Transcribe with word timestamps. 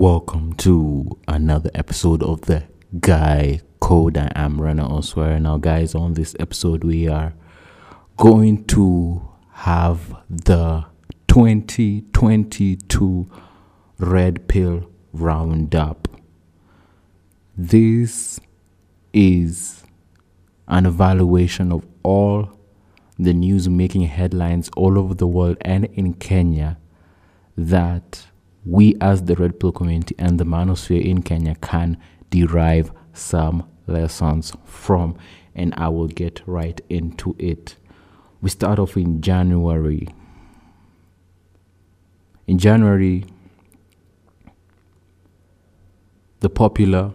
Welcome 0.00 0.54
to 0.54 1.18
another 1.28 1.70
episode 1.74 2.22
of 2.22 2.40
the 2.40 2.64
Guy 3.00 3.60
Code. 3.80 4.16
I 4.16 4.32
am 4.34 4.58
Rena 4.58 4.88
Oswara. 4.88 5.38
Now, 5.42 5.58
guys, 5.58 5.94
on 5.94 6.14
this 6.14 6.34
episode, 6.40 6.84
we 6.84 7.06
are 7.06 7.34
going 8.16 8.64
to 8.68 9.28
have 9.52 10.16
the 10.30 10.86
2022 11.28 13.30
Red 13.98 14.48
Pill 14.48 14.90
Roundup. 15.12 16.08
This 17.54 18.40
is 19.12 19.82
an 20.66 20.86
evaluation 20.86 21.70
of 21.70 21.86
all 22.02 22.58
the 23.18 23.34
news 23.34 23.68
making 23.68 24.04
headlines 24.04 24.70
all 24.78 24.98
over 24.98 25.12
the 25.12 25.26
world 25.26 25.58
and 25.60 25.84
in 25.92 26.14
Kenya 26.14 26.78
that 27.54 28.29
we 28.64 28.96
as 29.00 29.24
the 29.24 29.36
Red 29.36 29.58
Pill 29.58 29.72
community 29.72 30.14
and 30.18 30.38
the 30.38 30.44
manosphere 30.44 31.04
in 31.04 31.22
Kenya 31.22 31.54
can 31.56 31.96
derive 32.30 32.92
some 33.12 33.68
lessons 33.86 34.52
from. 34.64 35.16
And 35.54 35.74
I 35.76 35.88
will 35.88 36.08
get 36.08 36.42
right 36.46 36.80
into 36.88 37.34
it. 37.38 37.76
We 38.40 38.50
start 38.50 38.78
off 38.78 38.96
in 38.96 39.20
January. 39.20 40.08
In 42.46 42.58
January, 42.58 43.24
the 46.40 46.48
popular 46.48 47.12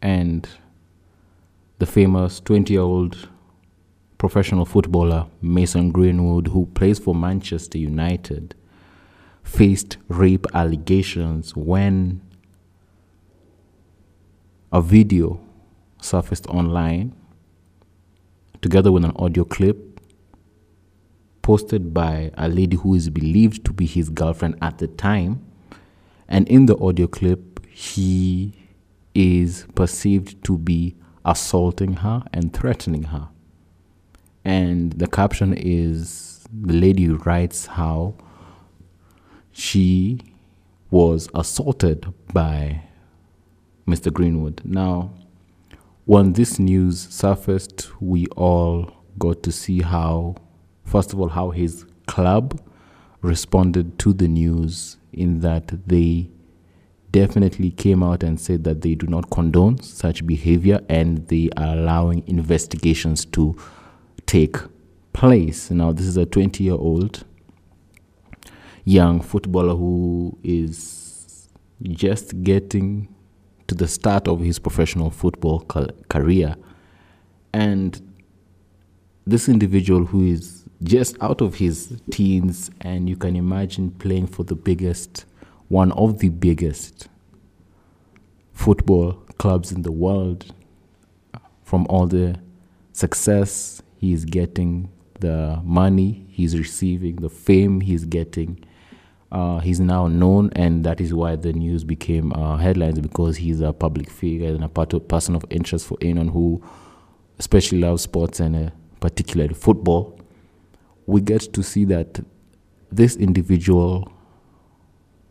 and 0.00 0.48
the 1.78 1.86
famous 1.86 2.40
20 2.40 2.72
year 2.72 2.82
old 2.82 3.28
professional 4.18 4.64
footballer 4.64 5.26
Mason 5.40 5.90
Greenwood, 5.90 6.48
who 6.48 6.66
plays 6.66 6.98
for 6.98 7.14
Manchester 7.14 7.78
United, 7.78 8.54
faced 9.42 9.96
rape 10.08 10.46
allegations 10.54 11.54
when 11.56 12.20
a 14.72 14.80
video 14.80 15.40
surfaced 16.00 16.46
online 16.46 17.14
together 18.60 18.90
with 18.90 19.04
an 19.04 19.12
audio 19.16 19.44
clip 19.44 20.00
posted 21.42 21.92
by 21.92 22.30
a 22.38 22.48
lady 22.48 22.76
who 22.76 22.94
is 22.94 23.10
believed 23.10 23.64
to 23.64 23.72
be 23.72 23.84
his 23.84 24.08
girlfriend 24.08 24.56
at 24.62 24.78
the 24.78 24.86
time. 24.86 25.44
And 26.28 26.48
in 26.48 26.66
the 26.66 26.78
audio 26.78 27.08
clip, 27.08 27.66
he 27.66 28.54
is 29.14 29.66
perceived 29.74 30.42
to 30.44 30.56
be 30.56 30.94
assaulting 31.24 31.94
her 31.94 32.22
and 32.32 32.52
threatening 32.54 33.04
her. 33.04 33.28
And 34.44 34.92
the 34.92 35.08
caption 35.08 35.52
is 35.52 36.44
the 36.52 36.74
lady 36.74 37.08
writes 37.08 37.66
how 37.66 38.14
she 39.52 40.18
was 40.90 41.28
assaulted 41.34 42.12
by 42.32 42.82
Mr. 43.86 44.12
Greenwood. 44.12 44.60
Now, 44.64 45.12
when 46.04 46.32
this 46.32 46.58
news 46.58 47.00
surfaced, 47.00 47.90
we 48.00 48.26
all 48.36 48.90
got 49.18 49.42
to 49.44 49.52
see 49.52 49.82
how, 49.82 50.36
first 50.84 51.12
of 51.12 51.20
all, 51.20 51.28
how 51.28 51.50
his 51.50 51.86
club 52.06 52.60
responded 53.20 53.98
to 54.00 54.12
the 54.12 54.28
news 54.28 54.96
in 55.12 55.40
that 55.40 55.86
they 55.86 56.28
definitely 57.12 57.70
came 57.70 58.02
out 58.02 58.22
and 58.22 58.40
said 58.40 58.64
that 58.64 58.80
they 58.80 58.94
do 58.94 59.06
not 59.06 59.30
condone 59.30 59.80
such 59.80 60.26
behavior 60.26 60.80
and 60.88 61.28
they 61.28 61.50
are 61.56 61.76
allowing 61.76 62.26
investigations 62.26 63.24
to 63.26 63.56
take 64.26 64.56
place. 65.12 65.70
Now, 65.70 65.92
this 65.92 66.06
is 66.06 66.16
a 66.16 66.24
20 66.26 66.64
year 66.64 66.74
old 66.74 67.24
young 68.84 69.20
footballer 69.20 69.74
who 69.74 70.36
is 70.42 71.48
just 71.82 72.42
getting 72.42 73.08
to 73.68 73.74
the 73.74 73.88
start 73.88 74.28
of 74.28 74.40
his 74.40 74.58
professional 74.58 75.10
football 75.10 75.60
career. 76.08 76.56
And 77.52 78.00
this 79.26 79.48
individual 79.48 80.04
who 80.04 80.24
is 80.24 80.64
just 80.82 81.16
out 81.20 81.40
of 81.40 81.56
his 81.56 82.00
teens, 82.10 82.70
and 82.80 83.08
you 83.08 83.16
can 83.16 83.36
imagine 83.36 83.92
playing 83.92 84.26
for 84.26 84.42
the 84.42 84.56
biggest, 84.56 85.26
one 85.68 85.92
of 85.92 86.18
the 86.18 86.28
biggest 86.28 87.08
football 88.52 89.12
clubs 89.38 89.70
in 89.70 89.82
the 89.82 89.92
world, 89.92 90.52
from 91.62 91.86
all 91.88 92.06
the 92.06 92.36
success 92.92 93.80
he's 93.96 94.24
getting, 94.24 94.90
the 95.20 95.60
money 95.62 96.26
he's 96.30 96.58
receiving, 96.58 97.16
the 97.16 97.30
fame 97.30 97.80
he's 97.80 98.04
getting 98.04 98.62
uh, 99.32 99.60
he's 99.60 99.80
now 99.80 100.06
known, 100.08 100.50
and 100.54 100.84
that 100.84 101.00
is 101.00 101.14
why 101.14 101.36
the 101.36 101.54
news 101.54 101.84
became 101.84 102.34
uh, 102.34 102.58
headlines 102.58 103.00
because 103.00 103.38
he's 103.38 103.62
a 103.62 103.72
public 103.72 104.10
figure 104.10 104.48
and 104.48 104.62
a 104.62 104.68
part 104.68 104.92
person 105.08 105.34
of 105.34 105.42
interest 105.48 105.86
for 105.86 105.96
anyone 106.02 106.28
who 106.28 106.62
especially 107.38 107.78
loves 107.78 108.02
sports 108.02 108.40
and 108.40 108.54
uh, 108.54 108.70
particularly 109.00 109.54
football. 109.54 110.20
We 111.06 111.22
get 111.22 111.50
to 111.54 111.62
see 111.62 111.86
that 111.86 112.20
this 112.90 113.16
individual, 113.16 114.12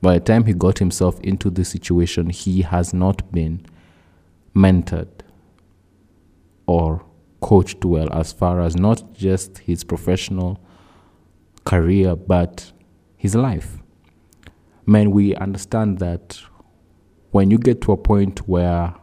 by 0.01 0.15
the 0.15 0.25
time 0.25 0.45
he 0.45 0.53
got 0.53 0.79
himself 0.79 1.19
into 1.19 1.51
this 1.51 1.69
situation, 1.69 2.31
he 2.31 2.63
has 2.63 2.95
not 2.95 3.31
been 3.31 3.63
mentored 4.55 5.09
or 6.65 7.05
coached 7.39 7.85
well 7.85 8.11
as 8.11 8.33
far 8.33 8.61
as 8.61 8.75
not 8.75 9.13
just 9.13 9.59
his 9.59 9.83
professional 9.83 10.59
career 11.65 12.15
but 12.15 12.71
his 13.15 13.35
life 13.35 13.81
man, 14.85 15.11
we 15.11 15.35
understand 15.35 15.99
that 15.99 16.39
when 17.31 17.49
you 17.49 17.57
get 17.57 17.81
to 17.81 17.91
a 17.91 17.97
point 17.97 18.47
where 18.47 18.93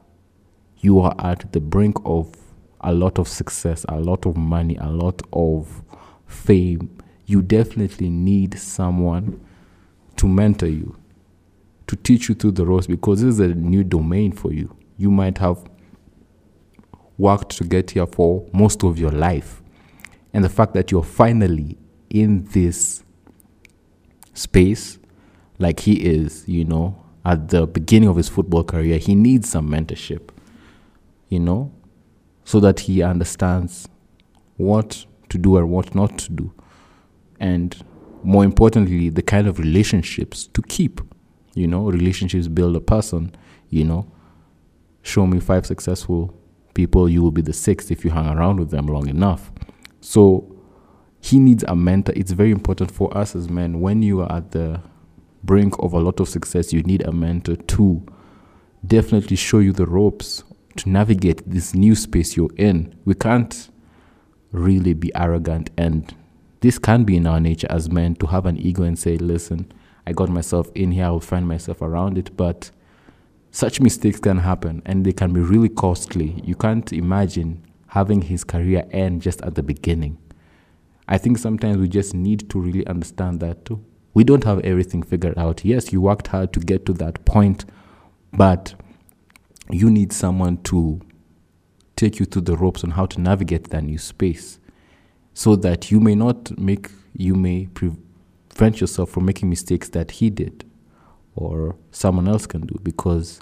you 0.78 1.00
are 1.00 1.14
at 1.18 1.52
the 1.52 1.60
brink 1.60 1.96
of 2.04 2.34
a 2.80 2.92
lot 2.92 3.18
of 3.18 3.26
success, 3.26 3.84
a 3.88 3.98
lot 3.98 4.26
of 4.26 4.36
money, 4.36 4.76
a 4.80 4.88
lot 4.88 5.20
of 5.32 5.82
fame, 6.26 6.96
you 7.26 7.42
definitely 7.42 8.08
need 8.08 8.58
someone 8.58 9.40
to 10.16 10.26
mentor 10.26 10.66
you, 10.68 10.96
to 11.86 11.96
teach 11.96 12.28
you 12.28 12.34
through 12.34 12.52
the 12.52 12.64
ropes 12.64 12.86
because 12.86 13.22
this 13.22 13.34
is 13.34 13.40
a 13.40 13.48
new 13.48 13.84
domain 13.84 14.32
for 14.32 14.52
you. 14.52 14.76
You 14.96 15.10
might 15.10 15.38
have 15.38 15.58
worked 17.16 17.56
to 17.56 17.64
get 17.64 17.90
here 17.92 18.06
for 18.06 18.46
most 18.52 18.84
of 18.84 18.98
your 18.98 19.10
life. 19.10 19.62
And 20.32 20.44
the 20.44 20.48
fact 20.48 20.74
that 20.74 20.90
you're 20.90 21.02
finally 21.02 21.78
in 22.10 22.44
this 22.52 23.02
space 24.34 24.98
like 25.58 25.80
he 25.80 25.94
is, 25.94 26.46
you 26.48 26.64
know, 26.64 27.02
at 27.24 27.48
the 27.48 27.66
beginning 27.66 28.08
of 28.08 28.16
his 28.16 28.28
football 28.28 28.64
career, 28.64 28.98
he 28.98 29.14
needs 29.14 29.48
some 29.48 29.68
mentorship, 29.68 30.30
you 31.28 31.40
know, 31.40 31.72
so 32.44 32.60
that 32.60 32.80
he 32.80 33.02
understands 33.02 33.88
what 34.56 35.04
to 35.28 35.38
do 35.38 35.56
and 35.56 35.70
what 35.70 35.94
not 35.94 36.18
to 36.18 36.32
do. 36.32 36.52
And 37.40 37.76
more 38.22 38.44
importantly, 38.44 39.08
the 39.08 39.22
kind 39.22 39.46
of 39.46 39.58
relationships 39.58 40.46
to 40.48 40.62
keep. 40.62 41.00
You 41.54 41.66
know, 41.66 41.90
relationships 41.90 42.46
build 42.46 42.76
a 42.76 42.80
person, 42.80 43.34
you 43.68 43.84
know. 43.84 44.10
Show 45.02 45.26
me 45.26 45.40
five 45.40 45.66
successful 45.66 46.34
people, 46.74 47.08
you 47.08 47.22
will 47.22 47.32
be 47.32 47.42
the 47.42 47.52
sixth 47.52 47.90
if 47.90 48.04
you 48.04 48.10
hang 48.10 48.28
around 48.28 48.60
with 48.60 48.70
them 48.70 48.86
long 48.86 49.08
enough. 49.08 49.50
So 50.00 50.56
he 51.20 51.38
needs 51.38 51.64
a 51.66 51.74
mentor. 51.74 52.12
It's 52.14 52.30
very 52.30 52.52
important 52.52 52.90
for 52.90 53.16
us 53.16 53.34
as 53.34 53.48
men 53.48 53.80
when 53.80 54.02
you 54.02 54.20
are 54.20 54.30
at 54.30 54.52
the 54.52 54.80
brink 55.42 55.74
of 55.78 55.92
a 55.92 55.98
lot 55.98 56.20
of 56.20 56.28
success, 56.28 56.72
you 56.72 56.82
need 56.82 57.02
a 57.02 57.12
mentor 57.12 57.56
to 57.56 58.06
definitely 58.86 59.36
show 59.36 59.58
you 59.58 59.72
the 59.72 59.86
ropes 59.86 60.44
to 60.76 60.88
navigate 60.88 61.48
this 61.48 61.74
new 61.74 61.94
space 61.94 62.36
you're 62.36 62.54
in. 62.56 62.94
We 63.04 63.14
can't 63.14 63.68
really 64.52 64.94
be 64.94 65.14
arrogant, 65.14 65.70
and 65.76 66.14
this 66.60 66.78
can 66.78 67.04
be 67.04 67.16
in 67.16 67.26
our 67.26 67.40
nature 67.40 67.66
as 67.70 67.90
men 67.90 68.14
to 68.16 68.26
have 68.26 68.46
an 68.46 68.56
ego 68.56 68.82
and 68.82 68.98
say, 68.98 69.16
Listen, 69.16 69.70
I 70.06 70.12
got 70.12 70.28
myself 70.28 70.70
in 70.74 70.92
here, 70.92 71.06
I 71.06 71.10
will 71.10 71.20
find 71.20 71.46
myself 71.46 71.82
around 71.82 72.18
it. 72.18 72.36
But 72.36 72.70
such 73.50 73.80
mistakes 73.80 74.20
can 74.20 74.38
happen 74.38 74.82
and 74.86 75.04
they 75.04 75.12
can 75.12 75.32
be 75.32 75.40
really 75.40 75.68
costly. 75.68 76.40
You 76.44 76.54
can't 76.54 76.92
imagine 76.92 77.64
having 77.88 78.22
his 78.22 78.44
career 78.44 78.86
end 78.90 79.22
just 79.22 79.40
at 79.42 79.54
the 79.54 79.62
beginning. 79.62 80.18
I 81.08 81.18
think 81.18 81.38
sometimes 81.38 81.78
we 81.78 81.88
just 81.88 82.14
need 82.14 82.50
to 82.50 82.60
really 82.60 82.86
understand 82.86 83.40
that 83.40 83.64
too. 83.64 83.84
We 84.18 84.24
don't 84.24 84.42
have 84.42 84.58
everything 84.64 85.04
figured 85.04 85.38
out. 85.38 85.64
Yes, 85.64 85.92
you 85.92 86.00
worked 86.00 86.26
hard 86.26 86.52
to 86.54 86.58
get 86.58 86.84
to 86.86 86.92
that 86.94 87.24
point, 87.24 87.64
but 88.32 88.74
you 89.70 89.92
need 89.92 90.12
someone 90.12 90.56
to 90.64 91.00
take 91.94 92.18
you 92.18 92.26
through 92.26 92.42
the 92.42 92.56
ropes 92.56 92.82
on 92.82 92.90
how 92.90 93.06
to 93.06 93.20
navigate 93.20 93.70
that 93.70 93.84
new 93.84 93.96
space 93.96 94.58
so 95.34 95.54
that 95.54 95.92
you 95.92 96.00
may 96.00 96.16
not 96.16 96.58
make, 96.58 96.90
you 97.16 97.36
may 97.36 97.66
prevent 97.66 98.80
yourself 98.80 99.08
from 99.08 99.24
making 99.24 99.50
mistakes 99.50 99.88
that 99.90 100.10
he 100.10 100.30
did 100.30 100.68
or 101.36 101.76
someone 101.92 102.26
else 102.26 102.44
can 102.44 102.62
do 102.62 102.76
because 102.82 103.38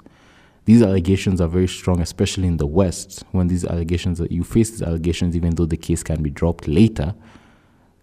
these 0.65 0.83
allegations 0.83 1.41
are 1.41 1.47
very 1.47 1.67
strong, 1.67 2.01
especially 2.01 2.47
in 2.47 2.57
the 2.57 2.67
West. 2.67 3.23
When 3.31 3.47
these 3.47 3.65
allegations, 3.65 4.21
you 4.29 4.43
face 4.43 4.69
these 4.69 4.83
allegations, 4.83 5.35
even 5.35 5.55
though 5.55 5.65
the 5.65 5.75
case 5.75 6.03
can 6.03 6.21
be 6.21 6.29
dropped 6.29 6.67
later, 6.67 7.15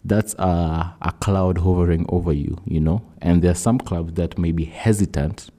that's 0.05 0.35
a, 0.35 0.95
a 1.01 1.13
cloud 1.21 1.59
hovering 1.59 2.07
over 2.09 2.33
you, 2.33 2.61
you 2.67 2.81
know. 2.81 3.03
And 3.23 3.43
there 3.43 3.51
are 3.53 3.57
some 3.57 3.79
clubs 3.79 4.15
that 4.15 4.39
may 4.39 4.53
be 4.53 4.65
hesitant 4.65 5.51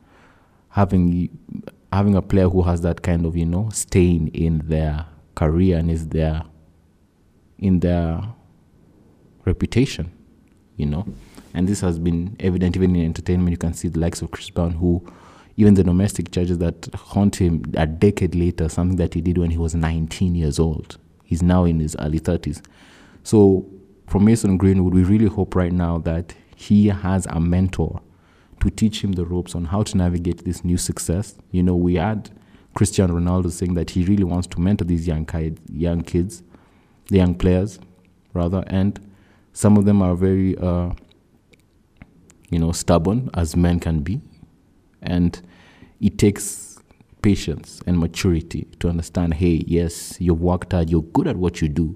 having 0.69 1.29
having 1.91 2.15
a 2.15 2.21
player 2.21 2.49
who 2.49 2.61
has 2.63 2.81
that 2.81 3.01
kind 3.01 3.25
of 3.25 3.37
you 3.37 3.45
know 3.45 3.69
stain 3.69 4.27
in 4.29 4.61
their 4.65 5.05
career 5.33 5.77
and 5.77 5.89
is 5.89 6.09
their 6.09 6.43
in 7.57 7.79
their 7.79 8.21
reputation, 9.45 10.11
you 10.77 10.85
know. 10.85 11.05
And 11.53 11.67
this 11.67 11.79
has 11.81 11.97
been 11.97 12.35
evident 12.39 12.75
even 12.75 12.95
in 12.95 13.05
entertainment. 13.05 13.51
You 13.51 13.57
can 13.57 13.73
see 13.73 13.87
the 13.87 13.99
likes 13.99 14.21
of 14.21 14.31
Chris 14.31 14.49
Brown, 14.49 14.71
who 14.71 15.01
even 15.57 15.73
the 15.73 15.83
domestic 15.83 16.31
charges 16.31 16.57
that 16.57 16.89
haunt 16.93 17.37
him 17.37 17.63
a 17.75 17.87
decade 17.87 18.35
later, 18.35 18.67
something 18.67 18.97
that 18.97 19.13
he 19.13 19.21
did 19.21 19.37
when 19.37 19.51
he 19.51 19.57
was 19.57 19.73
19 19.73 20.35
years 20.35 20.59
old. 20.59 20.97
He's 21.23 21.41
now 21.41 21.63
in 21.63 21.79
his 21.79 21.95
early 21.99 22.19
30s. 22.19 22.61
So, 23.23 23.65
for 24.07 24.19
Mason 24.19 24.57
Greenwood, 24.57 24.93
we 24.93 25.03
really 25.03 25.27
hope 25.27 25.55
right 25.55 25.71
now 25.71 25.97
that 25.99 26.33
he 26.55 26.87
has 26.87 27.25
a 27.27 27.39
mentor 27.39 28.01
to 28.61 28.69
teach 28.69 29.03
him 29.03 29.13
the 29.13 29.25
ropes 29.25 29.55
on 29.55 29.65
how 29.65 29.83
to 29.83 29.97
navigate 29.97 30.45
this 30.45 30.63
new 30.63 30.77
success. 30.77 31.35
You 31.51 31.63
know, 31.63 31.75
we 31.75 31.95
had 31.95 32.31
Cristiano 32.73 33.19
Ronaldo 33.19 33.51
saying 33.51 33.73
that 33.75 33.91
he 33.91 34.03
really 34.03 34.23
wants 34.23 34.47
to 34.47 34.61
mentor 34.61 34.85
these 34.85 35.07
young 35.07 35.25
kids, 35.25 35.61
young 35.71 36.01
kids, 36.01 36.43
the 37.07 37.17
young 37.17 37.35
players, 37.35 37.79
rather, 38.33 38.63
and 38.67 38.99
some 39.53 39.77
of 39.77 39.85
them 39.85 40.01
are 40.01 40.15
very, 40.15 40.57
uh, 40.57 40.91
you 42.49 42.59
know, 42.59 42.71
stubborn 42.71 43.29
as 43.33 43.55
men 43.55 43.79
can 43.79 43.99
be, 43.99 44.21
and 45.01 45.41
it 46.01 46.17
takes 46.17 46.79
patience 47.21 47.81
and 47.87 47.97
maturity 47.99 48.67
to 48.79 48.89
understand. 48.89 49.35
Hey, 49.35 49.63
yes, 49.65 50.19
you've 50.19 50.41
worked 50.41 50.73
hard, 50.73 50.89
you're 50.89 51.01
good 51.01 51.27
at 51.27 51.37
what 51.37 51.61
you 51.61 51.69
do, 51.69 51.95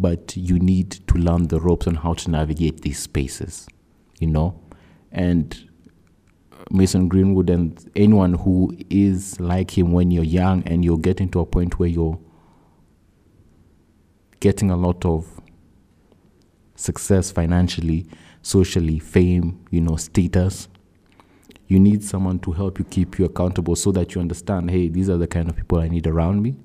but 0.00 0.34
you 0.36 0.58
need 0.58 0.90
to 0.90 1.14
learn 1.14 1.48
the 1.48 1.60
ropes 1.60 1.86
on 1.86 1.94
how 1.94 2.14
to 2.14 2.30
navigate 2.30 2.80
these 2.80 2.98
spaces, 2.98 3.68
you 4.18 4.26
know, 4.26 4.58
and 5.12 5.68
Mason 6.70 7.08
Greenwood 7.08 7.50
and 7.50 7.90
anyone 7.96 8.34
who 8.34 8.76
is 8.88 9.38
like 9.40 9.76
him 9.76 9.92
when 9.92 10.10
you're 10.10 10.24
young 10.24 10.62
and 10.64 10.84
you're 10.84 10.98
getting 10.98 11.28
to 11.30 11.40
a 11.40 11.46
point 11.46 11.78
where 11.78 11.88
you're 11.88 12.18
getting 14.40 14.70
a 14.70 14.76
lot 14.76 15.04
of 15.04 15.40
success 16.76 17.30
financially, 17.30 18.06
socially, 18.42 18.98
fame, 18.98 19.62
you 19.70 19.80
know, 19.80 19.96
status. 19.96 20.68
You 21.66 21.78
need 21.78 22.02
someone 22.02 22.38
to 22.40 22.52
help 22.52 22.78
you 22.78 22.84
keep 22.86 23.18
you 23.18 23.26
accountable 23.26 23.76
so 23.76 23.92
that 23.92 24.14
you 24.14 24.20
understand, 24.20 24.70
hey, 24.70 24.88
these 24.88 25.10
are 25.10 25.18
the 25.18 25.26
kind 25.26 25.48
of 25.48 25.56
people 25.56 25.78
I 25.78 25.88
need 25.88 26.06
around 26.06 26.42
me. 26.42 26.56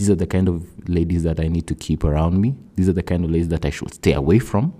These 0.00 0.08
are 0.08 0.14
the 0.14 0.26
kind 0.26 0.48
of 0.48 0.66
ladies 0.88 1.24
that 1.24 1.40
I 1.40 1.48
need 1.48 1.66
to 1.66 1.74
keep 1.74 2.04
around 2.04 2.40
me. 2.40 2.56
These 2.74 2.88
are 2.88 2.94
the 2.94 3.02
kind 3.02 3.22
of 3.22 3.30
ladies 3.30 3.48
that 3.48 3.66
I 3.66 3.68
should 3.68 3.92
stay 3.92 4.14
away 4.14 4.38
from. 4.38 4.72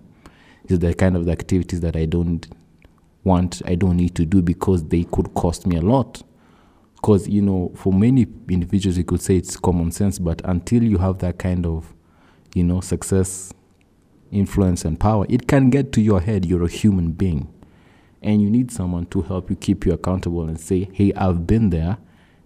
These 0.65 0.79
are 0.79 0.81
the 0.81 0.95
kind 0.95 1.15
of 1.15 1.29
activities 1.29 1.83
that 1.83 1.95
I 1.95 2.07
don't 2.07 2.49
want, 3.23 3.61
I 3.67 3.75
don't 3.75 3.99
need 3.99 4.15
to 4.15 4.25
do 4.25 4.41
because 4.41 4.83
they 4.83 5.05
could 5.05 5.35
cost 5.35 5.67
me 5.67 5.77
a 5.77 5.83
lot. 5.83 6.23
Because, 6.95 7.29
you 7.29 7.43
know, 7.43 7.71
for 7.77 7.93
many 7.93 8.29
individuals, 8.49 8.97
you 8.97 9.05
could 9.05 9.21
say 9.21 9.37
it's 9.37 9.59
common 9.59 9.93
sense, 9.93 10.19
but 10.19 10.41
until 10.47 10.83
you 10.83 10.97
have 10.97 11.19
that 11.19 11.39
kind 11.39 11.67
of, 11.67 11.93
you 12.55 12.65
know, 12.65 12.81
success, 12.81 13.53
influence, 14.31 14.87
and 14.87 14.99
power, 14.99 15.27
it 15.29 15.47
can 15.47 15.69
get 15.69 15.93
to 15.93 16.01
your 16.01 16.23
head. 16.23 16.47
You're 16.47 16.65
a 16.65 16.71
human 16.71 17.13
being. 17.13 17.53
And 18.23 18.41
you 18.41 18.49
need 18.49 18.71
someone 18.71 19.05
to 19.09 19.21
help 19.21 19.51
you 19.51 19.57
keep 19.57 19.85
you 19.85 19.93
accountable 19.93 20.45
and 20.45 20.59
say, 20.59 20.89
hey, 20.95 21.13
I've 21.13 21.47
been 21.47 21.69
there, 21.69 21.99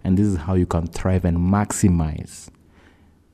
and 0.03 0.17
this 0.17 0.27
is 0.27 0.35
how 0.39 0.55
you 0.55 0.65
can 0.65 0.87
thrive 0.87 1.23
and 1.23 1.37
maximize 1.37 2.49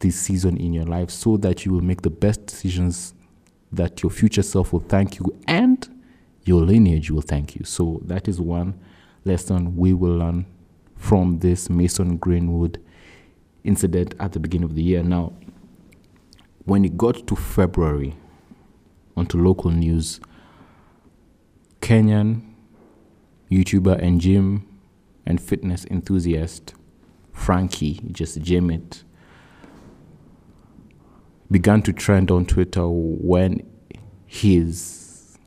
this 0.01 0.19
season 0.19 0.57
in 0.57 0.74
your 0.74 0.86
life 0.86 1.09
so 1.09 1.38
that 1.38 1.65
you 1.65 1.71
will 1.71 1.81
make 1.81 2.01
the 2.01 2.09
best 2.09 2.45
decisions 2.45 3.13
that 3.71 4.03
your 4.03 4.09
future 4.09 4.44
self 4.44 4.74
will 4.74 4.81
thank 4.81 5.19
you 5.19 5.25
and 5.48 5.88
your 6.44 6.62
lineage 6.62 7.09
will 7.09 7.21
thank 7.21 7.56
you. 7.56 7.63
So 7.63 8.01
that 8.06 8.27
is 8.27 8.42
one 8.42 8.80
lesson 9.25 9.75
we 9.77 9.94
will 9.94 10.18
learn 10.18 10.45
from 10.95 11.39
this 11.39 11.69
Mason 11.69 12.18
Greenwood 12.18 12.81
incident 13.63 14.15
at 14.19 14.33
the 14.33 14.39
beginning 14.39 14.65
of 14.65 14.75
the 14.75 14.83
year. 14.83 15.03
Now, 15.03 15.33
when 16.65 16.86
it 16.86 16.97
got 16.97 17.25
to 17.27 17.36
February, 17.36 18.15
onto 19.15 19.38
local 19.38 19.71
news, 19.71 20.19
Kenyan 21.81 22.42
YouTuber 23.51 24.01
and 24.01 24.21
gym 24.21 24.68
and 25.25 25.42
fitness 25.42 25.86
enthusiast 25.86 26.74
Frankie, 27.33 28.01
Just 28.12 28.42
Gym 28.42 28.69
It, 28.69 29.04
began 31.51 31.81
to 31.81 31.92
trend 31.92 32.31
on 32.31 32.45
Twitter 32.45 32.88
when 32.88 33.62
his 34.25 35.38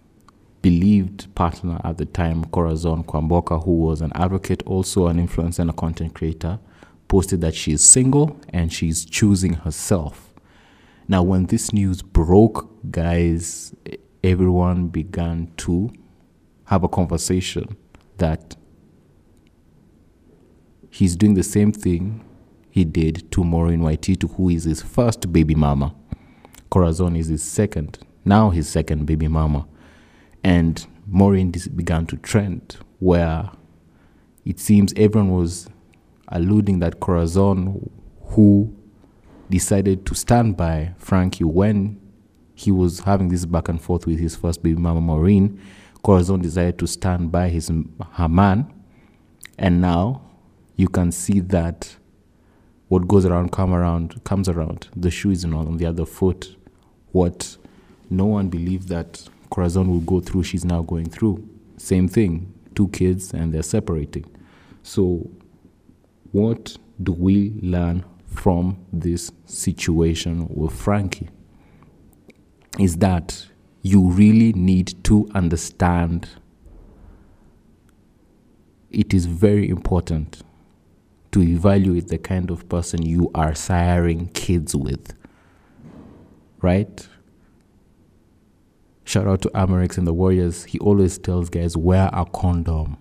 believed 0.60 1.34
partner 1.34 1.80
at 1.82 1.98
the 1.98 2.04
time, 2.04 2.44
Corazon 2.46 3.02
Kwamboka, 3.04 3.64
who 3.64 3.78
was 3.78 4.02
an 4.02 4.12
advocate, 4.14 4.62
also 4.66 5.06
an 5.06 5.26
influencer 5.26 5.60
and 5.60 5.70
a 5.70 5.72
content 5.72 6.14
creator, 6.14 6.58
posted 7.08 7.40
that 7.40 7.54
she 7.54 7.72
is 7.72 7.82
single 7.82 8.38
and 8.50 8.72
she's 8.72 9.04
choosing 9.04 9.54
herself. 9.54 10.34
Now, 11.08 11.22
when 11.22 11.46
this 11.46 11.72
news 11.72 12.02
broke, 12.02 12.68
guys, 12.90 13.74
everyone 14.22 14.88
began 14.88 15.52
to 15.58 15.90
have 16.66 16.82
a 16.82 16.88
conversation 16.88 17.76
that 18.18 18.56
he's 20.90 21.16
doing 21.16 21.34
the 21.34 21.42
same 21.42 21.72
thing 21.72 22.24
he 22.74 22.84
did 22.84 23.30
to 23.30 23.44
Maureen 23.44 23.82
Waititu, 23.82 24.34
who 24.34 24.48
is 24.48 24.64
his 24.64 24.82
first 24.82 25.32
baby 25.32 25.54
mama. 25.54 25.94
Corazon 26.70 27.14
is 27.14 27.28
his 27.28 27.40
second, 27.40 28.00
now 28.24 28.50
his 28.50 28.68
second 28.68 29.06
baby 29.06 29.28
mama. 29.28 29.68
And 30.42 30.84
Maureen 31.06 31.52
began 31.76 32.04
to 32.06 32.16
trend 32.16 32.78
where 32.98 33.48
it 34.44 34.58
seems 34.58 34.92
everyone 34.96 35.30
was 35.30 35.68
alluding 36.26 36.80
that 36.80 36.98
Corazon, 36.98 37.88
who 38.22 38.74
decided 39.48 40.04
to 40.06 40.16
stand 40.16 40.56
by 40.56 40.94
Frankie 40.98 41.44
when 41.44 42.00
he 42.56 42.72
was 42.72 42.98
having 42.98 43.28
this 43.28 43.44
back 43.44 43.68
and 43.68 43.80
forth 43.80 44.04
with 44.04 44.18
his 44.18 44.34
first 44.34 44.64
baby 44.64 44.80
mama 44.80 45.00
Maureen, 45.00 45.60
Corazon 46.02 46.42
decided 46.42 46.80
to 46.80 46.88
stand 46.88 47.30
by 47.30 47.50
his 47.50 47.70
her 48.14 48.28
man, 48.28 48.66
and 49.60 49.80
now 49.80 50.22
you 50.74 50.88
can 50.88 51.12
see 51.12 51.38
that 51.38 51.98
what 52.94 53.08
goes 53.08 53.26
around 53.26 53.50
come 53.50 53.74
around 53.74 54.22
comes 54.22 54.48
around. 54.48 54.86
The 54.94 55.10
shoe 55.10 55.32
is 55.32 55.44
not 55.44 55.66
on 55.66 55.78
the 55.78 55.86
other 55.86 56.06
foot. 56.06 56.54
What 57.10 57.56
no 58.08 58.24
one 58.24 58.48
believed 58.48 58.86
that 58.86 59.28
Corazon 59.50 59.88
will 59.88 59.98
go 59.98 60.20
through, 60.20 60.44
she's 60.44 60.64
now 60.64 60.82
going 60.82 61.10
through. 61.10 61.44
Same 61.76 62.06
thing, 62.06 62.54
two 62.76 62.86
kids 62.90 63.34
and 63.34 63.52
they're 63.52 63.64
separating. 63.64 64.26
So, 64.84 65.28
what 66.30 66.76
do 67.02 67.10
we 67.10 67.54
learn 67.60 68.04
from 68.26 68.78
this 68.92 69.32
situation 69.44 70.46
with 70.48 70.72
Frankie? 70.72 71.30
Is 72.78 72.98
that 72.98 73.44
you 73.82 74.08
really 74.08 74.52
need 74.52 75.02
to 75.06 75.28
understand 75.34 76.28
it 78.92 79.12
is 79.12 79.26
very 79.26 79.68
important 79.68 80.44
to 81.34 81.42
evaluate 81.42 82.06
the 82.06 82.16
kind 82.16 82.48
of 82.48 82.68
person 82.68 83.02
you 83.02 83.28
are 83.34 83.50
siring 83.50 84.32
kids 84.34 84.72
with. 84.72 85.14
Right? 86.62 87.08
Shout 89.02 89.26
out 89.26 89.42
to 89.42 89.48
Amerix 89.48 89.98
and 89.98 90.06
the 90.06 90.12
Warriors. 90.12 90.62
He 90.62 90.78
always 90.78 91.18
tells 91.18 91.50
guys, 91.50 91.76
wear 91.76 92.08
a 92.12 92.24
condom. 92.24 92.98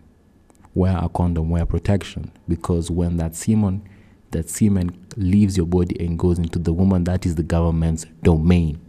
Wear 0.73 0.97
a 0.97 1.09
condom, 1.09 1.51
wear 1.51 1.67
protection. 1.67 2.31
Because 2.47 2.89
when 2.89 3.17
that 3.17 3.35
semen, 3.35 3.87
that 4.31 4.49
semen 4.49 5.05
leaves 5.15 5.55
your 5.55 5.67
body 5.67 5.95
and 6.03 6.17
goes 6.17 6.39
into 6.39 6.57
the 6.57 6.73
woman, 6.73 7.03
that 7.03 7.27
is 7.27 7.35
the 7.35 7.43
government's 7.43 8.07
domain. 8.23 8.81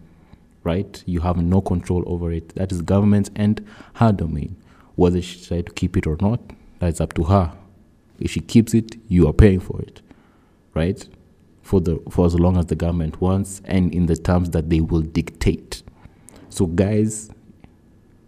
Right? 0.63 1.03
You 1.05 1.21
have 1.21 1.37
no 1.37 1.61
control 1.61 2.03
over 2.07 2.33
it. 2.33 2.55
That 2.55 2.73
is 2.73 2.81
government 2.81 3.29
and 3.37 3.63
her 3.97 4.11
domain. 4.11 4.57
Whether 4.95 5.21
she 5.21 5.37
decides 5.37 5.67
to 5.67 5.73
keep 5.75 5.99
it 5.99 6.07
or 6.07 6.17
not, 6.19 6.41
that's 6.79 7.03
up 7.03 7.13
to 7.13 7.25
her. 7.25 7.53
If 8.21 8.31
she 8.33 8.41
keeps 8.41 8.75
it, 8.75 8.97
you 9.09 9.27
are 9.29 9.33
paying 9.33 9.61
for 9.61 9.81
it. 9.83 10.01
Right? 10.75 11.07
For 11.63 11.81
the 11.81 12.03
for 12.11 12.27
as 12.27 12.39
long 12.39 12.57
as 12.57 12.67
the 12.67 12.75
government 12.75 13.21
wants 13.21 13.63
and 13.65 13.95
in 13.95 14.07
the 14.07 14.17
terms 14.17 14.51
that 14.51 14.71
they 14.71 14.81
will 14.81 15.03
dictate. 15.03 15.83
So, 16.49 16.67
guys, 16.67 17.31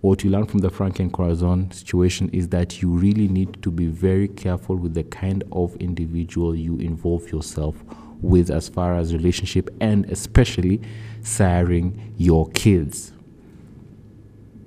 what 0.00 0.22
you 0.22 0.30
learn 0.30 0.46
from 0.46 0.60
the 0.60 0.70
Frank 0.70 1.00
and 1.00 1.12
Corazon 1.12 1.70
situation 1.70 2.30
is 2.32 2.48
that 2.48 2.80
you 2.80 2.90
really 2.90 3.28
need 3.28 3.62
to 3.62 3.70
be 3.70 3.86
very 3.86 4.28
careful 4.28 4.76
with 4.76 4.94
the 4.94 5.04
kind 5.04 5.42
of 5.52 5.74
individual 5.76 6.54
you 6.54 6.76
involve 6.78 7.30
yourself 7.30 7.76
with 8.20 8.50
as 8.50 8.68
far 8.68 8.96
as 8.96 9.12
relationship 9.12 9.68
and 9.80 10.04
especially 10.10 10.80
siring 11.22 12.12
your 12.16 12.48
kids 12.50 13.12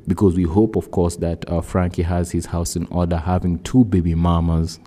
because 0.07 0.35
we 0.35 0.43
hope 0.43 0.75
of 0.75 0.91
course 0.91 1.15
that 1.17 1.47
uh, 1.49 1.61
frankie 1.61 2.01
has 2.01 2.31
his 2.31 2.47
house 2.47 2.75
in 2.75 2.85
order 2.87 3.17
having 3.17 3.59
two 3.59 3.83
baby 3.85 4.13
mamas 4.13 4.79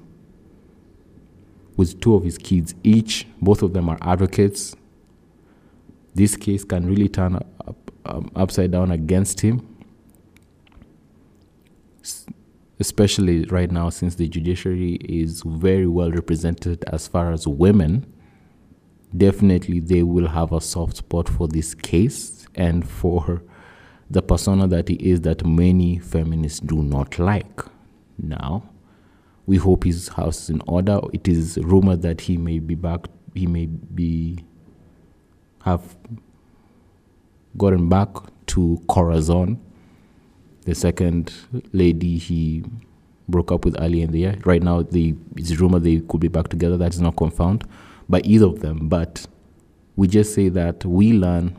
with 1.77 2.01
two 2.01 2.15
of 2.15 2.25
his 2.25 2.39
kids 2.39 2.75
each 2.83 3.27
both 3.41 3.63
of 3.63 3.73
them 3.73 3.89
are 3.89 3.99
advocates 4.03 4.77
this 6.15 6.37
case 6.37 6.65
can 6.65 6.87
really 6.87 7.09
turn 7.09 7.37
up, 7.37 7.91
um, 8.05 8.31
upside 8.37 8.71
down 8.71 8.91
against 8.91 9.41
him, 9.41 9.67
especially 12.79 13.45
right 13.47 13.71
now 13.71 13.89
since 13.89 14.17
the 14.17 14.29
judiciary 14.29 14.95
is 15.05 15.43
very 15.43 15.87
well 15.87 16.11
represented 16.11 16.85
as 16.89 17.09
far 17.09 17.33
as 17.33 17.47
women, 17.47 18.13
definitely 19.17 19.81
they 19.81 20.03
will 20.03 20.29
have 20.29 20.53
a 20.53 20.61
soft 20.61 20.99
spot 20.99 21.29
for 21.29 21.49
this 21.49 21.75
case 21.75 22.47
and 22.55 22.89
for 22.89 23.43
the 24.11 24.21
persona 24.21 24.67
that 24.69 24.89
he 24.89 24.95
is 24.97 25.23
that 25.23 25.47
many 25.47 25.99
feminists 25.99 26.61
do 26.61 26.83
not 26.83 27.19
like. 27.19 27.61
Now, 28.19 28.65
we 29.47 29.57
hope 29.57 29.85
his 29.85 30.09
house 30.09 30.45
is 30.45 30.51
in 30.51 30.63
order. 30.67 31.01
It 31.13 31.29
is 31.29 31.59
rumored 31.59 32.03
that 32.03 32.23
he 32.23 32.37
may 32.37 32.59
be 32.59 32.75
back. 32.75 33.07
He 33.35 33.47
may 33.47 33.67
be 33.67 34.45
have 35.63 35.97
gotten 37.57 37.89
back 37.89 38.09
to 38.47 38.83
Corazon, 38.89 39.61
the 40.65 40.75
second 40.75 41.33
lady 41.73 42.19
he 42.19 42.65
broke 43.29 43.53
up 43.53 43.65
with 43.65 43.81
earlier 43.81 44.05
in 44.05 44.13
the 44.13 44.19
year. 44.21 44.39
Right 44.45 44.63
now, 44.63 44.83
the 44.83 45.15
it's 45.37 45.57
rumored 45.57 45.85
they 45.85 46.01
could 46.01 46.21
be 46.21 46.29
back 46.29 46.49
together. 46.49 46.77
That 46.77 46.93
is 46.95 47.01
not 47.01 47.17
confirmed 47.17 47.65
by 48.09 48.21
either 48.25 48.47
of 48.47 48.61
them. 48.61 48.89
But 48.89 49.27
we 49.97 50.09
just 50.09 50.35
say 50.35 50.49
that 50.51 50.85
we 50.85 51.13
learn. 51.13 51.57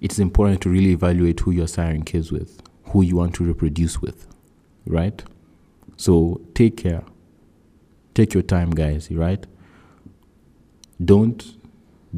It's 0.00 0.18
important 0.18 0.62
to 0.62 0.70
really 0.70 0.92
evaluate 0.92 1.40
who 1.40 1.50
you're 1.50 1.66
siring 1.66 2.06
kids 2.06 2.32
with, 2.32 2.62
who 2.84 3.02
you 3.02 3.16
want 3.16 3.34
to 3.34 3.44
reproduce 3.44 4.00
with, 4.00 4.26
right? 4.86 5.22
So 6.00 6.40
take 6.54 6.78
care. 6.78 7.02
Take 8.14 8.32
your 8.32 8.42
time, 8.42 8.70
guys, 8.70 9.10
right? 9.10 9.44
Don't 11.04 11.58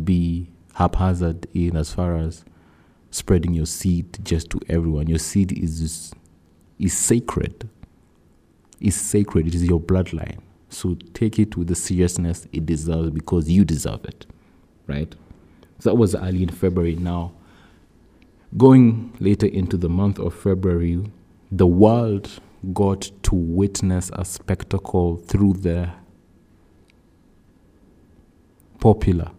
be 0.04 0.52
haphazard 0.74 1.48
in 1.52 1.76
as 1.76 1.92
far 1.92 2.16
as 2.16 2.44
spreading 3.10 3.54
your 3.54 3.66
seed 3.66 4.24
just 4.24 4.50
to 4.50 4.60
everyone. 4.68 5.08
Your 5.08 5.18
seed 5.18 5.50
is 5.58 6.12
is 6.78 6.96
sacred. 6.96 7.68
It's 8.80 8.94
sacred. 8.94 9.48
It 9.48 9.56
is 9.56 9.64
your 9.64 9.80
bloodline. 9.80 10.38
So 10.68 10.96
take 11.12 11.40
it 11.40 11.56
with 11.56 11.66
the 11.66 11.74
seriousness 11.74 12.46
it 12.52 12.64
deserves 12.64 13.10
because 13.10 13.50
you 13.50 13.64
deserve 13.64 14.04
it, 14.04 14.26
right? 14.86 15.12
So 15.80 15.90
that 15.90 15.96
was 15.96 16.14
early 16.14 16.44
in 16.44 16.50
February. 16.50 16.94
Now, 16.94 17.32
going 18.56 19.12
later 19.18 19.46
into 19.46 19.76
the 19.76 19.88
month 19.88 20.20
of 20.20 20.36
February, 20.36 21.10
the 21.50 21.66
world 21.66 22.30
got 22.72 23.10
to 23.24 23.34
witness 23.34 24.10
a 24.14 24.24
spectacle 24.24 25.16
through 25.16 25.54
the 25.54 25.90
popular, 28.78 29.30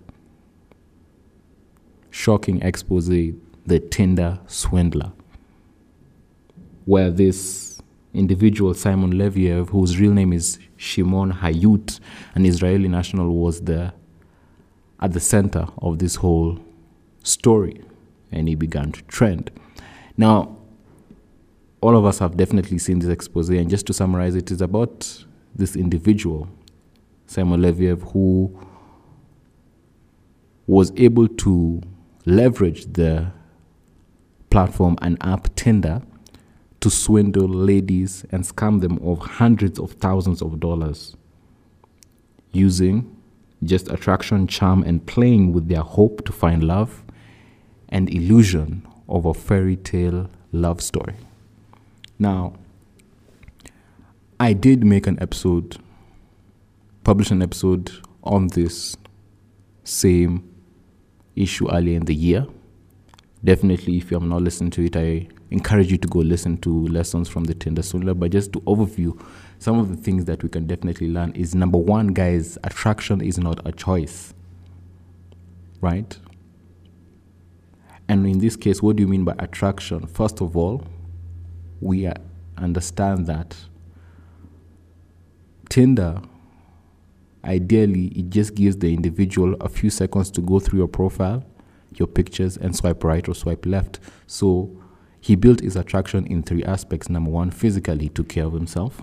shocking 2.10 2.62
expose, 2.62 3.08
The 3.08 3.80
Tinder 3.80 4.40
Swindler, 4.48 5.14
where 6.86 7.10
this 7.12 7.82
individual, 8.14 8.74
Simon 8.74 9.14
Leviev, 9.14 9.70
whose 9.70 10.00
real 10.00 10.12
name 10.12 10.34
is 10.34 10.60
Shimon 10.78 11.32
Hayut, 11.34 12.00
an 12.36 12.46
Israeli 12.46 12.88
national, 12.88 13.34
was 13.36 13.62
the 13.62 13.94
at 15.00 15.12
the 15.14 15.20
center 15.20 15.68
of 15.80 16.00
this 16.00 16.16
whole 16.16 16.60
story, 17.24 17.82
and 18.32 18.48
he 18.48 18.56
began 18.56 18.92
to 18.92 19.02
trend. 19.04 19.52
Now, 20.16 20.58
all 21.84 21.98
of 21.98 22.06
us 22.06 22.20
have 22.20 22.38
definitely 22.38 22.78
seen 22.78 23.00
this 23.00 23.10
expose. 23.10 23.50
And 23.50 23.70
just 23.70 23.86
to 23.88 23.94
summarize, 23.94 24.36
it 24.36 24.52
is 24.52 24.62
about 24.62 25.26
this 25.54 25.76
individual, 25.76 26.48
Simon 27.28 27.62
Leviev, 27.62 28.12
who 28.14 28.58
was 30.66 30.94
able 30.96 31.28
to 31.28 31.82
leverage 32.26 32.86
the 32.94 33.30
platform 34.50 34.98
and 35.02 35.18
app 35.22 35.54
Tinder 35.56 36.02
to 36.80 36.90
swindle 36.90 37.50
ladies 37.50 38.26
and 38.32 38.46
scam 38.46 38.80
them 38.80 38.98
of 39.00 39.20
hundreds 39.20 39.78
of 39.78 39.92
thousands 39.94 40.42
of 40.42 40.62
dollars 40.62 41.18
using 42.54 43.14
just 43.64 43.90
attraction, 43.92 44.48
charm, 44.48 44.84
and 44.84 45.06
playing 45.06 45.52
with 45.52 45.68
their 45.68 45.82
hope 45.82 46.24
to 46.26 46.32
find 46.32 46.64
love 46.64 47.04
and 47.90 48.10
illusion 48.10 48.88
of 49.10 49.26
a 49.26 49.34
fairy 49.34 49.76
tale 49.76 50.30
love 50.54 50.82
story. 50.82 51.16
Now, 52.20 52.54
I 54.40 54.54
did 54.54 54.84
make 54.84 55.08
an 55.08 55.18
episode, 55.22 55.78
publish 57.04 57.32
an 57.32 57.42
episode 57.42 57.92
on 58.24 58.48
this 58.48 58.96
same 59.84 60.50
issue 61.36 61.70
earlier 61.72 61.98
in 61.98 62.06
the 62.06 62.16
year. 62.16 62.46
Definitely, 63.44 63.98
if 63.98 64.12
you 64.12 64.20
have 64.20 64.28
not 64.28 64.42
listened 64.42 64.72
to 64.74 64.86
it, 64.86 64.96
I 64.96 65.28
encourage 65.52 65.92
you 65.92 65.98
to 65.98 66.08
go 66.08 66.20
listen 66.20 66.58
to 66.60 66.88
lessons 66.88 67.28
from 67.28 67.44
the 67.44 67.54
Tinder 67.54 67.82
Swindler. 67.82 68.14
But 68.14 68.32
just 68.32 68.54
to 68.54 68.62
overview, 68.62 69.22
some 69.60 69.80
of 69.80 69.90
the 69.90 69.98
things 69.98 70.26
that 70.26 70.44
we 70.44 70.50
can 70.50 70.66
definitely 70.66 71.10
learn 71.10 71.32
is 71.34 71.54
number 71.54 71.78
one, 71.78 72.08
guys, 72.08 72.58
attraction 72.64 73.22
is 73.22 73.38
not 73.38 73.60
a 73.66 73.72
choice, 73.72 74.34
right? 75.82 76.18
And 78.08 78.26
in 78.26 78.40
this 78.40 78.56
case, 78.56 78.82
what 78.82 78.96
do 78.96 79.04
you 79.04 79.08
mean 79.08 79.26
by 79.26 79.36
attraction? 79.40 80.08
First 80.08 80.42
of 80.42 80.56
all, 80.56 80.86
we 81.84 82.10
understand 82.58 83.28
that 83.28 83.56
Tinder, 85.70 86.22
ideally, 87.44 88.08
it 88.08 88.30
just 88.30 88.54
gives 88.56 88.78
the 88.78 88.94
individual 88.94 89.56
a 89.60 89.68
few 89.68 89.90
seconds 89.90 90.30
to 90.32 90.42
go 90.42 90.60
through 90.60 90.80
your 90.80 90.88
profile, 90.88 91.44
your 91.96 92.08
pictures, 92.08 92.58
and 92.58 92.76
swipe 92.76 93.04
right 93.04 93.28
or 93.28 93.34
swipe 93.34 93.66
left. 93.66 94.00
So 94.28 94.70
he 95.20 95.36
built 95.36 95.62
his 95.62 95.76
attraction 95.76 96.28
in 96.28 96.44
three 96.44 96.64
aspects. 96.64 97.10
Number 97.10 97.32
one, 97.32 97.50
physically, 97.50 98.04
he 98.04 98.10
took 98.10 98.30
care 98.30 98.46
of 98.46 98.54
himself. 98.54 99.02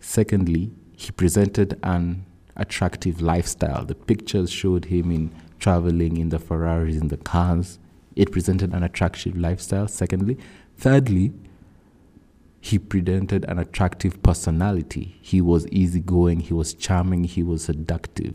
Secondly, 0.00 0.70
he 0.96 1.10
presented 1.10 1.78
an 1.82 2.24
attractive 2.56 3.20
lifestyle. 3.20 3.84
The 3.84 3.94
pictures 3.94 4.50
showed 4.50 4.84
him 4.84 5.10
in 5.10 5.32
traveling 5.58 6.18
in 6.18 6.28
the 6.28 6.38
Ferraris, 6.38 6.96
in 6.96 7.08
the 7.08 7.16
cars. 7.16 7.78
It 8.16 8.32
presented 8.32 8.74
an 8.74 8.82
attractive 8.82 9.36
lifestyle. 9.36 9.88
Secondly, 9.88 10.38
Thirdly, 10.80 11.34
he 12.62 12.78
presented 12.78 13.44
an 13.44 13.58
attractive 13.58 14.22
personality. 14.22 15.18
He 15.20 15.42
was 15.42 15.68
easygoing, 15.68 16.40
he 16.40 16.54
was 16.54 16.72
charming, 16.72 17.24
he 17.24 17.42
was 17.42 17.64
seductive, 17.64 18.34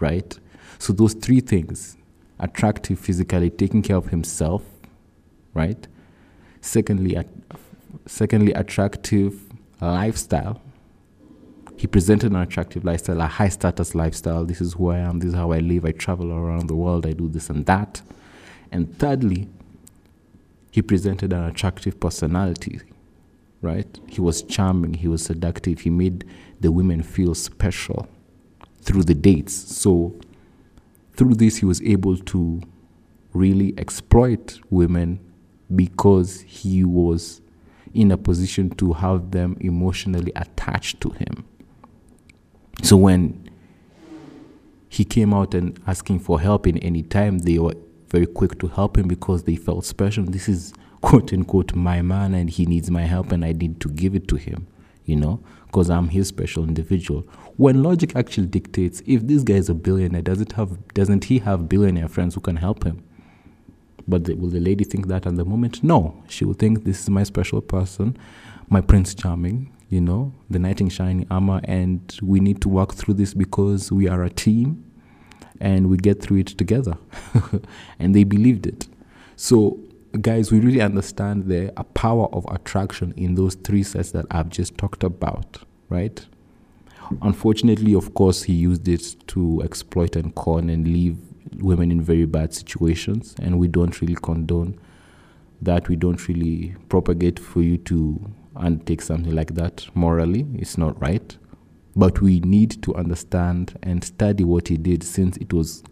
right? 0.00 0.38
So, 0.78 0.94
those 0.94 1.12
three 1.12 1.40
things 1.40 1.98
attractive 2.40 2.98
physically, 2.98 3.50
taking 3.50 3.82
care 3.82 3.96
of 3.96 4.06
himself, 4.06 4.62
right? 5.52 5.86
Secondly, 6.62 7.14
at, 7.14 7.28
secondly, 8.06 8.54
attractive 8.54 9.38
lifestyle. 9.78 10.62
He 11.76 11.86
presented 11.86 12.32
an 12.32 12.38
attractive 12.38 12.86
lifestyle, 12.86 13.20
a 13.20 13.26
high 13.26 13.50
status 13.50 13.94
lifestyle. 13.94 14.46
This 14.46 14.62
is 14.62 14.72
who 14.72 14.92
I 14.92 15.00
am, 15.00 15.18
this 15.18 15.28
is 15.28 15.34
how 15.34 15.52
I 15.52 15.58
live. 15.58 15.84
I 15.84 15.92
travel 15.92 16.32
around 16.32 16.68
the 16.68 16.74
world, 16.74 17.04
I 17.04 17.12
do 17.12 17.28
this 17.28 17.50
and 17.50 17.66
that. 17.66 18.00
And 18.72 18.98
thirdly, 18.98 19.50
he 20.76 20.82
presented 20.82 21.32
an 21.32 21.42
attractive 21.44 21.98
personality, 21.98 22.78
right? 23.62 23.98
He 24.08 24.20
was 24.20 24.42
charming, 24.42 24.92
he 24.92 25.08
was 25.08 25.24
seductive, 25.24 25.80
he 25.80 25.88
made 25.88 26.26
the 26.60 26.70
women 26.70 27.02
feel 27.02 27.34
special 27.34 28.06
through 28.82 29.04
the 29.04 29.14
dates. 29.14 29.54
So, 29.54 30.14
through 31.14 31.36
this, 31.36 31.56
he 31.56 31.64
was 31.64 31.80
able 31.80 32.18
to 32.18 32.60
really 33.32 33.72
exploit 33.78 34.60
women 34.68 35.18
because 35.74 36.42
he 36.42 36.84
was 36.84 37.40
in 37.94 38.10
a 38.10 38.18
position 38.18 38.68
to 38.72 38.92
have 38.92 39.30
them 39.30 39.56
emotionally 39.60 40.32
attached 40.36 41.00
to 41.00 41.08
him. 41.08 41.46
So, 42.82 42.98
when 42.98 43.48
he 44.90 45.06
came 45.06 45.32
out 45.32 45.54
and 45.54 45.80
asking 45.86 46.18
for 46.18 46.38
help 46.38 46.66
in 46.66 46.76
any 46.80 47.02
time, 47.02 47.38
they 47.38 47.58
were 47.58 47.76
very 48.16 48.26
quick 48.26 48.58
to 48.58 48.66
help 48.68 48.96
him 48.96 49.06
because 49.06 49.42
they 49.42 49.56
felt 49.56 49.84
special. 49.84 50.24
This 50.24 50.48
is 50.48 50.72
quote 51.02 51.34
unquote 51.34 51.74
my 51.74 52.00
man 52.00 52.32
and 52.32 52.48
he 52.48 52.64
needs 52.64 52.90
my 52.90 53.02
help 53.02 53.30
and 53.30 53.44
I 53.44 53.52
need 53.52 53.78
to 53.82 53.90
give 53.90 54.14
it 54.14 54.26
to 54.28 54.36
him, 54.36 54.66
you 55.04 55.16
know, 55.16 55.38
because 55.66 55.90
I'm 55.90 56.08
his 56.08 56.28
special 56.28 56.64
individual. 56.64 57.26
When 57.58 57.82
logic 57.82 58.16
actually 58.16 58.46
dictates 58.46 59.02
if 59.04 59.26
this 59.26 59.42
guy 59.42 59.56
is 59.56 59.68
a 59.68 59.74
billionaire, 59.74 60.22
does 60.22 60.40
it 60.40 60.52
have 60.52 60.70
doesn't 60.94 61.24
he 61.24 61.40
have 61.40 61.68
billionaire 61.68 62.08
friends 62.08 62.34
who 62.34 62.40
can 62.40 62.56
help 62.56 62.84
him? 62.84 63.04
But 64.08 64.24
the, 64.24 64.34
will 64.34 64.48
the 64.48 64.60
lady 64.60 64.84
think 64.84 65.08
that 65.08 65.26
at 65.26 65.36
the 65.36 65.44
moment? 65.44 65.84
No. 65.84 66.24
She 66.26 66.46
will 66.46 66.54
think 66.54 66.84
this 66.84 67.00
is 67.02 67.10
my 67.10 67.22
special 67.22 67.60
person, 67.60 68.16
my 68.70 68.80
Prince 68.80 69.14
Charming, 69.14 69.70
you 69.90 70.00
know, 70.00 70.32
the 70.48 70.58
knight 70.58 70.80
in 70.80 70.88
shining 70.88 71.26
armor, 71.30 71.60
and 71.64 72.18
we 72.22 72.40
need 72.40 72.62
to 72.62 72.70
work 72.70 72.94
through 72.94 73.14
this 73.14 73.34
because 73.34 73.92
we 73.92 74.08
are 74.08 74.22
a 74.24 74.30
team 74.30 74.85
and 75.60 75.88
we 75.88 75.96
get 75.96 76.22
through 76.22 76.38
it 76.38 76.46
together. 76.48 76.96
and 77.98 78.14
they 78.14 78.24
believed 78.24 78.66
it. 78.66 78.86
So, 79.36 79.78
guys, 80.20 80.50
we 80.50 80.60
really 80.60 80.80
understand 80.80 81.46
the 81.46 81.72
power 81.94 82.26
of 82.32 82.46
attraction 82.50 83.12
in 83.16 83.34
those 83.34 83.54
three 83.54 83.82
sets 83.82 84.12
that 84.12 84.26
I've 84.30 84.48
just 84.48 84.76
talked 84.78 85.04
about, 85.04 85.58
right? 85.88 86.24
Unfortunately, 87.22 87.94
of 87.94 88.14
course, 88.14 88.42
he 88.42 88.52
used 88.52 88.88
it 88.88 89.16
to 89.28 89.62
exploit 89.62 90.16
and 90.16 90.34
con 90.34 90.70
and 90.70 90.86
leave 90.86 91.18
women 91.58 91.90
in 91.90 92.02
very 92.02 92.26
bad 92.26 92.52
situations, 92.52 93.34
and 93.40 93.58
we 93.58 93.68
don't 93.68 94.00
really 94.00 94.16
condone 94.16 94.78
that 95.62 95.88
we 95.88 95.96
don't 95.96 96.28
really 96.28 96.74
propagate 96.88 97.38
for 97.38 97.62
you 97.62 97.78
to 97.78 98.20
undertake 98.54 99.02
something 99.02 99.34
like 99.34 99.54
that 99.54 99.86
morally. 99.94 100.46
It's 100.54 100.76
not 100.76 101.00
right. 101.00 101.36
But 101.96 102.20
we 102.20 102.40
need 102.40 102.82
to 102.82 102.94
understand 102.94 103.78
and 103.82 104.04
study 104.04 104.44
what 104.44 104.68
he 104.68 104.76
did 104.76 105.02
since 105.02 105.38
it 105.38 105.52
was 105.52 105.82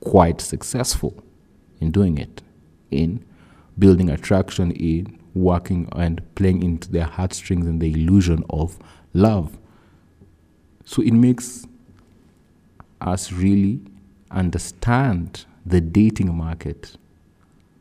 quite 0.00 0.40
successful 0.40 1.22
in 1.80 1.90
doing 1.90 2.16
it, 2.16 2.42
in 2.90 3.24
building 3.78 4.08
attraction, 4.08 4.70
in 4.72 5.20
working 5.34 5.88
and 5.92 6.22
playing 6.34 6.62
into 6.62 6.90
their 6.90 7.04
heartstrings 7.04 7.66
and 7.66 7.80
the 7.80 7.92
illusion 7.92 8.42
of 8.48 8.78
love. 9.12 9.58
So 10.84 11.02
it 11.02 11.12
makes 11.12 11.66
us 13.00 13.30
really 13.30 13.80
understand 14.30 15.44
the 15.66 15.80
dating 15.80 16.34
market 16.34 16.96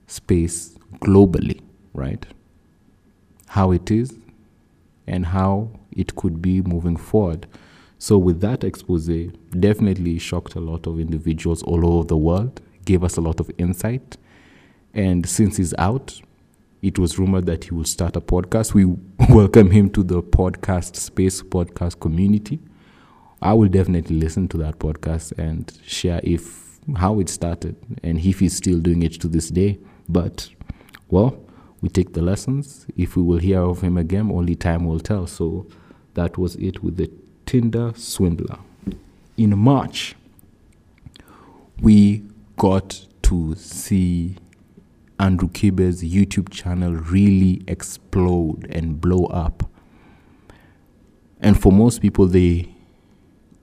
space 0.07 0.77
globally, 0.95 1.61
right? 1.93 2.25
How 3.47 3.71
it 3.71 3.89
is 3.89 4.17
and 5.07 5.25
how 5.25 5.71
it 5.91 6.15
could 6.15 6.41
be 6.41 6.61
moving 6.61 6.97
forward. 6.97 7.47
So, 8.01 8.17
with 8.17 8.39
that 8.39 8.63
expose, 8.63 9.09
definitely 9.59 10.19
shocked 10.19 10.55
a 10.55 10.61
lot 10.61 10.87
of 10.87 11.01
individuals 11.01 11.61
all 11.63 11.85
over 11.85 12.07
the 12.07 12.15
world, 12.15 12.61
gave 12.85 13.03
us 13.03 13.17
a 13.17 13.21
lot 13.21 13.41
of 13.41 13.51
insight. 13.57 14.15
And 14.93 15.27
since 15.27 15.57
he's 15.57 15.73
out, 15.77 16.21
it 16.81 16.97
was 16.97 17.19
rumored 17.19 17.45
that 17.47 17.65
he 17.65 17.71
will 17.71 17.83
start 17.83 18.15
a 18.15 18.21
podcast. 18.21 18.73
We 18.73 18.85
welcome 19.29 19.69
him 19.69 19.89
to 19.89 20.03
the 20.03 20.23
podcast 20.23 20.95
space, 20.95 21.41
podcast 21.41 21.99
community. 21.99 22.59
I 23.41 23.51
will 23.51 23.67
definitely 23.67 24.15
listen 24.15 24.47
to 24.47 24.57
that 24.59 24.79
podcast 24.79 25.37
and 25.37 25.69
share 25.85 26.21
if 26.23 26.79
how 26.95 27.19
it 27.19 27.27
started 27.27 27.75
and 28.01 28.17
if 28.17 28.39
he's 28.39 28.55
still 28.55 28.79
doing 28.79 29.03
it 29.03 29.19
to 29.19 29.27
this 29.27 29.49
day. 29.49 29.77
But 30.07 30.49
well, 31.09 31.37
we 31.81 31.89
take 31.89 32.13
the 32.13 32.21
lessons. 32.21 32.87
If 32.95 33.17
we 33.17 33.23
will 33.23 33.39
hear 33.39 33.61
of 33.61 33.81
him 33.81 33.97
again, 33.97 34.31
only 34.31 34.55
time 34.55 34.85
will 34.85 35.01
tell. 35.01 35.27
So 35.27 35.67
that 36.13 36.37
was 36.37 36.55
it 36.55 36.81
with 36.81 36.95
the 36.95 37.11
Tinder 37.49 37.93
swindler. 37.95 38.59
In 39.35 39.57
March, 39.57 40.15
we 41.81 42.21
got 42.57 43.07
to 43.23 43.55
see 43.55 44.35
Andrew 45.19 45.49
Kibe's 45.49 46.03
YouTube 46.03 46.51
channel 46.51 46.93
really 46.93 47.63
explode 47.67 48.67
and 48.69 49.01
blow 49.01 49.25
up. 49.25 49.67
And 51.39 51.59
for 51.59 51.71
most 51.71 52.03
people, 52.03 52.27
they 52.27 52.71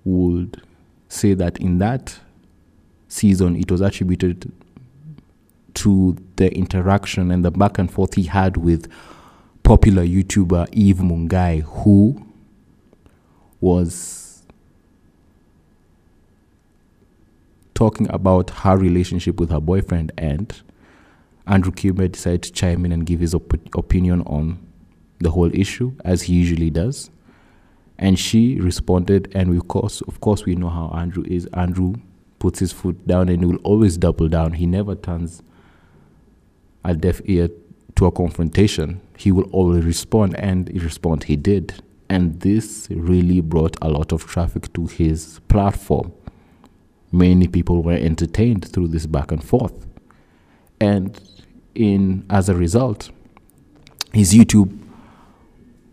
would 0.02 0.60
say 1.06 1.34
that 1.34 1.56
in 1.58 1.78
that 1.78 2.18
season, 3.06 3.54
it 3.54 3.70
was 3.70 3.82
attributed 3.82 4.50
to 5.74 6.16
the 6.34 6.52
interaction 6.52 7.30
and 7.30 7.44
the 7.44 7.52
back 7.52 7.78
and 7.78 7.88
forth 7.88 8.14
he 8.14 8.24
had 8.24 8.56
with 8.56 8.90
popular 9.62 10.04
YouTuber 10.04 10.70
Eve 10.72 10.96
Mungai, 10.96 11.62
who 11.62 12.25
was 13.66 14.44
talking 17.74 18.08
about 18.10 18.50
her 18.50 18.76
relationship 18.76 19.40
with 19.40 19.50
her 19.50 19.60
boyfriend 19.60 20.12
and 20.16 20.62
Andrew 21.48 21.72
Kibe 21.72 22.10
decided 22.12 22.44
to 22.44 22.52
chime 22.52 22.84
in 22.84 22.92
and 22.92 23.04
give 23.04 23.20
his 23.20 23.34
op- 23.34 23.76
opinion 23.76 24.22
on 24.22 24.58
the 25.18 25.30
whole 25.30 25.52
issue, 25.54 25.92
as 26.04 26.22
he 26.22 26.34
usually 26.34 26.70
does. 26.70 27.10
And 27.98 28.18
she 28.18 28.60
responded, 28.60 29.32
and 29.34 29.50
we 29.50 29.56
of 29.56 29.68
course, 29.68 30.00
of 30.02 30.20
course, 30.20 30.44
we 30.44 30.54
know 30.54 30.68
how 30.68 30.92
Andrew 30.94 31.24
is. 31.26 31.46
Andrew 31.54 31.94
puts 32.38 32.58
his 32.58 32.72
foot 32.72 33.06
down 33.06 33.28
and 33.28 33.40
he 33.40 33.46
will 33.46 33.62
always 33.64 33.96
double 33.96 34.28
down. 34.28 34.52
He 34.52 34.66
never 34.66 34.94
turns 34.94 35.42
a 36.84 36.94
deaf 36.94 37.20
ear 37.24 37.48
to 37.96 38.06
a 38.06 38.12
confrontation. 38.12 39.00
He 39.16 39.32
will 39.32 39.48
always 39.50 39.84
respond, 39.84 40.36
and 40.38 40.70
respond 40.82 41.24
he 41.24 41.36
did. 41.36 41.82
And 42.08 42.40
this 42.40 42.88
really 42.90 43.40
brought 43.40 43.76
a 43.82 43.88
lot 43.88 44.12
of 44.12 44.26
traffic 44.26 44.72
to 44.74 44.86
his 44.86 45.40
platform. 45.48 46.12
Many 47.10 47.48
people 47.48 47.82
were 47.82 47.94
entertained 47.94 48.70
through 48.70 48.88
this 48.88 49.06
back 49.06 49.32
and 49.32 49.42
forth. 49.42 49.86
And 50.80 51.20
in 51.74 52.24
as 52.30 52.48
a 52.48 52.54
result, 52.54 53.10
his 54.12 54.34
YouTube 54.34 54.76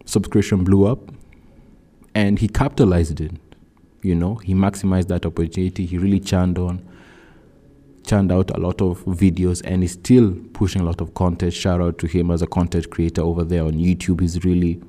subscription 0.05 0.63
blew 0.63 0.85
up 0.85 0.99
and 2.13 2.39
he 2.39 2.47
capitalized 2.47 3.19
it. 3.19 3.31
You 4.01 4.15
know, 4.15 4.35
he 4.35 4.53
maximized 4.53 5.07
that 5.07 5.25
opportunity. 5.25 5.85
He 5.85 5.97
really 5.97 6.19
churned 6.19 6.59
on, 6.59 6.85
churned 8.05 8.31
out 8.31 8.51
a 8.51 8.59
lot 8.59 8.81
of 8.81 9.03
videos 9.05 9.61
and 9.65 9.81
he's 9.81 9.93
still 9.93 10.35
pushing 10.53 10.81
a 10.81 10.85
lot 10.85 11.01
of 11.01 11.13
content. 11.13 11.53
Shout 11.53 11.81
out 11.81 11.97
to 11.99 12.07
him 12.07 12.29
as 12.31 12.41
a 12.41 12.47
content 12.47 12.89
creator 12.89 13.21
over 13.21 13.43
there 13.43 13.63
on 13.63 13.73
YouTube. 13.73 14.21
He's 14.21 14.43
really 14.43 14.81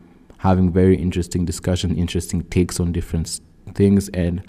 having 0.45 0.71
very 0.71 0.95
interesting 0.95 1.47
discussion, 1.47 1.97
interesting 1.97 2.43
takes 2.45 2.79
on 2.79 2.93
different 2.93 3.41
things 3.75 4.11
and 4.11 4.47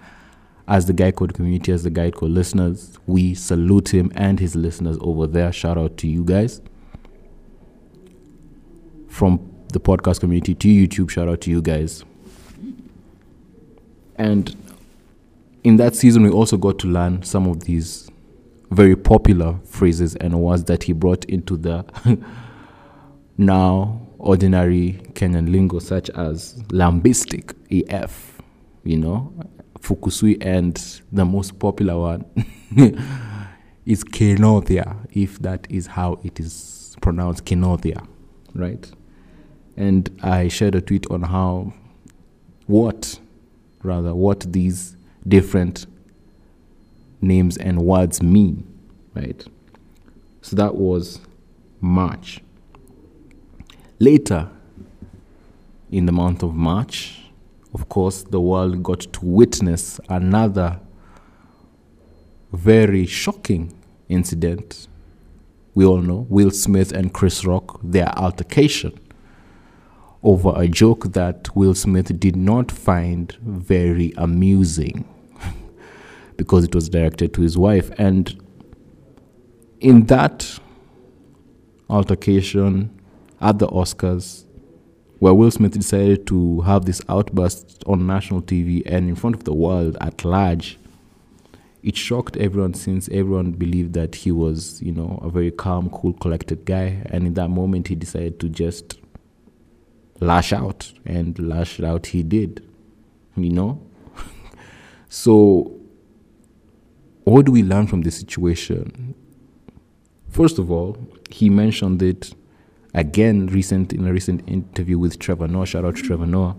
as 0.67 0.87
the 0.87 0.93
Guy 0.93 1.11
Code 1.11 1.33
community, 1.33 1.71
as 1.71 1.83
the 1.83 1.89
Guy 1.89 2.11
Code 2.11 2.31
listeners, 2.31 2.99
we 3.07 3.33
salute 3.33 3.93
him 3.93 4.11
and 4.13 4.37
his 4.37 4.57
listeners 4.57 4.97
over 4.99 5.25
there. 5.25 5.53
Shout 5.53 5.77
out 5.77 5.95
to 5.97 6.07
you 6.07 6.25
guys. 6.25 6.59
From 9.07 9.39
the 9.71 9.79
podcast 9.79 10.19
community 10.19 10.53
to 10.55 10.67
YouTube, 10.67 11.09
shout 11.11 11.29
out 11.29 11.39
to 11.41 11.49
you 11.49 11.61
guys. 11.61 12.03
And 14.17 14.53
in 15.63 15.77
that 15.77 15.95
season, 15.95 16.23
we 16.23 16.29
also 16.29 16.57
got 16.57 16.77
to 16.79 16.87
learn 16.87 17.23
some 17.23 17.47
of 17.47 17.63
these 17.63 18.09
very 18.69 18.97
popular 18.97 19.59
phrases 19.63 20.15
and 20.15 20.41
words 20.41 20.65
that 20.65 20.83
he 20.83 20.91
brought 20.91 21.23
into 21.25 21.55
the 21.55 21.85
now 23.37 24.04
ordinary 24.25 24.99
Kenyan 25.13 25.51
lingo, 25.51 25.79
such 25.79 26.09
as 26.11 26.61
lambistic, 26.71 27.53
EF, 27.71 28.41
you 28.83 28.97
know, 28.97 29.33
Fukusui, 29.79 30.37
and 30.41 30.75
the 31.11 31.23
most 31.23 31.59
popular 31.59 31.97
one 31.97 32.25
is 33.85 34.03
Kenothia, 34.03 35.07
if 35.11 35.39
that 35.39 35.67
is 35.69 35.87
how 35.87 36.19
it 36.23 36.39
is 36.39 36.95
pronounced, 37.01 37.45
Kenothia, 37.45 38.05
right? 38.53 38.91
And 39.77 40.09
I 40.23 40.47
shared 40.47 40.75
a 40.75 40.81
tweet 40.81 41.05
on 41.11 41.21
how, 41.21 41.73
what, 42.65 43.19
rather, 43.83 44.15
what 44.15 44.51
these 44.51 44.97
different 45.27 45.85
names 47.21 47.57
and 47.57 47.79
words 47.79 48.23
mean, 48.23 48.65
right? 49.13 49.45
So 50.41 50.55
that 50.55 50.75
was 50.75 51.19
March. 51.79 52.41
Later, 53.99 54.49
in 55.89 56.05
the 56.05 56.11
month 56.11 56.43
of 56.43 56.53
March, 56.53 57.21
of 57.73 57.87
course, 57.87 58.23
the 58.23 58.41
world 58.41 58.83
got 58.83 58.99
to 58.99 59.25
witness 59.25 59.99
another 60.09 60.79
very 62.51 63.05
shocking 63.05 63.73
incident. 64.09 64.87
We 65.73 65.85
all 65.85 66.01
know 66.01 66.25
Will 66.29 66.51
Smith 66.51 66.91
and 66.91 67.13
Chris 67.13 67.45
Rock, 67.45 67.79
their 67.83 68.09
altercation 68.17 68.99
over 70.23 70.53
a 70.55 70.67
joke 70.67 71.13
that 71.13 71.55
Will 71.55 71.75
Smith 71.75 72.19
did 72.19 72.35
not 72.35 72.71
find 72.71 73.31
very 73.41 74.11
amusing 74.17 75.05
because 76.37 76.65
it 76.65 76.73
was 76.73 76.89
directed 76.89 77.33
to 77.35 77.41
his 77.41 77.57
wife. 77.57 77.91
And 77.97 78.41
in 79.79 80.07
that 80.07 80.59
altercation 81.89 82.89
at 83.41 83.59
the 83.59 83.67
Oscars, 83.67 84.45
where 85.19 85.33
Will 85.33 85.51
Smith 85.51 85.73
decided 85.73 86.27
to 86.27 86.61
have 86.61 86.85
this 86.85 87.01
outburst 87.09 87.83
on 87.85 88.05
national 88.05 88.41
TV 88.41 88.83
and 88.85 89.09
in 89.09 89.15
front 89.15 89.35
of 89.35 89.43
the 89.43 89.53
world 89.53 89.97
at 90.01 90.23
large, 90.25 90.77
it 91.85 91.95
shocked 91.95 92.35
everyone 92.37 92.73
since 92.73 93.07
everyone 93.09 93.51
believed 93.51 93.93
that 93.93 94.15
he 94.15 94.31
was, 94.31 94.81
you 94.81 94.91
know, 94.91 95.19
a 95.21 95.29
very 95.29 95.51
calm, 95.51 95.89
cool, 95.91 96.13
collected 96.13 96.65
guy. 96.65 97.03
And 97.11 97.27
in 97.27 97.35
that 97.35 97.49
moment, 97.49 97.87
he 97.89 97.95
decided 97.95 98.39
to 98.39 98.49
just 98.49 98.99
lash 100.19 100.51
out, 100.51 100.91
and 101.05 101.37
lash 101.37 101.79
out 101.79 102.07
he 102.07 102.23
did, 102.23 102.67
you 103.35 103.51
know. 103.51 103.81
so, 105.09 105.71
what 107.23 107.45
do 107.45 107.51
we 107.51 107.61
learn 107.61 107.85
from 107.85 108.01
this 108.01 108.17
situation? 108.17 109.13
First 110.29 110.57
of 110.57 110.71
all, 110.71 110.97
he 111.29 111.49
mentioned 111.49 112.01
it 112.01 112.33
again 112.95 113.47
recent 113.47 113.91
in 113.91 114.07
a 114.07 114.13
recent 114.13 114.47
interview 114.49 114.97
with 114.97 115.19
Trevor 115.19 115.47
Noah. 115.47 115.65
Shout 115.65 115.85
out 115.85 115.97
to 115.97 116.01
Trevor 116.01 116.25
Noah. 116.25 116.55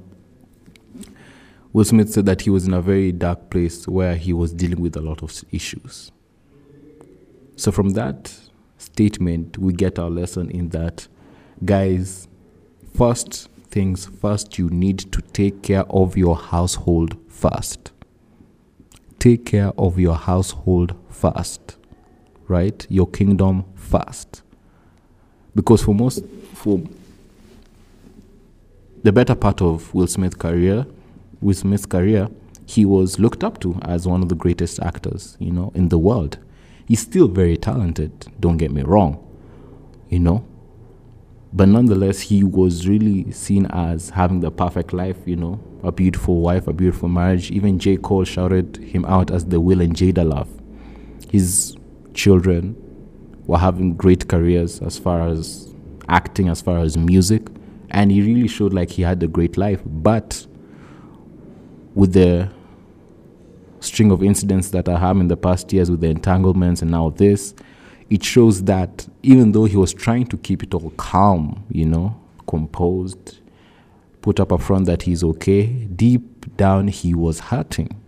Will 1.73 1.85
Smith 1.85 2.13
said 2.13 2.27
that 2.27 2.43
he 2.43 2.51
was 2.51 2.67
in 2.67 2.75
a 2.75 2.81
very 2.81 3.11
dark 3.11 3.51
place 3.51 3.89
where 3.89 4.17
he 4.17 4.33
was 4.33 4.53
dealing 4.53 4.81
with 4.81 4.97
a 4.97 5.01
lot 5.01 5.23
of 5.23 5.33
issues. 5.51 6.13
So 7.57 7.73
from 7.73 7.91
that 7.91 8.35
statement, 8.79 9.59
we 9.59 9.73
get 9.73 9.99
our 9.99 10.11
lesson 10.11 10.51
in 10.51 10.69
that, 10.71 11.09
guys, 11.65 12.29
first 12.95 13.49
things 13.71 14.07
first, 14.07 14.59
you 14.59 14.69
need 14.69 14.99
to 15.13 15.21
take 15.21 15.63
care 15.63 15.85
of 15.91 16.17
your 16.17 16.37
household 16.37 17.17
first. 17.29 17.93
Take 19.19 19.47
care 19.47 19.73
of 19.79 19.99
your 19.99 20.17
household 20.17 20.95
first, 21.09 21.77
right? 22.47 22.87
Your 22.91 23.07
kingdom 23.07 23.65
first 23.75 24.43
because 25.57 25.83
for 25.83 25.95
most 25.95 26.23
for 26.53 26.81
the 29.03 29.11
better 29.11 29.35
part 29.35 29.63
of 29.63 29.93
Will 29.95 30.07
Smith's 30.07 30.37
career, 30.37 30.87
Will 31.41 31.55
Smith's 31.55 31.87
career, 31.87 32.29
he 32.67 32.85
was 32.85 33.19
looked 33.19 33.43
up 33.43 33.59
to 33.61 33.79
as 33.83 34.07
one 34.07 34.23
of 34.23 34.29
the 34.29 34.35
greatest 34.35 34.81
actors, 34.81 35.37
you 35.41 35.51
know, 35.51 35.73
in 35.75 35.89
the 35.89 35.99
world. 35.99 36.39
He's 36.87 37.01
still 37.01 37.29
very 37.29 37.57
talented, 37.57 38.27
don't 38.39 38.59
get 38.59 38.71
me 38.71 38.83
wrong, 38.83 39.25
you 40.09 40.19
know. 40.19 40.45
But 41.53 41.69
nonetheless, 41.69 42.21
he 42.21 42.45
was 42.45 42.87
really 42.87 43.31
seen 43.31 43.67
as 43.67 44.11
having 44.11 44.41
the 44.41 44.51
perfect 44.51 44.93
life, 44.93 45.17
you 45.25 45.37
know, 45.37 45.61
a 45.83 45.91
beautiful 45.91 46.41
wife, 46.41 46.67
a 46.67 46.73
beautiful 46.73 47.09
marriage. 47.09 47.51
Even 47.51 47.79
J. 47.79 47.97
Cole 47.97 48.25
shouted 48.25 48.77
him 48.77 49.05
out 49.07 49.31
as 49.31 49.47
the 49.47 49.61
Will 49.61 49.81
and 49.81 49.95
Jada 49.95 50.29
love. 50.29 50.49
His 51.31 51.77
children 52.13 52.77
were 53.47 53.59
having 53.59 53.95
great 53.95 54.29
careers 54.29 54.81
as 54.83 54.99
far 54.99 55.29
as 55.29 55.73
acting, 56.09 56.49
as 56.49 56.61
far 56.61 56.79
as 56.79 56.97
music, 56.97 57.47
and 57.91 58.11
he 58.11 58.23
really 58.23 58.49
showed 58.49 58.73
like 58.73 58.91
he 58.91 59.03
had 59.03 59.23
a 59.23 59.29
great 59.29 59.57
life. 59.57 59.81
But 59.85 60.47
with 61.95 62.13
the 62.13 62.51
string 63.81 64.11
of 64.11 64.23
incidents 64.23 64.71
that 64.71 64.89
I 64.89 64.99
have 64.99 65.17
in 65.19 65.29
the 65.29 65.37
past 65.37 65.73
years 65.73 65.91
with 65.91 66.01
the 66.01 66.09
entanglements 66.09 66.83
and 66.83 66.91
now 66.91 67.11
this, 67.11 67.55
it 68.11 68.23
shows 68.23 68.65
that 68.65 69.07
even 69.23 69.53
though 69.53 69.65
he 69.65 69.77
was 69.77 69.93
trying 69.93 70.27
to 70.27 70.37
keep 70.37 70.63
it 70.63 70.75
all 70.75 70.91
calm, 70.91 71.65
you 71.71 71.87
know, 71.87 72.21
composed, 72.47 73.39
put 74.23 74.39
up 74.41 74.53
a 74.53 74.59
front 74.59 74.87
that 74.87 75.03
he's 75.03 75.25
okay, 75.25 75.67
deep 75.67 76.57
down 76.57 76.89
he 76.89 77.15
was 77.15 77.41
hurting. 77.41 78.01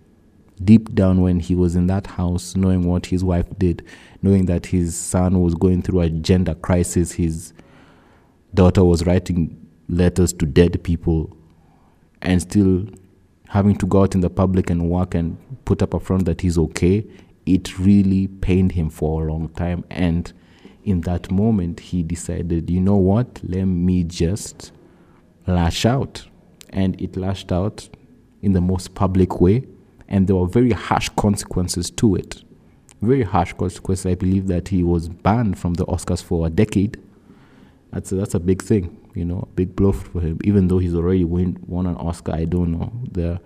Deep 0.62 0.92
down, 0.94 1.20
when 1.20 1.38
he 1.38 1.54
was 1.54 1.76
in 1.76 1.86
that 1.86 2.08
house, 2.08 2.56
knowing 2.56 2.82
what 2.82 3.06
his 3.06 3.22
wife 3.22 3.46
did, 3.58 3.84
knowing 4.22 4.46
that 4.46 4.66
his 4.66 4.96
son 4.96 5.40
was 5.40 5.54
going 5.54 5.82
through 5.82 6.00
a 6.00 6.10
gender 6.10 6.54
crisis, 6.54 7.12
his 7.12 7.52
daughter 8.54 8.84
was 8.84 9.06
writing 9.06 9.66
letters 9.88 10.32
to 10.34 10.46
dead 10.46 10.82
people, 10.82 11.36
and 12.22 12.42
still 12.42 12.86
having 13.48 13.76
to 13.76 13.86
go 13.86 14.02
out 14.02 14.14
in 14.14 14.20
the 14.20 14.30
public 14.30 14.70
and 14.70 14.90
work 14.90 15.14
and 15.14 15.38
put 15.64 15.82
up 15.82 15.94
a 15.94 16.00
front 16.00 16.24
that 16.26 16.40
he's 16.40 16.58
okay, 16.58 17.06
it 17.46 17.78
really 17.78 18.28
pained 18.28 18.72
him 18.72 18.90
for 18.90 19.26
a 19.26 19.32
long 19.32 19.48
time. 19.50 19.84
And 19.90 20.30
in 20.84 21.00
that 21.02 21.30
moment, 21.30 21.80
he 21.80 22.02
decided, 22.02 22.68
you 22.68 22.80
know 22.80 22.96
what, 22.96 23.40
let 23.42 23.64
me 23.64 24.04
just 24.04 24.72
lash 25.46 25.86
out. 25.86 26.26
And 26.70 27.00
it 27.00 27.16
lashed 27.16 27.50
out 27.50 27.88
in 28.42 28.52
the 28.52 28.60
most 28.60 28.94
public 28.94 29.40
way. 29.40 29.64
And 30.08 30.26
there 30.26 30.36
were 30.36 30.46
very 30.46 30.72
harsh 30.72 31.08
consequences 31.16 31.90
to 31.92 32.16
it. 32.16 32.42
Very 33.00 33.22
harsh 33.22 33.52
consequences. 33.52 34.06
I 34.06 34.14
believe 34.14 34.48
that 34.48 34.68
he 34.68 34.82
was 34.82 35.08
banned 35.08 35.58
from 35.58 35.74
the 35.74 35.86
Oscars 35.86 36.22
for 36.22 36.46
a 36.46 36.50
decade. 36.50 37.00
That's 37.92 38.12
a, 38.12 38.16
that's 38.16 38.34
a 38.34 38.40
big 38.40 38.62
thing 38.62 38.98
you 39.18 39.24
know, 39.24 39.40
a 39.40 39.54
big 39.54 39.74
blow 39.74 39.90
for 39.90 40.20
him. 40.20 40.38
Even 40.44 40.68
though 40.68 40.78
he's 40.78 40.94
already 40.94 41.24
win, 41.24 41.58
won 41.66 41.86
an 41.86 41.96
Oscar, 41.96 42.32
I 42.34 42.44
don't 42.44 42.70
know 42.70 42.92
the 43.10 43.40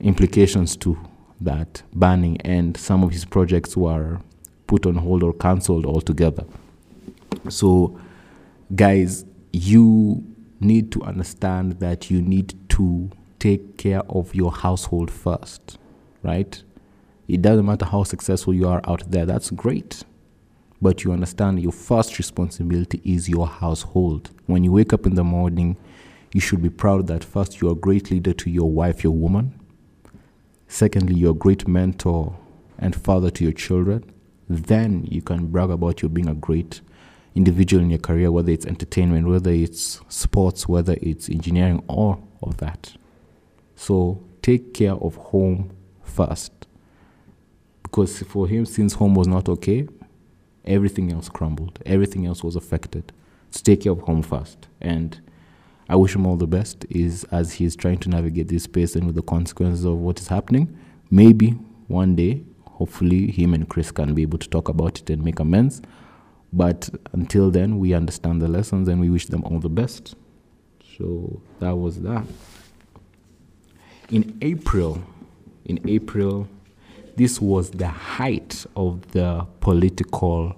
implications 0.00 0.76
to 0.76 0.98
that 1.42 1.82
banning, 1.94 2.40
and 2.40 2.74
some 2.76 3.04
of 3.04 3.10
his 3.10 3.26
projects 3.26 3.76
were 3.76 4.18
put 4.66 4.86
on 4.86 4.96
hold 4.96 5.22
or 5.22 5.34
cancelled 5.34 5.84
altogether. 5.84 6.44
So, 7.50 8.00
guys, 8.74 9.26
you 9.52 10.24
need 10.58 10.90
to 10.92 11.02
understand 11.02 11.80
that 11.80 12.10
you 12.10 12.22
need 12.22 12.54
to 12.70 13.10
take 13.38 13.76
care 13.76 14.00
of 14.08 14.34
your 14.34 14.52
household 14.52 15.10
first, 15.10 15.78
right? 16.22 16.62
It 17.28 17.42
doesn't 17.42 17.66
matter 17.66 17.84
how 17.84 18.04
successful 18.04 18.54
you 18.54 18.68
are 18.68 18.80
out 18.84 19.10
there, 19.10 19.26
that's 19.26 19.50
great 19.50 20.04
but 20.80 21.04
you 21.04 21.12
understand 21.12 21.60
your 21.60 21.72
first 21.72 22.18
responsibility 22.18 23.00
is 23.04 23.28
your 23.28 23.46
household. 23.46 24.30
When 24.46 24.64
you 24.64 24.72
wake 24.72 24.92
up 24.92 25.06
in 25.06 25.14
the 25.14 25.24
morning, 25.24 25.76
you 26.32 26.40
should 26.40 26.62
be 26.62 26.70
proud 26.70 27.06
that 27.06 27.24
first 27.24 27.60
you're 27.60 27.72
a 27.72 27.76
great 27.76 28.10
leader 28.10 28.32
to 28.34 28.50
your 28.50 28.70
wife, 28.70 29.02
your 29.02 29.14
woman. 29.14 29.58
Secondly, 30.68 31.14
you're 31.14 31.30
a 31.30 31.34
great 31.34 31.66
mentor 31.66 32.36
and 32.78 32.94
father 32.94 33.30
to 33.30 33.44
your 33.44 33.52
children. 33.52 34.12
Then 34.48 35.04
you 35.10 35.22
can 35.22 35.46
brag 35.46 35.70
about 35.70 36.02
you 36.02 36.08
being 36.08 36.28
a 36.28 36.34
great 36.34 36.80
individual 37.34 37.82
in 37.82 37.90
your 37.90 37.98
career, 37.98 38.30
whether 38.30 38.50
it's 38.50 38.66
entertainment, 38.66 39.28
whether 39.28 39.50
it's 39.50 40.00
sports, 40.08 40.68
whether 40.68 40.96
it's 41.00 41.28
engineering, 41.28 41.82
all 41.86 42.22
of 42.42 42.58
that. 42.58 42.96
So 43.76 44.22
take 44.42 44.74
care 44.74 44.94
of 44.94 45.16
home 45.16 45.76
first. 46.02 46.65
Because 47.96 48.22
for 48.24 48.46
him, 48.46 48.66
since 48.66 48.92
home 48.92 49.14
was 49.14 49.26
not 49.26 49.48
okay, 49.48 49.88
everything 50.66 51.10
else 51.10 51.30
crumbled. 51.30 51.78
Everything 51.86 52.26
else 52.26 52.44
was 52.44 52.54
affected. 52.54 53.10
So 53.48 53.62
take 53.62 53.84
care 53.84 53.92
of 53.92 54.00
home 54.00 54.20
first. 54.20 54.68
And 54.82 55.18
I 55.88 55.96
wish 55.96 56.14
him 56.14 56.26
all 56.26 56.36
the 56.36 56.46
best 56.46 56.84
is 56.90 57.24
as 57.32 57.54
he's 57.54 57.74
trying 57.74 57.96
to 58.00 58.10
navigate 58.10 58.48
this 58.48 58.64
space 58.64 58.96
and 58.96 59.06
with 59.06 59.14
the 59.14 59.22
consequences 59.22 59.86
of 59.86 59.94
what 59.96 60.20
is 60.20 60.28
happening. 60.28 60.78
Maybe 61.10 61.52
one 61.88 62.14
day, 62.16 62.44
hopefully, 62.66 63.30
him 63.30 63.54
and 63.54 63.66
Chris 63.66 63.90
can 63.90 64.12
be 64.12 64.20
able 64.20 64.40
to 64.40 64.48
talk 64.50 64.68
about 64.68 65.00
it 65.00 65.08
and 65.08 65.24
make 65.24 65.40
amends. 65.40 65.80
But 66.52 66.90
until 67.14 67.50
then, 67.50 67.78
we 67.78 67.94
understand 67.94 68.42
the 68.42 68.48
lessons 68.48 68.88
and 68.88 69.00
we 69.00 69.08
wish 69.08 69.24
them 69.24 69.42
all 69.44 69.58
the 69.58 69.70
best. 69.70 70.16
So 70.98 71.40
that 71.60 71.74
was 71.74 72.02
that. 72.02 72.26
In 74.10 74.36
April, 74.42 75.02
in 75.64 75.80
April 75.88 76.46
this 77.16 77.40
was 77.40 77.70
the 77.70 77.88
height 77.88 78.66
of 78.76 79.12
the 79.12 79.46
political 79.60 80.54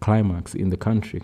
climax 0.00 0.54
in 0.54 0.70
the 0.70 0.76
country. 0.76 1.22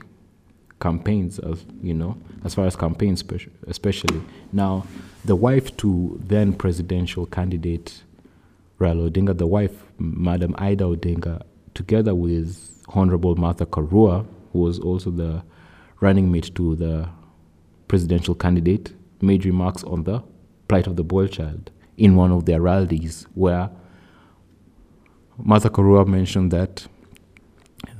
Campaigns, 0.80 1.38
as 1.38 1.64
you 1.82 1.94
know, 1.94 2.18
as 2.44 2.54
far 2.54 2.66
as 2.66 2.76
campaigns, 2.76 3.24
especially. 3.66 4.20
Now, 4.52 4.86
the 5.24 5.34
wife 5.34 5.74
to 5.78 6.20
then 6.22 6.52
presidential 6.52 7.26
candidate 7.26 8.02
Raila 8.78 9.10
Odinga, 9.10 9.36
the 9.36 9.46
wife, 9.46 9.84
Madam 9.98 10.54
Ida 10.58 10.84
Odinga, 10.84 11.42
together 11.72 12.14
with 12.14 12.82
Honorable 12.88 13.34
Martha 13.34 13.64
Karua, 13.64 14.26
who 14.52 14.58
was 14.58 14.78
also 14.78 15.10
the 15.10 15.42
running 16.00 16.30
mate 16.30 16.54
to 16.56 16.76
the 16.76 17.08
presidential 17.88 18.34
candidate, 18.34 18.92
made 19.22 19.46
remarks 19.46 19.82
on 19.84 20.04
the 20.04 20.22
plight 20.68 20.86
of 20.86 20.96
the 20.96 21.04
boy 21.04 21.26
child 21.26 21.70
in 21.96 22.16
one 22.16 22.30
of 22.30 22.44
their 22.44 22.60
rallies 22.60 23.26
where 23.34 23.70
Martha 25.38 25.70
Karua 25.70 26.06
mentioned 26.06 26.50
that 26.50 26.86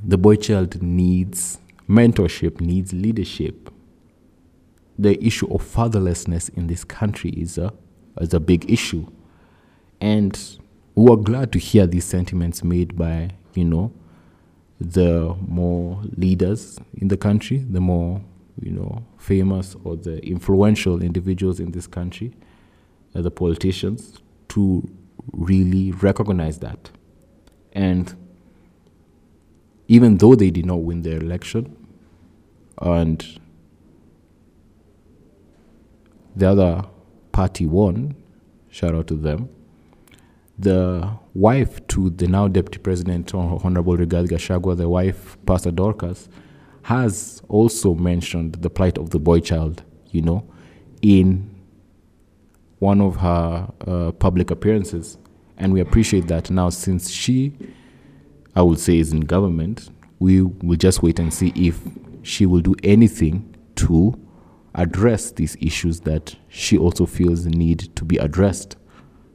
the 0.03 0.19
boy 0.19 0.37
child 0.37 0.83
needs 0.83 1.59
mentorship, 1.89 2.61
needs 2.61 2.93
leadership. 2.93 3.71
The 4.99 5.23
issue 5.25 5.53
of 5.53 5.63
fatherlessness 5.63 6.49
in 6.57 6.67
this 6.67 6.85
country 6.85 7.31
is 7.31 7.59
a, 7.59 7.73
is 8.21 8.33
a 8.33 8.41
big 8.41 8.71
issue. 8.71 9.07
And 10.01 10.39
we 10.95 11.11
were 11.11 11.17
glad 11.17 11.53
to 11.53 11.59
hear 11.59 11.87
these 11.87 12.05
sentiments 12.05 12.65
made 12.65 12.97
by, 12.97 13.31
you 13.55 13.65
know, 13.65 13.93
the 14.81 15.35
more 15.47 16.03
leaders 16.17 16.79
in 16.95 17.09
the 17.09 17.17
country, 17.17 17.59
the 17.59 17.81
more, 17.81 18.23
you 18.61 18.73
know, 18.73 19.05
famous 19.19 19.77
or 19.85 19.97
the 19.97 20.25
influential 20.27 21.03
individuals 21.03 21.61
in 21.61 21.73
this 21.73 21.87
country 21.87 22.33
Uh, 23.17 23.23
the 23.23 23.31
politicians 23.31 24.21
to 24.49 24.87
really 25.33 25.91
recognize 25.93 26.59
that. 26.59 26.91
And 27.73 28.15
even 29.89 30.19
though 30.19 30.35
they 30.35 30.51
did 30.51 30.67
not 30.67 30.83
win 30.83 31.01
their 31.03 31.19
election, 31.19 31.77
and 32.83 33.25
the 36.35 36.51
other 36.51 36.85
party 37.33 37.65
won, 37.65 38.17
shout 38.69 38.95
out 38.95 39.07
to 39.07 39.15
them. 39.15 39.49
The 40.59 41.17
wife 41.33 41.87
to 41.89 42.11
the 42.11 42.29
now 42.29 42.49
deputy 42.49 42.79
president, 42.79 43.35
Honorable 43.35 43.97
Rigathi 43.97 44.29
Gachagua, 44.29 44.77
the 44.77 44.89
wife, 44.91 45.39
Pastor 45.47 45.71
Dorcas, 45.71 46.29
has 46.83 47.41
also 47.49 47.95
mentioned 47.95 48.57
the 48.57 48.69
plight 48.69 48.99
of 48.99 49.11
the 49.11 49.19
boy 49.19 49.41
child, 49.41 49.85
you 50.11 50.21
know, 50.21 50.45
in 51.01 51.56
one 52.79 53.01
of 53.01 53.17
her 53.17 53.73
uh, 53.87 54.12
public 54.12 54.51
appearances. 54.51 55.19
And 55.57 55.73
we 55.73 55.81
appreciate 55.81 56.29
that 56.29 56.51
now, 56.51 56.69
since 56.71 57.11
she, 57.11 57.57
I 58.55 58.62
would 58.62 58.79
say, 58.79 58.99
is 58.99 59.12
in 59.12 59.21
government, 59.21 59.91
we 60.19 60.43
will 60.43 60.77
just 60.77 61.03
wait 61.03 61.19
and 61.19 61.33
see 61.33 61.53
if 61.57 61.81
she 62.23 62.47
will 62.47 62.61
do 62.61 62.75
anything 62.83 63.55
to 63.77 64.19
address 64.75 65.31
these 65.33 65.57
issues 65.61 66.01
that 66.01 66.37
she 66.49 66.77
also 66.77 67.07
feels 67.07 67.47
need 67.47 67.95
to 67.97 68.05
be 68.05 68.19
addressed. 68.19 68.77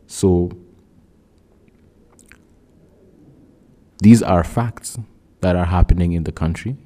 So, 0.06 0.52
these 4.02 4.22
are 4.22 4.44
facts 4.44 5.00
that 5.42 5.56
are 5.56 5.66
happening 5.66 6.14
in 6.14 6.24
the 6.24 6.32
country. 6.32 6.78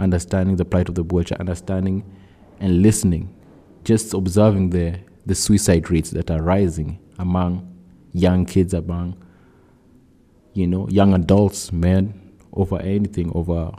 Understanding 0.00 0.56
the 0.56 0.64
plight 0.64 0.88
of 0.88 0.96
the 0.96 1.04
boy, 1.04 1.24
understanding 1.38 2.04
and 2.58 2.82
listening, 2.82 3.34
just 3.84 4.14
observing 4.14 4.70
the 4.70 4.98
the 5.26 5.34
suicide 5.34 5.90
rates 5.90 6.10
that 6.10 6.30
are 6.30 6.42
rising 6.42 6.98
among 7.18 7.68
young 8.12 8.44
kids, 8.44 8.74
among 8.74 9.16
you 10.54 10.66
know 10.66 10.88
young 10.88 11.14
adults, 11.14 11.72
men, 11.72 12.22
over 12.52 12.78
anything, 12.80 13.32
over, 13.34 13.72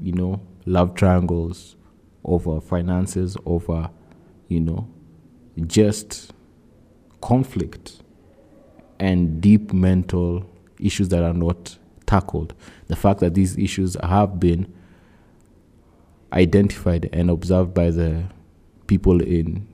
you 0.00 0.12
know, 0.12 0.40
love 0.66 0.94
triangles, 0.94 1.76
over 2.24 2.60
finances, 2.60 3.36
over, 3.44 3.90
you 4.48 4.60
know, 4.60 4.88
just 5.66 6.32
conflict 7.20 8.02
and 8.98 9.40
deep 9.40 9.72
mental 9.72 10.48
issues 10.80 11.08
that 11.10 11.22
are 11.22 11.34
not 11.34 11.78
tackled. 12.06 12.54
The 12.88 12.96
fact 12.96 13.20
that 13.20 13.34
these 13.34 13.58
issues 13.58 13.96
have 14.02 14.40
been 14.40 14.72
identified 16.32 17.08
and 17.12 17.30
observed 17.30 17.74
by 17.74 17.90
the 17.90 18.24
people 18.86 19.22
in 19.22 19.66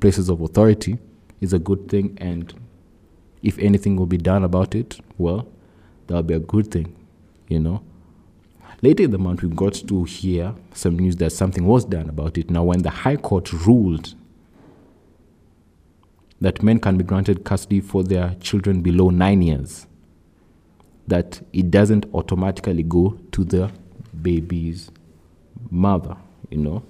places 0.00 0.28
of 0.28 0.40
authority 0.40 0.98
is 1.40 1.52
a 1.52 1.58
good 1.58 1.88
thing 1.88 2.16
and 2.20 2.54
if 3.42 3.58
anything 3.58 3.96
will 3.96 4.06
be 4.06 4.18
done 4.18 4.44
about 4.44 4.74
it 4.74 4.98
well 5.16 5.46
that'll 6.06 6.22
be 6.22 6.34
a 6.34 6.40
good 6.40 6.70
thing 6.70 6.94
you 7.48 7.58
know. 7.58 7.82
Later 8.80 9.04
in 9.04 9.10
the 9.10 9.18
month 9.18 9.42
we 9.42 9.48
got 9.48 9.74
to 9.74 10.04
hear 10.04 10.54
some 10.72 10.98
news 10.98 11.16
that 11.16 11.30
something 11.30 11.66
was 11.66 11.84
done 11.84 12.08
about 12.08 12.38
it. 12.38 12.48
Now 12.48 12.62
when 12.62 12.82
the 12.82 12.90
high 12.90 13.16
court 13.16 13.52
ruled 13.52 14.14
that 16.40 16.62
men 16.62 16.78
can 16.78 16.96
be 16.96 17.02
granted 17.02 17.44
custody 17.44 17.80
for 17.80 18.04
their 18.04 18.36
children 18.40 18.80
below 18.80 19.10
9 19.10 19.42
years 19.42 19.86
that 21.08 21.40
it 21.52 21.70
doesn't 21.70 22.06
automatically 22.14 22.82
go 22.82 23.18
to 23.32 23.42
the 23.42 23.72
baby's 24.22 24.90
mother 25.70 26.16
you 26.50 26.58
know 26.58 26.82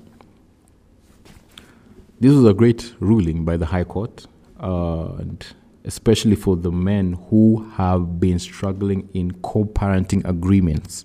this 2.21 2.33
was 2.33 2.45
a 2.45 2.55
great 2.55 2.95
ruling 2.99 3.45
by 3.45 3.57
the 3.57 3.67
High 3.67 3.85
Court, 3.85 4.27
uh, 4.61 5.13
and 5.19 5.47
especially 5.85 6.35
for 6.35 6.57
the 6.57 6.73
men 6.73 7.13
who 7.31 7.63
have 7.75 8.19
been 8.19 8.39
struggling 8.39 9.09
in 9.15 9.33
co 9.43 9.65
parenting 9.65 10.29
agreements. 10.29 11.05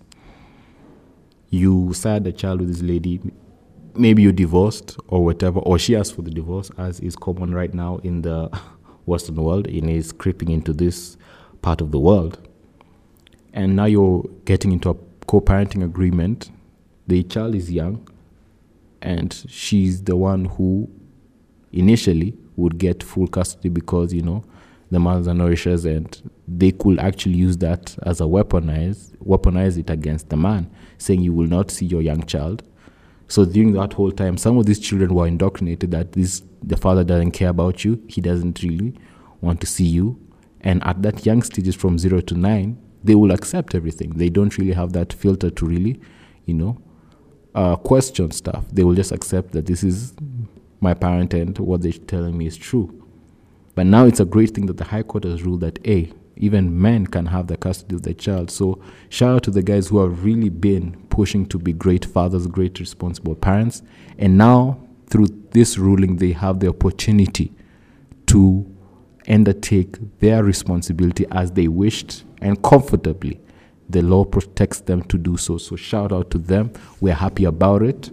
You 1.49 1.93
sad 1.93 2.25
a 2.25 2.31
child 2.31 2.61
with 2.61 2.69
this 2.69 2.81
lady, 2.81 3.21
maybe 3.93 4.23
you're 4.23 4.31
divorced 4.31 4.97
or 5.07 5.23
whatever, 5.23 5.59
or 5.59 5.77
she 5.77 5.95
asked 5.95 6.15
for 6.15 6.23
the 6.23 6.31
divorce, 6.31 6.71
as 6.79 6.99
is 6.99 7.15
common 7.15 7.53
right 7.53 7.73
now 7.73 7.97
in 7.97 8.23
the 8.23 8.49
Western 9.05 9.35
world, 9.35 9.67
and 9.67 9.89
is 9.89 10.11
creeping 10.11 10.49
into 10.49 10.73
this 10.73 11.15
part 11.61 11.79
of 11.79 11.91
the 11.91 11.99
world. 11.99 12.39
And 13.53 13.75
now 13.75 13.85
you're 13.85 14.23
getting 14.45 14.71
into 14.71 14.89
a 14.89 14.95
co 15.27 15.41
parenting 15.41 15.83
agreement. 15.83 16.49
The 17.05 17.21
child 17.21 17.53
is 17.53 17.71
young, 17.71 18.07
and 18.99 19.45
she's 19.47 20.01
the 20.03 20.15
one 20.15 20.45
who 20.45 20.89
initially 21.73 22.37
would 22.55 22.77
get 22.77 23.03
full 23.03 23.27
custody 23.27 23.69
because 23.69 24.13
you 24.13 24.21
know 24.21 24.43
the 24.91 24.99
mothers 24.99 25.27
are 25.27 25.33
nourishers 25.33 25.85
and 25.85 26.31
they 26.47 26.71
could 26.71 26.99
actually 26.99 27.33
use 27.35 27.57
that 27.57 27.97
as 28.03 28.21
a 28.21 28.25
weaponize 28.25 29.11
weaponize 29.17 29.77
it 29.77 29.89
against 29.89 30.29
the 30.29 30.37
man 30.37 30.69
saying 30.99 31.21
you 31.21 31.33
will 31.33 31.47
not 31.47 31.71
see 31.71 31.85
your 31.85 32.01
young 32.01 32.23
child. 32.25 32.63
So 33.27 33.45
during 33.45 33.73
that 33.73 33.93
whole 33.93 34.11
time 34.11 34.37
some 34.37 34.57
of 34.57 34.67
these 34.67 34.79
children 34.79 35.13
were 35.15 35.27
indoctrinated 35.27 35.91
that 35.91 36.11
this 36.11 36.43
the 36.61 36.77
father 36.77 37.03
doesn't 37.03 37.31
care 37.31 37.49
about 37.49 37.83
you 37.83 38.01
he 38.07 38.21
doesn't 38.21 38.61
really 38.61 38.93
want 39.41 39.59
to 39.61 39.67
see 39.67 39.85
you. 39.85 40.19
And 40.61 40.83
at 40.85 41.01
that 41.01 41.25
young 41.25 41.41
stages 41.41 41.75
from 41.75 41.97
0 41.97 42.21
to 42.21 42.35
9 42.35 42.77
they 43.03 43.15
will 43.15 43.31
accept 43.31 43.75
everything. 43.75 44.11
They 44.11 44.29
don't 44.29 44.57
really 44.57 44.73
have 44.73 44.93
that 44.93 45.11
filter 45.11 45.49
to 45.49 45.65
really 45.65 45.99
you 46.45 46.53
know 46.53 46.77
uh, 47.55 47.77
question 47.77 48.29
stuff. 48.31 48.65
They 48.71 48.83
will 48.83 48.95
just 48.95 49.11
accept 49.11 49.53
that 49.53 49.65
this 49.65 49.83
is 49.83 50.13
my 50.83 50.93
parent 50.93 51.33
and 51.33 51.57
what 51.57 51.81
they're 51.81 51.93
telling 51.93 52.37
me 52.37 52.45
is 52.45 52.57
true. 52.57 53.03
But 53.73 53.87
now 53.87 54.05
it's 54.05 54.19
a 54.19 54.25
great 54.25 54.51
thing 54.51 54.67
that 54.67 54.77
the 54.77 54.83
High 54.83 55.01
Court 55.01 55.23
has 55.23 55.41
ruled 55.41 55.61
that 55.61 55.79
A, 55.87 56.11
even 56.35 56.79
men 56.79 57.07
can 57.07 57.25
have 57.27 57.47
the 57.47 57.57
custody 57.57 57.95
of 57.95 58.03
their 58.03 58.13
child. 58.13 58.51
So 58.51 58.79
shout 59.09 59.35
out 59.35 59.43
to 59.43 59.51
the 59.51 59.63
guys 59.63 59.87
who 59.87 59.99
have 59.99 60.23
really 60.23 60.49
been 60.49 60.95
pushing 61.09 61.45
to 61.47 61.57
be 61.57 61.73
great 61.73 62.05
fathers, 62.05 62.45
great 62.45 62.79
responsible 62.79 63.35
parents. 63.35 63.81
And 64.19 64.37
now 64.37 64.79
through 65.07 65.27
this 65.51 65.77
ruling, 65.77 66.17
they 66.17 66.33
have 66.33 66.59
the 66.59 66.67
opportunity 66.67 67.51
to 68.27 68.69
undertake 69.27 70.19
their 70.19 70.43
responsibility 70.43 71.25
as 71.31 71.51
they 71.51 71.67
wished 71.67 72.25
and 72.41 72.61
comfortably. 72.61 73.39
The 73.89 74.01
law 74.01 74.25
protects 74.25 74.81
them 74.81 75.03
to 75.03 75.17
do 75.17 75.37
so. 75.37 75.57
So 75.57 75.75
shout 75.75 76.11
out 76.11 76.29
to 76.31 76.37
them. 76.37 76.73
We're 76.99 77.13
happy 77.13 77.45
about 77.45 77.83
it 77.83 78.11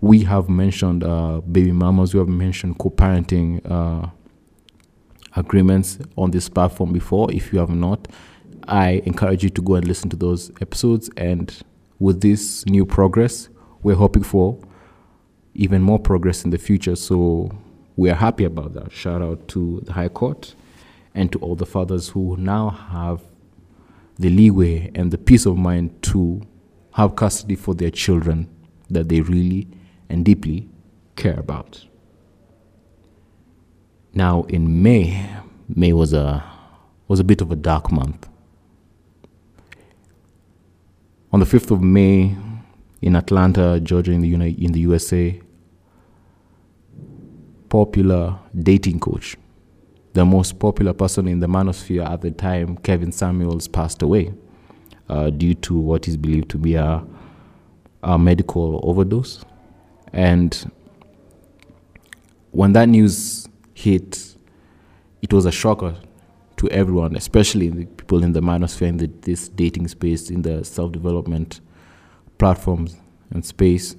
we 0.00 0.20
have 0.24 0.48
mentioned 0.48 1.04
uh, 1.04 1.40
baby 1.40 1.72
mamas, 1.72 2.14
we 2.14 2.18
have 2.18 2.28
mentioned 2.28 2.78
co 2.78 2.90
parenting 2.90 3.60
uh, 3.70 4.08
agreements 5.36 5.98
on 6.16 6.30
this 6.30 6.48
platform 6.48 6.92
before. 6.92 7.30
If 7.32 7.52
you 7.52 7.58
have 7.58 7.70
not, 7.70 8.08
I 8.66 9.02
encourage 9.04 9.42
you 9.42 9.50
to 9.50 9.62
go 9.62 9.74
and 9.74 9.86
listen 9.86 10.10
to 10.10 10.16
those 10.16 10.50
episodes. 10.60 11.10
And 11.16 11.54
with 11.98 12.20
this 12.20 12.64
new 12.66 12.86
progress, 12.86 13.48
we're 13.82 13.96
hoping 13.96 14.22
for 14.22 14.58
even 15.54 15.82
more 15.82 15.98
progress 15.98 16.44
in 16.44 16.50
the 16.50 16.58
future. 16.58 16.94
So 16.94 17.50
we 17.96 18.10
are 18.10 18.14
happy 18.14 18.44
about 18.44 18.74
that. 18.74 18.92
Shout 18.92 19.22
out 19.22 19.48
to 19.48 19.80
the 19.84 19.92
High 19.92 20.08
Court 20.08 20.54
and 21.14 21.32
to 21.32 21.38
all 21.40 21.56
the 21.56 21.66
fathers 21.66 22.10
who 22.10 22.36
now 22.36 22.70
have 22.70 23.22
the 24.18 24.30
leeway 24.30 24.90
and 24.94 25.10
the 25.10 25.18
peace 25.18 25.46
of 25.46 25.56
mind 25.56 26.00
to 26.02 26.42
have 26.92 27.16
custody 27.16 27.56
for 27.56 27.74
their 27.74 27.90
children 27.90 28.48
that 28.90 29.08
they 29.08 29.20
really 29.20 29.68
and 30.08 30.24
deeply 30.24 30.68
care 31.16 31.38
about. 31.38 31.84
Now, 34.14 34.44
in 34.44 34.82
May, 34.82 35.28
May 35.68 35.92
was 35.92 36.12
a 36.12 36.44
was 37.08 37.20
a 37.20 37.24
bit 37.24 37.40
of 37.40 37.50
a 37.50 37.56
dark 37.56 37.90
month. 37.90 38.28
On 41.32 41.40
the 41.40 41.46
5th 41.46 41.70
of 41.70 41.82
May, 41.82 42.36
in 43.00 43.16
Atlanta, 43.16 43.80
Georgia, 43.80 44.12
in 44.12 44.20
the, 44.20 44.28
Uni- 44.28 44.56
in 44.58 44.72
the 44.72 44.80
USA, 44.80 45.40
popular 47.68 48.38
dating 48.58 49.00
coach, 49.00 49.36
the 50.14 50.24
most 50.24 50.58
popular 50.58 50.92
person 50.92 51.28
in 51.28 51.40
the 51.40 51.46
manosphere 51.46 52.06
at 52.06 52.22
the 52.22 52.30
time, 52.30 52.76
Kevin 52.78 53.12
Samuels, 53.12 53.68
passed 53.68 54.02
away 54.02 54.32
uh, 55.08 55.30
due 55.30 55.54
to 55.54 55.74
what 55.74 56.08
is 56.08 56.16
believed 56.16 56.50
to 56.50 56.58
be 56.58 56.74
a, 56.74 57.04
a 58.02 58.18
medical 58.18 58.80
overdose. 58.82 59.44
And 60.12 60.70
when 62.50 62.72
that 62.72 62.88
news 62.88 63.48
hit, 63.74 64.36
it 65.22 65.32
was 65.32 65.46
a 65.46 65.52
shocker 65.52 65.96
to 66.56 66.68
everyone, 66.70 67.16
especially 67.16 67.68
the 67.68 67.86
people 67.86 68.22
in 68.22 68.32
the 68.32 68.40
manosphere, 68.40 68.88
in 68.88 68.96
the, 68.96 69.06
this 69.22 69.48
dating 69.48 69.88
space, 69.88 70.30
in 70.30 70.42
the 70.42 70.64
self 70.64 70.92
development 70.92 71.60
platforms 72.38 72.96
and 73.30 73.44
space. 73.44 73.96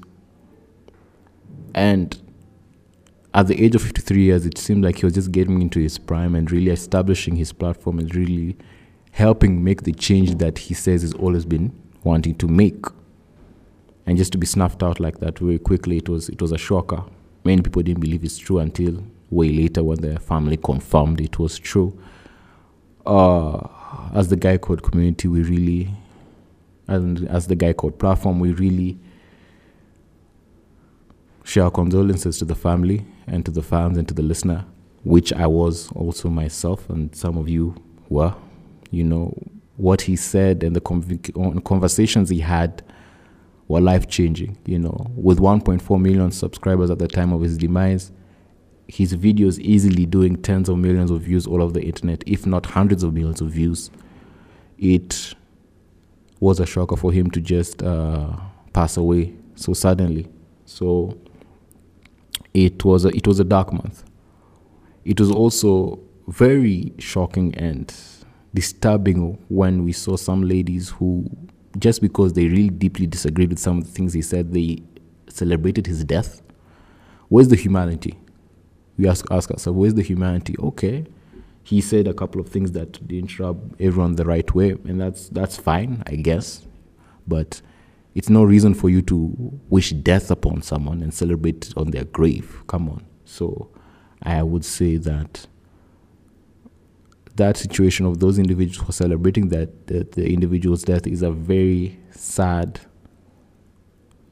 And 1.74 2.18
at 3.34 3.48
the 3.48 3.64
age 3.64 3.76
of 3.76 3.82
53 3.84 4.22
years, 4.22 4.46
it 4.46 4.58
seemed 4.58 4.84
like 4.84 4.98
he 4.98 5.06
was 5.06 5.14
just 5.14 5.32
getting 5.32 5.62
into 5.62 5.80
his 5.80 5.98
prime 5.98 6.36
and 6.36 6.52
really 6.52 6.72
establishing 6.72 7.36
his 7.36 7.54
platform 7.54 8.00
and 8.00 8.14
really 8.16 8.58
helping 9.12 9.64
make 9.64 9.84
the 9.84 9.94
change 9.94 10.36
that 10.36 10.58
he 10.58 10.74
says 10.74 11.02
he's 11.02 11.14
always 11.14 11.46
been 11.46 11.72
wanting 12.04 12.36
to 12.36 12.48
make 12.48 12.84
and 14.06 14.18
just 14.18 14.32
to 14.32 14.38
be 14.38 14.48
snuffed 14.48 14.82
out 14.84 15.00
like 15.00 15.20
that 15.20 15.40
very 15.40 15.60
quickly, 15.60 15.98
it 15.98 16.10
was 16.10 16.30
it 16.30 16.42
was 16.42 16.52
a 16.52 16.58
shocker. 16.58 17.04
Many 17.44 17.62
people 17.62 17.82
didn't 17.82 18.02
believe 18.02 18.24
it's 18.24 18.38
true 18.38 18.60
until 18.60 19.04
way 19.30 19.50
later 19.50 19.84
when 19.84 20.00
the 20.02 20.20
family 20.20 20.58
confirmed 20.58 21.22
it 21.22 21.40
was 21.40 21.58
true. 21.60 21.98
Uh, 23.06 23.68
as 24.14 24.30
the 24.30 24.36
Guy 24.36 24.58
Code 24.58 24.84
community, 24.84 25.28
we 25.28 25.44
really, 25.44 25.90
and 26.88 27.28
as 27.28 27.48
the 27.48 27.56
Guy 27.56 27.74
Code 27.74 27.98
platform, 27.98 28.40
we 28.40 28.52
really 28.54 28.98
share 31.44 31.70
condolences 31.70 32.38
to 32.40 32.46
the 32.46 32.56
family 32.56 33.06
and 33.28 33.46
to 33.46 33.52
the 33.52 33.62
fans 33.62 33.98
and 33.98 34.08
to 34.08 34.14
the 34.14 34.22
listener, 34.22 34.66
which 35.04 35.32
I 35.34 35.48
was 35.48 35.92
also 35.94 36.30
myself, 36.30 36.90
and 36.90 37.16
some 37.16 37.38
of 37.38 37.48
you 37.48 37.76
were. 38.10 38.34
You 38.92 39.04
know 39.04 39.38
what 39.78 40.02
he 40.02 40.16
said 40.16 40.62
and 40.62 40.76
the 40.76 40.82
conversations 40.82 42.30
he 42.30 42.40
had 42.40 42.84
were 43.70 43.80
life 43.80 44.10
changing. 44.10 44.58
You 44.66 44.80
know, 44.80 45.08
with 45.16 45.40
1.4 45.40 46.02
million 46.02 46.32
subscribers 46.32 46.90
at 46.92 47.00
the 47.00 47.08
time 47.08 47.32
of 47.32 47.42
his 47.42 47.58
demise, 47.58 48.12
his 48.90 49.16
videos 49.16 49.60
easily 49.60 50.06
doing 50.06 50.42
tens 50.42 50.68
of 50.68 50.78
millions 50.78 51.12
of 51.12 51.22
views 51.22 51.48
all 51.48 51.62
over 51.62 51.72
the 51.72 51.84
internet, 51.84 52.22
if 52.26 52.46
not 52.46 52.66
hundreds 52.66 53.04
of 53.04 53.14
millions 53.14 53.40
of 53.40 53.52
views. 53.52 53.90
It 54.78 55.34
was 56.40 56.60
a 56.60 56.66
shocker 56.66 56.98
for 56.98 57.12
him 57.14 57.30
to 57.32 57.40
just 57.40 57.84
uh, 57.84 58.36
pass 58.74 58.98
away 58.98 59.36
so 59.56 59.74
suddenly. 59.74 60.28
So 60.66 61.18
it 62.54 62.84
was 62.84 63.06
a, 63.06 63.10
it 63.10 63.28
was 63.28 63.40
a 63.40 63.44
dark 63.44 63.72
month. 63.72 64.04
It 65.06 65.20
was 65.20 65.32
also 65.32 66.00
very 66.28 66.94
shocking 66.98 67.54
and 67.56 67.94
disturbing 68.54 69.38
when 69.50 69.84
we 69.84 69.92
saw 69.92 70.16
some 70.16 70.42
ladies 70.42 70.90
who 70.90 71.30
just 71.78 72.02
because 72.02 72.34
they 72.34 72.48
really 72.48 72.70
deeply 72.70 73.06
disagreed 73.08 73.50
with 73.50 73.60
some 73.60 73.78
of 73.80 73.86
the 73.86 73.92
things 73.92 74.14
he 74.14 74.22
said, 74.22 74.54
they 74.54 74.82
celebrated 75.30 75.88
his 75.88 76.04
death. 76.04 76.42
Where's 77.28 77.48
the 77.50 77.56
humanity? 77.56 78.18
We 78.98 79.08
ask, 79.08 79.26
ask 79.32 79.52
ourselves, 79.52 79.78
where's 79.78 79.94
the 79.94 80.02
humanity? 80.02 80.56
Okay, 80.60 81.06
he 81.64 81.82
said 81.82 82.08
a 82.08 82.14
couple 82.14 82.42
of 82.42 82.50
things 82.50 82.72
that 82.74 83.08
didn't 83.08 83.38
rub 83.40 83.76
everyone 83.80 84.16
the 84.16 84.26
right 84.26 84.54
way, 84.56 84.72
and 84.72 85.00
that's 85.00 85.30
that's 85.30 85.56
fine, 85.58 86.04
I 86.08 86.16
guess. 86.16 86.66
but 87.28 87.62
it's 88.16 88.30
no 88.30 88.44
reason 88.44 88.74
for 88.74 88.90
you 88.90 89.02
to 89.04 89.16
wish 89.70 89.92
death 89.92 90.32
upon 90.32 90.62
someone 90.64 91.02
and 91.04 91.14
celebrate 91.14 91.72
on 91.78 91.92
their 91.92 92.06
grave. 92.06 92.64
Come 92.68 92.90
on. 92.90 93.06
So 93.24 93.70
I 94.24 94.42
would 94.44 94.66
say 94.66 94.98
that 94.98 95.48
that 97.40 97.58
situation 97.58 98.06
of 98.06 98.20
those 98.20 98.38
individuals 98.38 98.78
who 98.78 98.90
are 98.90 98.94
celebrating 98.94 99.48
that 99.50 99.88
the, 99.88 100.04
the 100.12 100.32
individual's 100.32 100.84
death 100.84 101.08
is 101.08 101.22
a 101.22 101.32
very 101.32 101.98
sad, 102.12 102.82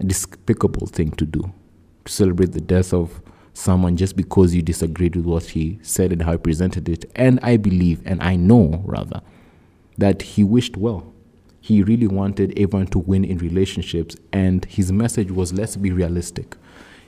despicable 0.06 0.88
thing 0.88 1.12
to 1.12 1.26
do. 1.26 1.42
To 2.06 2.12
celebrate 2.12 2.52
the 2.52 2.62
death 2.62 2.94
of 2.94 3.22
someone 3.54 3.96
just 3.96 4.16
because 4.18 4.54
you 4.54 4.62
disagreed 4.62 5.16
with 5.16 5.26
what 5.26 5.46
he 5.46 5.80
said 5.82 6.12
and 6.12 6.22
how 6.22 6.34
he 6.34 6.38
presented 6.38 6.90
it. 6.90 7.06
And 7.16 7.40
I 7.42 7.56
believe, 7.56 8.02
and 8.06 8.22
I 8.22 8.36
know 8.36 8.84
rather, 8.86 9.22
that 9.98 10.22
he 10.22 10.44
wished 10.44 10.76
well. 10.76 11.12
He 11.62 11.84
really 11.84 12.08
wanted 12.08 12.52
everyone 12.60 12.88
to 12.88 13.00
win 13.00 13.26
in 13.26 13.38
relationships, 13.40 14.16
and 14.32 14.64
his 14.66 14.92
message 14.92 15.32
was 15.32 15.54
let's 15.54 15.76
be 15.76 15.92
realistic. 15.92 16.56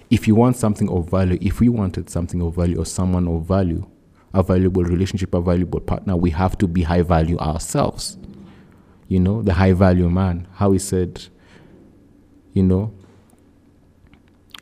If 0.10 0.28
you 0.28 0.36
want 0.36 0.56
something 0.56 0.90
of 0.90 1.10
value, 1.10 1.38
if 1.42 1.60
we 1.60 1.70
wanted 1.70 2.10
something 2.10 2.42
of 2.42 2.56
value 2.56 2.80
or 2.80 2.86
someone 2.86 3.28
of 3.28 3.46
value, 3.46 3.86
a 4.34 4.44
valuable 4.44 4.84
relationship, 4.84 5.34
a 5.34 5.42
valuable 5.42 5.80
partner, 5.80 6.16
we 6.16 6.30
have 6.32 6.58
to 6.60 6.68
be 6.68 6.84
high 6.84 7.02
value 7.02 7.38
ourselves. 7.40 8.18
You 9.08 9.20
know, 9.20 9.42
the 9.42 9.54
high 9.54 9.74
value 9.74 10.10
man, 10.10 10.48
how 10.54 10.72
he 10.72 10.80
said, 10.80 11.26
you 12.54 12.64
know, 12.64 12.94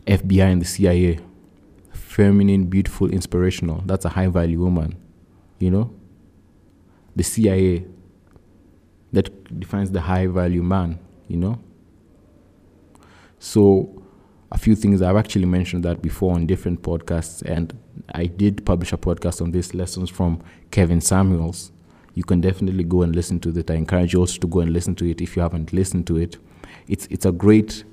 FBI 0.06 0.51
and 0.51 0.62
the 0.62 0.65
CIA, 0.65 1.19
feminine, 1.91 2.65
beautiful, 2.67 3.10
inspirational. 3.10 3.84
That's 3.86 4.06
a 4.06 4.10
high 4.10 4.27
value 4.27 4.60
woman. 4.60 4.95
You 5.60 5.71
know, 5.71 5.93
the 7.15 7.23
CIA, 7.23 7.86
that 9.12 9.60
defines 9.60 9.91
the 9.91 10.01
high 10.01 10.27
value 10.27 10.63
man, 10.63 10.99
you 11.27 11.38
know. 11.38 11.60
So, 13.39 14.01
a 14.51 14.57
few 14.57 14.75
things 14.75 15.01
I've 15.01 15.17
actually 15.17 15.45
mentioned 15.45 15.83
that 15.83 16.01
before 16.01 16.33
on 16.36 16.45
different 16.45 16.81
podcasts, 16.81 17.41
and 17.41 17.77
I 18.13 18.27
did 18.27 18.65
publish 18.65 18.93
a 18.93 18.97
podcast 18.97 19.41
on 19.41 19.51
these 19.51 19.73
lessons 19.73 20.10
from 20.10 20.41
Kevin 20.71 21.01
Samuels. 21.01 21.71
You 22.13 22.23
can 22.23 22.41
definitely 22.41 22.83
go 22.83 23.01
and 23.01 23.15
listen 23.15 23.39
to 23.41 23.57
it. 23.57 23.69
I 23.69 23.75
encourage 23.75 24.13
you 24.13 24.19
also 24.19 24.39
to 24.39 24.47
go 24.47 24.62
and 24.62 24.71
listen 24.71 24.95
to 24.95 25.05
it 25.10 25.21
if 25.21 25.36
you 25.36 25.41
haven't 25.41 25.73
listened 25.73 26.07
to 26.07 26.17
it. 26.17 26.38
It's 26.88 27.07
it's 27.07 27.25
a 27.25 27.31
great 27.31 27.83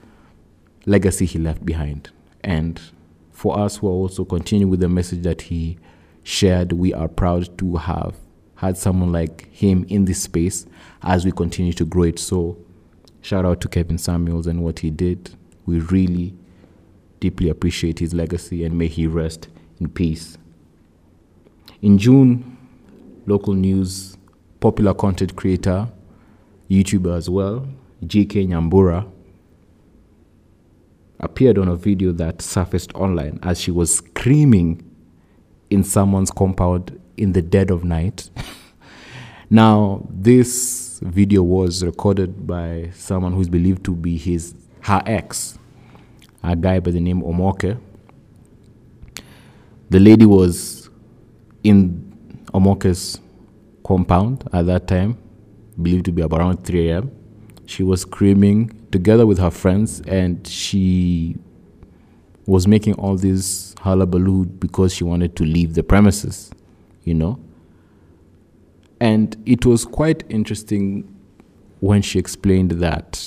legacy 0.87 1.27
he 1.27 1.39
left 1.39 1.65
behind, 1.67 2.11
and 2.43 2.81
for 3.33 3.59
us 3.59 3.79
who 3.79 3.89
are 3.89 3.91
also 3.91 4.25
continuing 4.25 4.71
with 4.71 4.81
the 4.81 4.89
message 4.89 5.23
that 5.23 5.43
he 5.43 5.77
shared, 6.23 6.73
we 6.73 6.95
are 6.95 7.09
proud 7.09 7.59
to 7.59 7.77
have 7.77 8.17
had 8.57 8.79
someone 8.79 9.13
like 9.13 9.53
him 9.53 9.85
in 9.89 10.05
this 10.05 10.23
space 10.23 10.67
as 11.03 11.25
we 11.25 11.33
continue 11.33 11.73
to 11.73 11.85
grow 11.85 12.05
it. 12.05 12.19
So, 12.19 12.57
shout 13.21 13.45
out 13.45 13.61
to 13.63 13.69
Kevin 13.69 13.99
Samuels 13.99 14.47
and 14.47 14.63
what 14.63 14.79
he 14.79 14.91
did. 14.91 15.31
We 15.67 15.81
really 15.81 16.35
deeply 17.25 17.49
appreciate 17.49 18.01
his 18.01 18.13
legacy 18.13 18.65
and 18.65 18.77
may 18.77 18.87
he 18.87 19.07
rest 19.07 19.49
in 19.81 19.89
peace. 19.89 20.37
In 21.81 21.97
June, 21.97 22.59
local 23.25 23.55
news, 23.55 24.19
popular 24.61 24.93
content 24.93 25.35
creator, 25.35 25.89
YouTuber 26.69 27.17
as 27.17 27.31
well, 27.31 27.67
GK 28.05 28.47
Nyambura, 28.49 29.11
appeared 31.19 31.57
on 31.57 31.69
a 31.69 31.75
video 31.75 32.13
that 32.13 32.43
surfaced 32.43 32.95
online 32.95 33.39
as 33.43 33.59
she 33.59 33.71
was 33.71 33.95
screaming 33.95 34.85
in 35.71 35.83
someone's 35.83 36.31
compound 36.31 37.01
in 37.17 37.33
the 37.33 37.41
dead 37.41 37.71
of 37.71 37.85
night. 37.85 38.29
now, 39.49 40.07
this 40.11 41.01
video 41.03 41.43
was 41.43 41.83
recorded 41.83 42.47
by 42.47 42.91
someone 42.93 43.33
who 43.33 43.41
is 43.41 43.49
believed 43.49 43.83
to 43.85 43.95
be 43.95 44.19
his 44.19 44.55
her 44.83 45.03
ex, 45.07 45.59
a 46.45 46.55
guy 46.55 46.79
by 46.79 46.91
the 46.91 47.01
name 47.01 47.23
Omoke. 47.23 47.77
The 49.91 50.01
lady 50.01 50.27
was 50.27 50.91
in 51.63 52.45
Omoke's 52.53 53.21
compound 53.85 54.49
at 54.53 54.67
that 54.67 54.87
time, 54.87 55.19
believed 55.81 56.05
to 56.07 56.13
be 56.13 56.23
around 56.23 56.65
3 56.65 56.91
a.m. 56.91 57.11
She 57.67 57.83
was 57.83 58.03
screaming 58.03 58.71
together 58.93 59.27
with 59.27 59.39
her 59.39 59.51
friends, 59.51 60.01
and 60.03 60.47
she 60.47 61.37
was 62.47 62.69
making 62.69 62.95
all 62.95 63.17
this 63.17 63.75
hullabaloo 63.81 64.45
because 64.45 64.95
she 64.95 65.05
wanted 65.05 65.35
to 65.37 65.45
leave 65.45 65.75
the 65.75 65.83
premises, 65.83 66.51
you 67.05 67.15
know. 67.15 67.41
And 69.01 69.37
it 69.47 69.65
was 69.65 69.85
quite 69.85 70.25
interesting 70.29 71.11
when 71.81 72.03
she 72.03 72.19
explained 72.19 72.73
that 72.73 73.19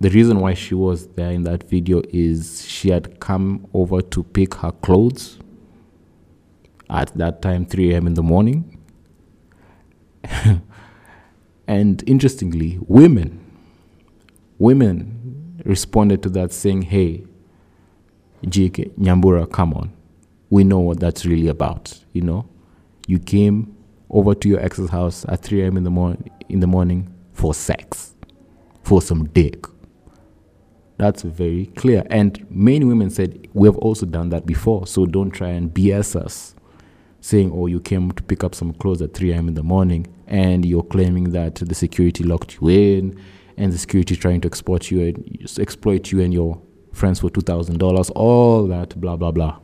the 0.00 0.10
reason 0.10 0.38
why 0.40 0.54
she 0.54 0.74
was 0.74 1.08
there 1.08 1.30
in 1.32 1.42
that 1.42 1.68
video 1.68 2.02
is 2.10 2.64
she 2.68 2.90
had 2.90 3.18
come 3.18 3.66
over 3.74 4.00
to 4.00 4.22
pick 4.22 4.54
her 4.54 4.70
clothes 4.70 5.38
at 6.88 7.12
that 7.18 7.42
time 7.42 7.66
3 7.66 7.94
a.m 7.94 8.06
in 8.06 8.14
the 8.14 8.22
morning. 8.22 8.78
And 11.66 12.02
interestingly 12.06 12.78
women 12.86 13.44
women 14.58 15.60
responded 15.66 16.22
to 16.22 16.30
that 16.30 16.50
saying 16.50 16.82
hey 16.82 17.24
jk 18.46 18.90
nyambura 18.96 19.50
come 19.50 19.74
on. 19.74 19.92
We 20.48 20.64
know 20.64 20.78
what 20.78 20.98
that's 21.00 21.26
really 21.26 21.48
about 21.48 21.98
you 22.12 22.22
know? 22.22 22.48
You 23.06 23.18
came 23.18 23.76
over 24.08 24.34
to 24.34 24.48
your 24.48 24.60
ex's 24.60 24.88
house 24.90 25.26
at 25.28 25.42
3 25.42 25.62
a.m 25.62 25.76
in 25.76 25.84
the, 25.84 25.90
mor- 25.90 26.16
in 26.48 26.60
the 26.60 26.66
morning 26.66 27.12
for 27.32 27.52
sex 27.52 28.14
for 28.82 29.02
some 29.02 29.26
dick 29.28 29.66
that's 30.98 31.22
very 31.22 31.66
clear. 31.66 32.04
And 32.10 32.44
many 32.50 32.84
women 32.84 33.08
said, 33.08 33.48
We 33.54 33.68
have 33.68 33.76
also 33.78 34.04
done 34.04 34.28
that 34.30 34.44
before, 34.44 34.86
so 34.86 35.06
don't 35.06 35.30
try 35.30 35.48
and 35.48 35.72
BS 35.72 36.16
us. 36.16 36.54
Saying, 37.20 37.52
Oh, 37.54 37.66
you 37.66 37.80
came 37.80 38.10
to 38.12 38.22
pick 38.22 38.42
up 38.44 38.54
some 38.54 38.72
clothes 38.74 39.00
at 39.00 39.14
3 39.14 39.32
a.m. 39.32 39.48
in 39.48 39.54
the 39.54 39.62
morning, 39.62 40.06
and 40.26 40.66
you're 40.66 40.82
claiming 40.82 41.30
that 41.30 41.54
the 41.56 41.74
security 41.74 42.24
locked 42.24 42.60
you 42.60 42.68
in, 42.68 43.20
and 43.56 43.72
the 43.72 43.78
security 43.78 44.16
trying 44.16 44.40
to 44.40 44.48
exploit 44.48 44.90
you 44.90 45.02
and 45.02 45.58
exploit 45.58 46.10
you 46.10 46.20
and 46.20 46.34
your 46.34 46.60
friends 46.92 47.20
for 47.20 47.30
$2,000, 47.30 48.10
all 48.16 48.66
that, 48.66 49.00
blah, 49.00 49.16
blah, 49.16 49.30
blah. 49.30 49.58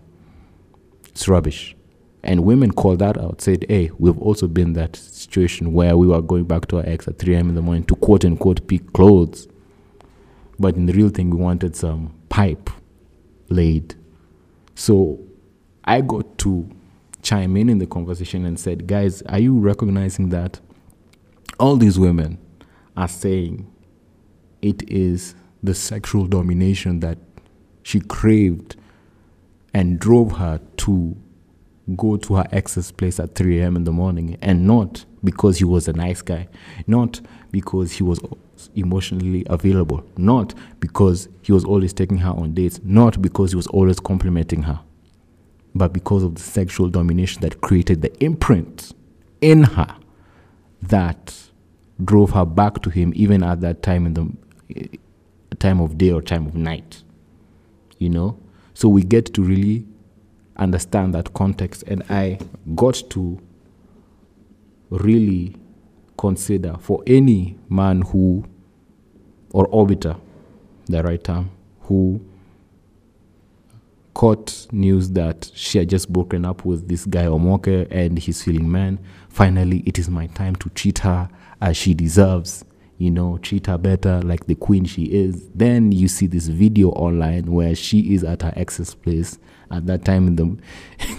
It's 1.08 1.26
rubbish. 1.26 1.76
And 2.22 2.44
women 2.44 2.72
called 2.72 3.00
that 3.00 3.18
out, 3.18 3.40
said, 3.40 3.66
Hey, 3.68 3.90
we've 3.98 4.18
also 4.18 4.46
been 4.46 4.74
that 4.74 4.94
situation 4.94 5.72
where 5.72 5.96
we 5.96 6.06
were 6.06 6.22
going 6.22 6.44
back 6.44 6.66
to 6.68 6.76
our 6.76 6.86
ex 6.86 7.08
at 7.08 7.18
3 7.18 7.34
a.m. 7.34 7.48
in 7.48 7.54
the 7.56 7.62
morning 7.62 7.84
to 7.84 7.96
quote 7.96 8.24
unquote 8.24 8.68
pick 8.68 8.92
clothes 8.92 9.48
but 10.58 10.76
in 10.76 10.86
the 10.86 10.92
real 10.92 11.08
thing, 11.08 11.30
we 11.30 11.36
wanted 11.36 11.76
some 11.76 12.14
pipe 12.28 12.70
laid. 13.48 13.94
So 14.74 15.18
I 15.84 16.00
got 16.00 16.38
to 16.38 16.68
chime 17.22 17.56
in 17.56 17.68
in 17.68 17.78
the 17.78 17.86
conversation 17.86 18.44
and 18.44 18.58
said, 18.58 18.86
guys, 18.86 19.22
are 19.22 19.38
you 19.38 19.58
recognizing 19.58 20.28
that 20.30 20.60
all 21.58 21.76
these 21.76 21.98
women 21.98 22.38
are 22.96 23.08
saying 23.08 23.70
it 24.62 24.88
is 24.90 25.34
the 25.62 25.74
sexual 25.74 26.26
domination 26.26 27.00
that 27.00 27.18
she 27.82 28.00
craved 28.00 28.76
and 29.72 29.98
drove 29.98 30.32
her 30.32 30.60
to 30.78 31.16
go 31.96 32.16
to 32.16 32.36
her 32.36 32.46
ex's 32.50 32.90
place 32.90 33.20
at 33.20 33.34
3 33.34 33.60
a.m. 33.60 33.76
in 33.76 33.84
the 33.84 33.92
morning 33.92 34.38
and 34.40 34.66
not 34.66 35.04
because 35.22 35.58
he 35.58 35.64
was 35.64 35.86
a 35.88 35.92
nice 35.92 36.22
guy, 36.22 36.48
not 36.86 37.20
because 37.50 37.92
he 37.92 38.02
was 38.02 38.20
emotionally 38.74 39.44
available, 39.50 40.04
not 40.16 40.54
because 40.80 41.28
he 41.42 41.52
was 41.52 41.64
always 41.64 41.92
taking 41.92 42.18
her 42.18 42.30
on 42.30 42.54
dates, 42.54 42.80
not 42.84 43.20
because 43.20 43.52
he 43.52 43.56
was 43.56 43.66
always 43.68 44.00
complimenting 44.00 44.62
her, 44.62 44.80
but 45.74 45.92
because 45.92 46.22
of 46.22 46.36
the 46.36 46.42
sexual 46.42 46.88
domination 46.88 47.42
that 47.42 47.60
created 47.60 48.00
the 48.02 48.24
imprint 48.24 48.92
in 49.40 49.62
her 49.62 49.96
that 50.82 51.34
drove 52.02 52.30
her 52.30 52.44
back 52.44 52.82
to 52.82 52.90
him 52.90 53.12
even 53.14 53.42
at 53.42 53.60
that 53.60 53.82
time 53.82 54.06
in 54.06 54.14
the 54.14 55.56
time 55.56 55.80
of 55.80 55.96
day 55.98 56.10
or 56.10 56.22
time 56.22 56.46
of 56.46 56.54
night. 56.54 57.02
You 57.98 58.08
know? 58.08 58.38
So 58.74 58.88
we 58.88 59.02
get 59.02 59.32
to 59.35 59.42
really 59.42 59.87
understand 60.57 61.15
that 61.15 61.35
context 61.35 61.83
and 61.85 62.02
I 62.09 62.38
got 62.75 63.02
to 63.11 63.40
really 64.90 65.57
consider 66.17 66.77
for 66.79 67.02
any 67.07 67.59
man 67.69 68.02
who 68.02 68.44
or 69.50 69.69
orbiter, 69.69 70.19
the 70.87 71.02
right 71.02 71.23
term, 71.23 71.50
who 71.83 72.21
caught 74.15 74.67
news 74.73 75.11
that 75.11 75.50
she 75.55 75.79
had 75.79 75.88
just 75.88 76.13
broken 76.13 76.44
up 76.44 76.65
with 76.65 76.88
this 76.88 77.05
guy 77.05 77.27
Omoke 77.27 77.67
and 77.67 78.19
he's 78.19 78.42
feeling 78.42 78.71
man. 78.71 78.98
Finally, 79.29 79.83
it 79.87 79.98
is 79.98 80.09
my 80.09 80.27
time 80.29 80.57
to 80.57 80.69
treat 80.71 80.98
her 81.00 81.29
as 81.61 81.77
she 81.77 81.94
deserves. 81.94 82.65
You 82.96 83.11
know, 83.11 83.38
treat 83.38 83.67
her 83.67 83.77
better 83.77 84.23
like 84.23 84.46
the 84.46 84.55
queen 84.55 84.85
she 84.85 85.05
is. 85.05 85.48
Then 85.52 85.90
you 85.90 86.07
see 86.07 86.29
this 86.29 86.46
video 86.46 86.90
online 86.90 87.46
where 87.52 87.75
she 87.75 88.15
is 88.15 88.23
at 88.23 88.42
her 88.42 88.52
ex's 88.57 88.94
place 88.94 89.38
at 89.75 89.87
that 89.87 90.04
time 90.04 90.27
in 90.27 90.37
the 90.37 90.56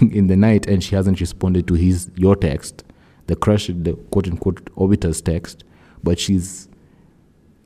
in 0.00 0.26
the 0.26 0.36
night 0.36 0.66
and 0.66 0.82
she 0.82 0.94
hasn't 0.94 1.20
responded 1.20 1.66
to 1.68 1.74
his 1.74 2.10
your 2.16 2.36
text, 2.36 2.84
the 3.26 3.36
crush 3.36 3.66
the 3.68 3.94
quote 4.10 4.28
unquote 4.28 4.64
orbiter's 4.74 5.20
text, 5.20 5.64
but 6.02 6.18
she's 6.18 6.68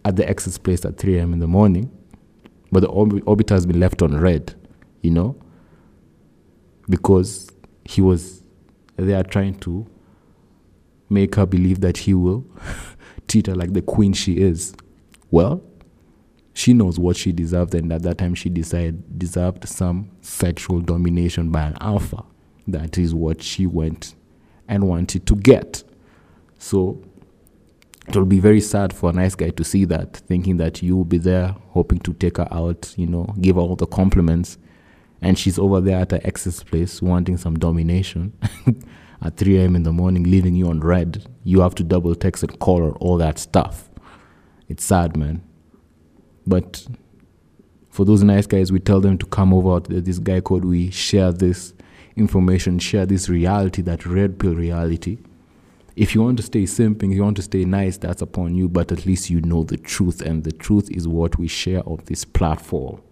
at 0.04 0.16
the 0.16 0.28
ex's 0.28 0.58
place 0.58 0.84
at 0.84 0.96
3 0.96 1.18
a.m. 1.18 1.32
in 1.32 1.40
the 1.40 1.46
morning, 1.46 1.90
but 2.72 2.80
the 2.80 2.88
orb- 2.88 3.24
orbiter 3.24 3.50
has 3.50 3.66
been 3.66 3.80
left 3.80 4.02
on 4.02 4.16
read, 4.16 4.54
you 5.02 5.10
know, 5.10 5.36
because 6.88 7.50
he 7.84 8.00
was 8.00 8.42
they 8.96 9.14
are 9.14 9.22
trying 9.22 9.54
to 9.60 9.86
make 11.08 11.34
her 11.34 11.46
believe 11.46 11.80
that 11.80 11.98
he 11.98 12.14
will 12.14 12.44
treat 13.28 13.46
her 13.46 13.54
like 13.54 13.72
the 13.72 13.82
queen 13.82 14.12
she 14.12 14.38
is. 14.38 14.74
Well, 15.30 15.62
she 16.60 16.74
knows 16.74 16.98
what 16.98 17.16
she 17.16 17.32
deserved, 17.32 17.74
and 17.74 17.90
at 17.90 18.02
that 18.02 18.18
time 18.18 18.34
she 18.34 18.50
decided 18.50 19.18
deserved 19.18 19.66
some 19.66 20.10
sexual 20.20 20.80
domination 20.80 21.50
by 21.50 21.62
an 21.62 21.76
alpha. 21.80 22.22
That 22.68 22.98
is 22.98 23.14
what 23.14 23.42
she 23.42 23.66
went 23.66 24.14
and 24.68 24.86
wanted 24.86 25.26
to 25.26 25.36
get. 25.36 25.82
So 26.58 27.02
it 28.06 28.14
will 28.14 28.26
be 28.26 28.40
very 28.40 28.60
sad 28.60 28.92
for 28.92 29.08
a 29.08 29.12
nice 29.14 29.34
guy 29.34 29.48
to 29.50 29.64
see 29.64 29.86
that, 29.86 30.18
thinking 30.18 30.58
that 30.58 30.82
you 30.82 30.96
will 30.96 31.06
be 31.06 31.16
there, 31.16 31.56
hoping 31.70 31.98
to 32.00 32.12
take 32.12 32.36
her 32.36 32.48
out, 32.52 32.92
you 32.98 33.06
know, 33.06 33.34
give 33.40 33.56
her 33.56 33.62
all 33.62 33.76
the 33.76 33.86
compliments, 33.86 34.58
and 35.22 35.38
she's 35.38 35.58
over 35.58 35.80
there 35.80 36.00
at 36.00 36.10
her 36.10 36.20
ex's 36.24 36.62
place 36.62 37.00
wanting 37.00 37.38
some 37.38 37.58
domination 37.58 38.34
at 39.22 39.38
3 39.38 39.56
a.m. 39.56 39.76
in 39.76 39.84
the 39.84 39.92
morning, 39.92 40.24
leaving 40.24 40.54
you 40.54 40.68
on 40.68 40.80
read. 40.80 41.26
You 41.42 41.62
have 41.62 41.74
to 41.76 41.82
double 41.82 42.14
text 42.14 42.42
and 42.42 42.58
call 42.58 42.84
her, 42.84 42.92
all 42.96 43.16
that 43.16 43.38
stuff. 43.38 43.88
It's 44.68 44.84
sad, 44.84 45.16
man. 45.16 45.42
But 46.46 46.86
for 47.90 48.04
those 48.04 48.22
nice 48.22 48.46
guys, 48.46 48.72
we 48.72 48.80
tell 48.80 49.00
them 49.00 49.18
to 49.18 49.26
come 49.26 49.52
over 49.52 49.80
to 49.80 50.00
this 50.00 50.18
guy 50.18 50.40
code. 50.40 50.64
We 50.64 50.90
share 50.90 51.32
this 51.32 51.74
information, 52.16 52.78
share 52.78 53.06
this 53.06 53.28
reality, 53.28 53.82
that 53.82 54.06
red 54.06 54.38
pill 54.38 54.54
reality. 54.54 55.18
If 55.96 56.14
you 56.14 56.22
want 56.22 56.36
to 56.38 56.42
stay 56.42 56.62
simping, 56.62 57.12
you 57.12 57.22
want 57.22 57.36
to 57.36 57.42
stay 57.42 57.64
nice, 57.64 57.98
that's 57.98 58.22
upon 58.22 58.54
you, 58.54 58.68
but 58.68 58.92
at 58.92 59.04
least 59.04 59.28
you 59.28 59.40
know 59.42 59.64
the 59.64 59.76
truth, 59.76 60.22
and 60.22 60.44
the 60.44 60.52
truth 60.52 60.90
is 60.90 61.06
what 61.06 61.38
we 61.38 61.48
share 61.48 61.86
on 61.86 62.00
this 62.06 62.24
platform. 62.24 63.02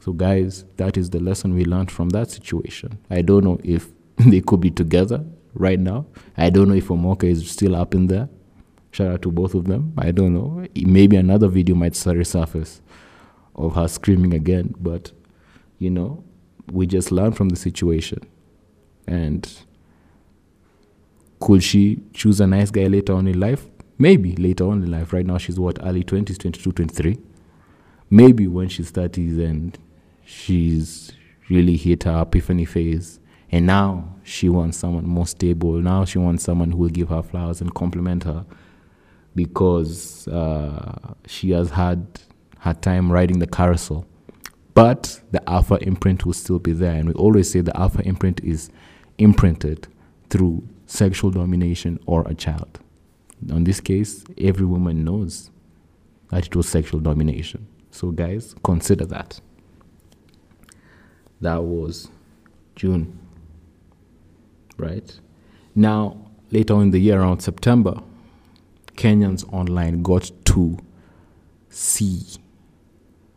So, 0.00 0.12
guys, 0.12 0.64
that 0.76 0.98
is 0.98 1.10
the 1.10 1.20
lesson 1.20 1.54
we 1.54 1.64
learned 1.64 1.90
from 1.90 2.10
that 2.10 2.30
situation. 2.30 2.98
I 3.08 3.22
don't 3.22 3.44
know 3.44 3.58
if 3.64 3.88
they 4.18 4.40
could 4.40 4.60
be 4.60 4.70
together 4.70 5.24
right 5.54 5.78
now. 5.78 6.06
I 6.36 6.50
don't 6.50 6.68
know 6.68 6.74
if 6.74 6.90
Omoke 6.90 7.24
is 7.24 7.50
still 7.50 7.74
up 7.74 7.94
in 7.94 8.08
there. 8.08 8.28
Shout 8.94 9.10
out 9.10 9.22
to 9.22 9.32
both 9.32 9.54
of 9.54 9.64
them. 9.64 9.92
I 9.98 10.12
don't 10.12 10.34
know. 10.34 10.64
Maybe 10.76 11.16
another 11.16 11.48
video 11.48 11.74
might 11.74 11.94
resurface 11.94 12.80
of 13.56 13.74
her 13.74 13.88
screaming 13.88 14.34
again, 14.34 14.72
but 14.78 15.10
you 15.80 15.90
know, 15.90 16.22
we 16.70 16.86
just 16.86 17.10
learn 17.10 17.32
from 17.32 17.48
the 17.48 17.56
situation. 17.56 18.20
And 19.08 19.52
could 21.40 21.64
she 21.64 22.04
choose 22.12 22.40
a 22.40 22.46
nice 22.46 22.70
guy 22.70 22.86
later 22.86 23.14
on 23.14 23.26
in 23.26 23.40
life? 23.40 23.66
Maybe 23.98 24.36
later 24.36 24.68
on 24.68 24.84
in 24.84 24.92
life. 24.92 25.12
Right 25.12 25.26
now, 25.26 25.38
she's 25.38 25.58
what, 25.58 25.76
early 25.84 26.04
20s, 26.04 26.38
22, 26.38 26.70
23. 26.70 27.18
Maybe 28.10 28.46
when 28.46 28.68
she's 28.68 28.92
30s 28.92 29.44
and 29.44 29.76
she's 30.24 31.10
really 31.50 31.76
hit 31.76 32.04
her 32.04 32.22
epiphany 32.22 32.64
phase. 32.64 33.18
And 33.50 33.66
now 33.66 34.14
she 34.22 34.48
wants 34.48 34.78
someone 34.78 35.04
more 35.04 35.26
stable. 35.26 35.72
Now 35.80 36.04
she 36.04 36.18
wants 36.18 36.44
someone 36.44 36.70
who 36.70 36.78
will 36.78 36.90
give 36.90 37.08
her 37.08 37.24
flowers 37.24 37.60
and 37.60 37.74
compliment 37.74 38.22
her 38.22 38.46
because 39.34 40.28
uh, 40.28 41.14
she 41.26 41.50
has 41.50 41.70
had 41.70 42.06
her 42.60 42.74
time 42.74 43.10
riding 43.10 43.38
the 43.38 43.46
carousel. 43.46 44.06
But 44.74 45.20
the 45.30 45.48
alpha 45.48 45.76
imprint 45.82 46.26
will 46.26 46.32
still 46.32 46.58
be 46.58 46.72
there. 46.72 46.94
And 46.94 47.08
we 47.08 47.14
always 47.14 47.50
say 47.50 47.60
the 47.60 47.76
alpha 47.76 48.02
imprint 48.02 48.40
is 48.42 48.70
imprinted 49.18 49.86
through 50.30 50.66
sexual 50.86 51.30
domination 51.30 52.00
or 52.06 52.26
a 52.26 52.34
child. 52.34 52.80
In 53.48 53.64
this 53.64 53.80
case, 53.80 54.24
every 54.38 54.66
woman 54.66 55.04
knows 55.04 55.50
that 56.30 56.46
it 56.46 56.56
was 56.56 56.68
sexual 56.68 57.00
domination. 57.00 57.66
So, 57.90 58.10
guys, 58.10 58.54
consider 58.64 59.04
that. 59.06 59.40
That 61.40 61.62
was 61.62 62.08
June, 62.74 63.18
right? 64.76 65.20
Now, 65.74 66.16
later 66.50 66.74
on 66.74 66.82
in 66.82 66.90
the 66.90 66.98
year, 66.98 67.20
around 67.20 67.40
September, 67.40 68.00
Kenyans 68.96 69.44
online 69.52 70.02
got 70.02 70.30
to 70.46 70.78
see 71.68 72.22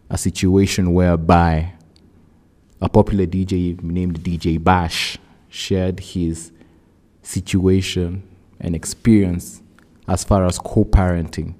a 0.09 0.17
situation 0.17 0.93
whereby 0.93 1.73
a 2.79 2.87
popular 2.87 3.25
DJ 3.25 3.81
named 3.81 4.21
DJ 4.21 4.63
Bash 4.63 5.17
shared 5.49 5.99
his 5.99 6.51
situation 7.21 8.23
and 8.59 8.75
experience 8.75 9.61
as 10.07 10.23
far 10.23 10.45
as 10.45 10.59
co 10.59 10.85
parenting. 10.85 11.55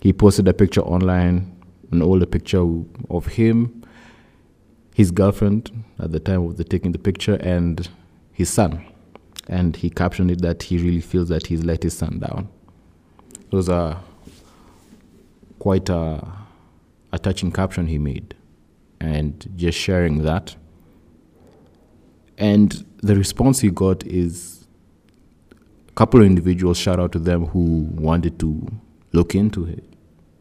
He 0.00 0.12
posted 0.12 0.46
a 0.46 0.54
picture 0.54 0.82
online, 0.82 1.56
an 1.90 2.02
older 2.02 2.26
picture 2.26 2.64
of 3.10 3.26
him, 3.26 3.82
his 4.94 5.10
girlfriend 5.10 5.84
at 5.98 6.12
the 6.12 6.20
time 6.20 6.44
of 6.46 6.56
the 6.56 6.64
taking 6.64 6.92
the 6.92 6.98
picture, 6.98 7.36
and 7.36 7.88
his 8.32 8.50
son. 8.50 8.84
And 9.48 9.76
he 9.76 9.90
captioned 9.90 10.30
it 10.30 10.42
that 10.42 10.64
he 10.64 10.78
really 10.78 11.00
feels 11.00 11.28
that 11.28 11.46
he's 11.46 11.64
let 11.64 11.82
his 11.82 11.96
son 11.96 12.18
down. 12.18 12.48
It 13.46 13.54
was 13.54 13.68
a 13.68 14.00
quite 15.58 15.88
a, 15.88 16.26
a 17.12 17.18
touching 17.18 17.52
caption 17.52 17.86
he 17.86 17.98
made, 17.98 18.34
and 19.00 19.48
just 19.56 19.78
sharing 19.78 20.22
that. 20.22 20.56
And 22.38 22.84
the 22.98 23.16
response 23.16 23.60
he 23.60 23.70
got 23.70 24.04
is 24.06 24.66
a 25.88 25.92
couple 25.92 26.20
of 26.20 26.26
individuals, 26.26 26.78
shout 26.78 27.00
out 27.00 27.12
to 27.12 27.18
them, 27.18 27.46
who 27.46 27.88
wanted 27.94 28.38
to 28.40 28.66
look 29.12 29.34
into 29.34 29.64
it. 29.64 29.84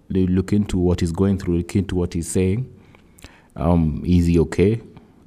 They 0.09 0.27
look 0.27 0.51
into 0.51 0.77
what 0.77 0.99
he's 0.99 1.11
going 1.11 1.39
through, 1.39 1.57
look 1.57 1.75
into 1.75 1.95
what 1.95 2.13
he's 2.13 2.27
saying. 2.27 2.71
Um, 3.55 4.03
is 4.05 4.25
he 4.25 4.39
okay? 4.39 4.81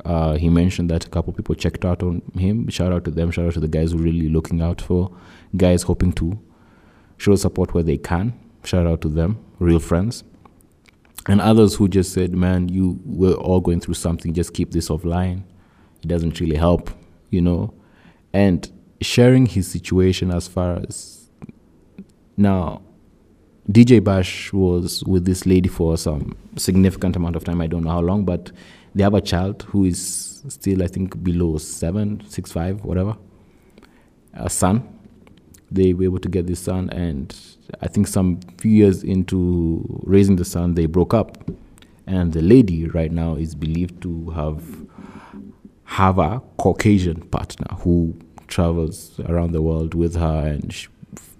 Uh, 0.05 0.35
he 0.37 0.49
mentioned 0.49 0.91
that 0.91 1.07
a 1.07 1.09
couple 1.09 1.31
of 1.31 1.37
people 1.37 1.55
checked 1.55 1.85
out 1.85 2.03
on 2.03 2.23
him. 2.37 2.69
Shout 2.69 2.93
out 2.93 3.05
to 3.05 3.11
them. 3.11 3.31
Shout 3.31 3.47
out 3.47 3.55
to 3.55 3.61
the 3.61 3.69
guys 3.69 3.93
who 3.93 3.99
are 3.99 4.03
really 4.03 4.29
looking 4.29 4.63
out 4.63 4.81
for 4.81 5.11
guys 5.57 5.83
hoping 5.83 6.13
to 6.13 6.39
show 7.19 7.35
support 7.37 7.75
where 7.75 7.83
they 7.83 7.99
can. 7.99 8.33
Shout 8.65 8.87
out 8.87 9.01
to 9.03 9.09
them, 9.09 9.45
real 9.59 9.81
friends. 9.81 10.25
And 11.27 11.41
others 11.41 11.75
who 11.75 11.89
just 11.89 12.13
said, 12.13 12.35
man, 12.35 12.69
you 12.69 12.99
we're 13.05 13.35
all 13.35 13.61
going 13.61 13.81
through 13.81 13.95
something, 13.95 14.33
just 14.33 14.55
keep 14.55 14.71
this 14.71 14.89
offline. 14.89 15.43
It 16.03 16.09
doesn't 16.09 16.41
really 16.41 16.57
help, 16.57 16.91
you 17.31 17.43
know. 17.43 17.75
And 18.33 18.71
sharing 19.01 19.47
his 19.47 19.69
situation 19.69 20.31
as 20.31 20.49
far 20.49 20.77
as 20.77 21.29
now, 22.37 22.83
DJ 23.71 24.03
Bash 24.03 24.53
was 24.53 25.05
with 25.05 25.27
this 25.27 25.45
lady 25.45 25.69
for 25.69 25.99
some 25.99 26.37
significant 26.57 27.17
amount 27.17 27.37
of 27.37 27.45
time. 27.45 27.61
I 27.61 27.67
don't 27.67 27.85
know 27.85 27.91
how 27.91 28.01
long, 28.01 28.25
but 28.25 28.51
they 28.95 29.03
have 29.03 29.15
a 29.15 29.21
child 29.21 29.65
who 29.65 29.85
is 29.85 30.43
still, 30.49 30.83
I 30.83 30.87
think, 30.87 31.23
below 31.23 31.59
seven, 31.59 32.23
six, 32.29 32.51
five, 32.53 32.83
whatever. 32.85 33.17
A 34.33 34.49
son 34.49 34.98
they 35.71 35.93
were 35.93 36.05
able 36.05 36.19
to 36.19 36.29
get 36.29 36.47
this 36.47 36.61
son, 36.61 36.91
and 36.91 37.35
I 37.81 37.89
think 37.89 38.07
some 38.07 38.41
few 38.59 38.71
years 38.71 39.03
into 39.03 39.85
raising 40.05 40.37
the 40.37 40.45
son, 40.45 40.75
they 40.75 40.87
broke 40.87 41.15
up. 41.15 41.51
And 42.07 42.33
the 42.33 42.41
lady 42.41 42.89
right 42.89 43.13
now 43.13 43.35
is 43.35 43.55
believed 43.55 44.03
to 44.03 44.31
have 44.31 44.65
have 45.85 46.19
a 46.19 46.43
Caucasian 46.59 47.23
partner 47.29 47.67
who 47.81 48.15
travels 48.47 49.19
around 49.27 49.53
the 49.53 49.63
world 49.63 49.95
with 49.95 50.15
her 50.15 50.47
and 50.47 50.87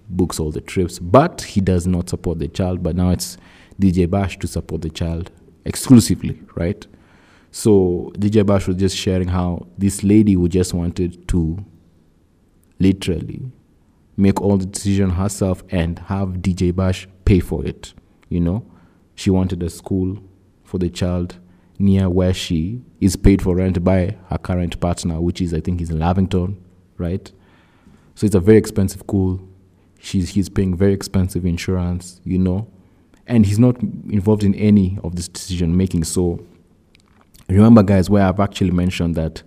books 0.09 0.39
all 0.39 0.51
the 0.51 0.61
trips. 0.61 0.99
But 0.99 1.41
he 1.41 1.61
does 1.61 1.87
not 1.87 2.09
support 2.09 2.39
the 2.39 2.47
child. 2.47 2.83
But 2.83 2.95
now 2.95 3.09
it's 3.09 3.37
DJ 3.79 4.09
Bash 4.09 4.37
to 4.39 4.47
support 4.47 4.81
the 4.81 4.89
child 4.89 5.31
exclusively, 5.65 6.41
right? 6.55 6.85
So 7.51 8.11
DJ 8.15 8.45
Bash 8.45 8.67
was 8.67 8.77
just 8.77 8.95
sharing 8.95 9.27
how 9.27 9.67
this 9.77 10.03
lady 10.03 10.33
who 10.33 10.47
just 10.49 10.73
wanted 10.73 11.27
to 11.29 11.63
literally 12.79 13.51
make 14.19 14.41
all 14.41 14.57
the 14.57 14.65
decision 14.65 15.11
herself 15.11 15.63
and 15.69 15.99
have 15.99 16.29
DJ 16.39 16.75
Bash 16.75 17.07
pay 17.25 17.39
for 17.39 17.65
it. 17.65 17.93
You 18.27 18.41
know, 18.41 18.65
she 19.15 19.29
wanted 19.29 19.63
a 19.63 19.69
school 19.69 20.21
for 20.63 20.77
the 20.77 20.89
child 20.89 21.37
near 21.79 22.09
where 22.09 22.33
she 22.33 22.81
is 22.99 23.15
paid 23.15 23.41
for 23.41 23.55
rent 23.55 23.83
by 23.83 24.17
her 24.29 24.37
current 24.37 24.79
partner, 24.79 25.19
which 25.21 25.41
is 25.41 25.53
I 25.53 25.61
think 25.61 25.81
is 25.81 25.89
in 25.89 25.99
Lavington, 25.99 26.61
right? 26.97 27.31
So 28.15 28.25
it's 28.25 28.35
a 28.35 28.39
very 28.39 28.57
expensive 28.57 28.99
school. 28.99 29.41
She's 29.99 30.29
he's 30.29 30.49
paying 30.49 30.75
very 30.75 30.93
expensive 30.93 31.45
insurance, 31.45 32.19
you 32.23 32.37
know, 32.37 32.67
and 33.25 33.45
he's 33.45 33.59
not 33.59 33.81
involved 33.81 34.43
in 34.43 34.53
any 34.55 34.99
of 35.03 35.15
this 35.15 35.27
decision 35.27 35.75
making. 35.75 36.03
So 36.03 36.45
remember, 37.47 37.83
guys, 37.83 38.09
where 38.09 38.25
I've 38.25 38.39
actually 38.39 38.71
mentioned 38.71 39.15
that 39.15 39.43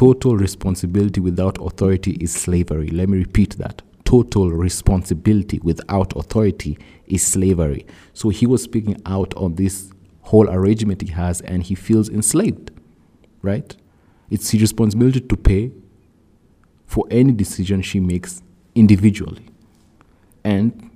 Total 0.00 0.34
responsibility 0.34 1.20
without 1.20 1.58
authority 1.60 2.12
is 2.12 2.32
slavery. 2.32 2.88
Let 2.88 3.10
me 3.10 3.18
repeat 3.18 3.58
that. 3.58 3.82
Total 4.04 4.50
responsibility 4.50 5.60
without 5.62 6.16
authority 6.16 6.78
is 7.06 7.22
slavery. 7.22 7.84
So 8.14 8.30
he 8.30 8.46
was 8.46 8.62
speaking 8.62 8.96
out 9.04 9.34
on 9.34 9.56
this 9.56 9.92
whole 10.22 10.48
arrangement 10.48 11.02
he 11.02 11.08
has 11.08 11.42
and 11.42 11.62
he 11.62 11.74
feels 11.74 12.08
enslaved, 12.08 12.70
right? 13.42 13.76
It's 14.30 14.48
his 14.48 14.62
responsibility 14.62 15.20
to 15.20 15.36
pay 15.36 15.70
for 16.86 17.04
any 17.10 17.32
decision 17.32 17.82
she 17.82 18.00
makes 18.00 18.40
individually. 18.74 19.50
And 20.42 20.90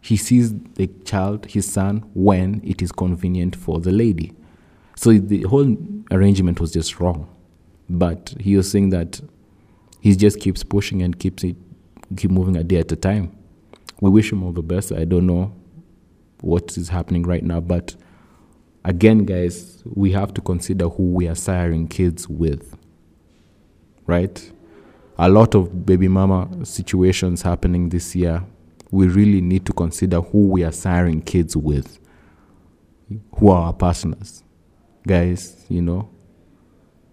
he 0.00 0.16
sees 0.16 0.52
the 0.74 0.88
child, 1.04 1.46
his 1.46 1.72
son, 1.72 2.10
when 2.14 2.62
it 2.64 2.82
is 2.82 2.90
convenient 2.90 3.54
for 3.54 3.78
the 3.78 3.92
lady. 3.92 4.32
So 4.96 5.12
the 5.16 5.42
whole 5.42 5.76
arrangement 6.10 6.58
was 6.58 6.72
just 6.72 6.98
wrong. 6.98 7.31
But 7.88 8.34
he 8.40 8.56
was 8.56 8.70
saying 8.70 8.90
that 8.90 9.20
he 10.00 10.16
just 10.16 10.40
keeps 10.40 10.64
pushing 10.64 11.02
and 11.02 11.18
keeps 11.18 11.44
it 11.44 11.56
keep 12.16 12.30
moving 12.30 12.56
a 12.56 12.64
day 12.64 12.78
at 12.78 12.92
a 12.92 12.96
time. 12.96 13.36
We 14.00 14.10
wish 14.10 14.32
him 14.32 14.42
all 14.42 14.52
the 14.52 14.62
best. 14.62 14.92
I 14.92 15.04
don't 15.04 15.26
know 15.26 15.54
what 16.40 16.76
is 16.76 16.88
happening 16.88 17.22
right 17.22 17.42
now, 17.42 17.60
but 17.60 17.94
again, 18.84 19.24
guys, 19.24 19.82
we 19.84 20.12
have 20.12 20.34
to 20.34 20.40
consider 20.40 20.88
who 20.88 21.04
we 21.04 21.28
are 21.28 21.34
siring 21.34 21.88
kids 21.88 22.28
with. 22.28 22.76
Right? 24.06 24.50
A 25.18 25.28
lot 25.28 25.54
of 25.54 25.86
baby 25.86 26.08
mama 26.08 26.64
situations 26.64 27.42
happening 27.42 27.90
this 27.90 28.16
year. 28.16 28.44
We 28.90 29.06
really 29.06 29.40
need 29.40 29.64
to 29.66 29.72
consider 29.72 30.20
who 30.20 30.48
we 30.48 30.64
are 30.64 30.72
siring 30.72 31.24
kids 31.24 31.56
with. 31.56 31.98
Who 33.36 33.50
are 33.50 33.66
our 33.66 33.72
partners? 33.72 34.42
Guys, 35.06 35.64
you 35.68 35.82
know, 35.82 36.10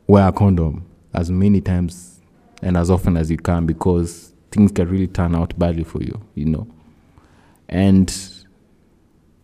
wear 0.10 0.28
a 0.28 0.32
condom 0.32 0.84
as 1.14 1.30
many 1.30 1.62
times 1.62 2.20
and 2.64 2.76
as 2.76 2.90
often 2.90 3.16
as 3.16 3.30
you 3.30 3.38
can 3.38 3.68
because 3.68 4.34
things 4.52 4.72
can 4.72 4.90
really 4.90 5.06
turn 5.06 5.36
out 5.36 5.58
badly 5.60 5.84
for 5.84 6.02
you, 6.02 6.20
you 6.34 6.46
know. 6.46 6.68
And 7.70 8.12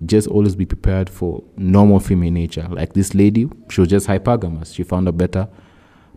just 0.03 0.27
always 0.27 0.55
be 0.55 0.65
prepared 0.65 1.07
for 1.07 1.43
normal 1.55 1.99
female 1.99 2.31
nature. 2.31 2.67
Like 2.67 2.93
this 2.93 3.13
lady, 3.13 3.47
she 3.69 3.79
was 3.79 3.91
just 3.91 4.07
hypergamous. 4.07 4.73
She 4.73 4.81
found 4.81 5.07
a 5.07 5.11
better 5.11 5.47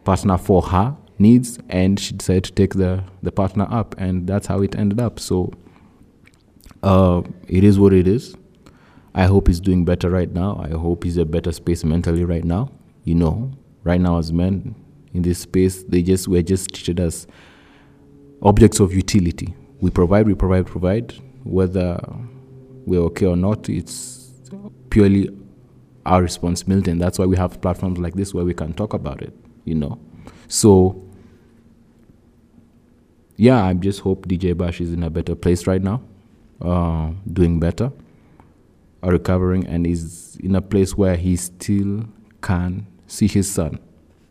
partner 0.05 0.39
for 0.39 0.63
her 0.63 0.97
needs 1.19 1.59
and 1.69 2.01
she 2.01 2.15
decided 2.15 2.45
to 2.45 2.53
take 2.53 2.73
the, 2.73 3.05
the 3.23 3.31
partner 3.31 3.67
up 3.71 3.95
and 3.99 4.27
that's 4.27 4.47
how 4.47 4.63
it 4.63 4.75
ended 4.75 4.99
up. 4.99 5.21
So 5.21 5.53
uh, 6.83 7.21
it 7.49 7.65
is 7.65 7.79
what 7.79 7.93
it 7.93 8.09
is. 8.09 8.35
I 9.15 9.25
hope 9.25 9.49
he's 9.49 9.61
doing 9.61 9.85
better 9.85 10.09
right 10.09 10.33
now. 10.33 10.59
I 10.65 10.71
hope 10.71 11.05
he's 11.05 11.19
a 11.19 11.27
better 11.27 11.53
space 11.53 11.85
mentally 11.85 12.25
right 12.25 12.45
now. 12.45 12.71
You 13.05 13.15
know, 13.15 13.53
right 13.85 14.01
now 14.01 14.19
as 14.19 14.33
men 14.33 14.75
in 15.13 15.23
this 15.23 15.41
space, 15.41 15.83
they 15.85 16.03
just 16.03 16.29
we're 16.29 16.43
just 16.43 16.75
treated 16.75 17.01
as 17.01 17.27
objects 18.43 18.81
of 18.81 18.93
utility. 18.93 19.55
We 19.81 19.91
provide, 19.91 20.27
we 20.27 20.35
provide, 20.35 20.67
provide. 20.67 21.15
Whether 21.45 22.01
we're 22.85 23.01
okay 23.01 23.27
or 23.27 23.37
not, 23.37 23.69
it's 23.69 24.33
purely 24.91 25.31
our 26.05 26.23
responsibility, 26.23 26.91
and 26.91 27.01
that's 27.01 27.19
why 27.19 27.27
we 27.27 27.37
have 27.37 27.61
platforms 27.61 27.99
like 27.99 28.15
this 28.15 28.35
where 28.35 28.45
we 28.45 28.55
can 28.55 28.73
talk 28.73 28.95
about 28.95 29.23
it. 29.23 29.35
You 29.65 29.75
know, 29.75 29.99
so 30.49 31.03
yeah, 33.37 33.65
I 33.65 33.75
just 33.75 34.01
hope 34.01 34.27
DJ 34.27 34.57
Bash 34.57 34.81
is 34.81 34.93
in 34.93 35.03
a 35.03 35.11
better 35.11 35.35
place 35.35 35.67
right 35.67 35.83
now, 35.83 36.03
uh, 36.61 37.13
doing 37.33 37.61
better, 37.61 37.93
recovering, 39.03 39.67
and 39.67 39.87
is 39.87 40.37
in 40.43 40.57
a 40.57 40.61
place 40.61 40.97
where 40.97 41.17
he 41.17 41.37
still 41.37 42.05
can 42.43 42.87
see 43.09 43.27
his 43.27 43.51
son. 43.51 43.81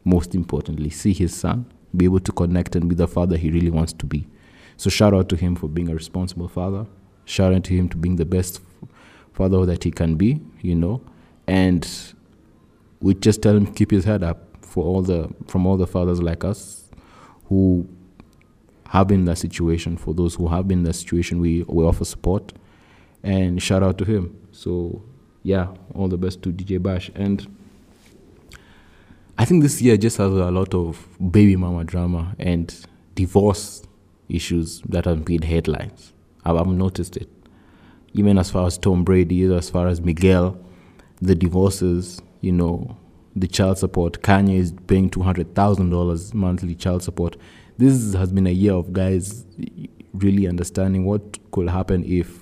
Most 0.05 0.33
importantly, 0.33 0.89
see 0.89 1.11
his 1.11 1.35
son 1.35 1.65
be 1.95 2.05
able 2.05 2.21
to 2.21 2.31
connect 2.31 2.75
and 2.77 2.87
be 2.87 2.95
the 2.95 3.07
father 3.07 3.35
he 3.35 3.51
really 3.51 3.71
wants 3.71 3.91
to 3.91 4.05
be. 4.05 4.27
So 4.77 4.89
shout 4.89 5.13
out 5.13 5.27
to 5.29 5.35
him 5.35 5.55
for 5.55 5.67
being 5.67 5.89
a 5.89 5.93
responsible 5.93 6.47
father. 6.47 6.85
Shout 7.25 7.53
out 7.53 7.63
to 7.65 7.73
him 7.73 7.89
to 7.89 7.97
being 7.97 8.15
the 8.15 8.25
best 8.25 8.61
father 9.33 9.65
that 9.65 9.83
he 9.83 9.91
can 9.91 10.15
be, 10.15 10.39
you 10.61 10.75
know. 10.75 11.01
And 11.47 11.87
we 13.01 13.15
just 13.15 13.41
tell 13.41 13.55
him 13.55 13.73
keep 13.73 13.91
his 13.91 14.05
head 14.05 14.23
up 14.23 14.43
for 14.61 14.83
all 14.83 15.01
the 15.01 15.29
from 15.47 15.65
all 15.65 15.77
the 15.77 15.87
fathers 15.87 16.21
like 16.21 16.43
us 16.43 16.89
who 17.45 17.87
have 18.89 19.07
been 19.07 19.21
in 19.21 19.25
that 19.25 19.37
situation. 19.37 19.97
For 19.97 20.13
those 20.13 20.35
who 20.35 20.47
have 20.47 20.67
been 20.67 20.79
in 20.79 20.83
that 20.85 20.93
situation, 20.93 21.39
we 21.39 21.63
we 21.63 21.83
offer 21.83 22.05
support 22.05 22.53
and 23.23 23.61
shout 23.61 23.83
out 23.83 23.97
to 23.97 24.05
him. 24.05 24.37
So 24.51 25.03
yeah, 25.43 25.67
all 25.95 26.07
the 26.07 26.17
best 26.17 26.43
to 26.43 26.51
DJ 26.51 26.81
Bash 26.81 27.09
and 27.15 27.47
I 29.39 29.45
think 29.45 29.61
this 29.61 29.81
year 29.83 29.97
just 29.97 30.17
has 30.17 30.31
a 30.31 30.49
lot 30.49 30.73
of 30.73 31.07
baby 31.31 31.55
mama 31.55 31.83
drama 31.83 32.35
and 32.39 32.73
divorce 33.13 33.83
issues 34.29 34.81
that 34.89 35.05
have 35.05 35.25
been 35.25 35.43
headlines. 35.43 36.11
I've, 36.43 36.55
I've 36.55 36.67
noticed 36.67 37.17
it. 37.17 37.29
Even 38.13 38.39
as 38.39 38.49
far 38.49 38.65
as 38.65 38.79
Tom 38.79 39.03
Brady, 39.03 39.43
as 39.53 39.69
far 39.69 39.87
as 39.87 40.01
Miguel, 40.01 40.59
the 41.21 41.35
divorces, 41.35 42.19
you 42.41 42.51
know, 42.51 42.97
the 43.35 43.47
child 43.47 43.77
support. 43.77 44.23
Kanye 44.23 44.55
is 44.57 44.73
paying 44.87 45.11
$200,000 45.11 46.33
monthly 46.33 46.73
child 46.73 47.03
support. 47.03 47.37
This 47.77 48.15
has 48.15 48.31
been 48.31 48.47
a 48.47 48.51
year 48.51 48.73
of 48.73 48.91
guys 48.91 49.45
really 50.13 50.47
understanding 50.47 51.05
what 51.05 51.51
could 51.51 51.69
happen 51.69 52.03
if 52.05 52.39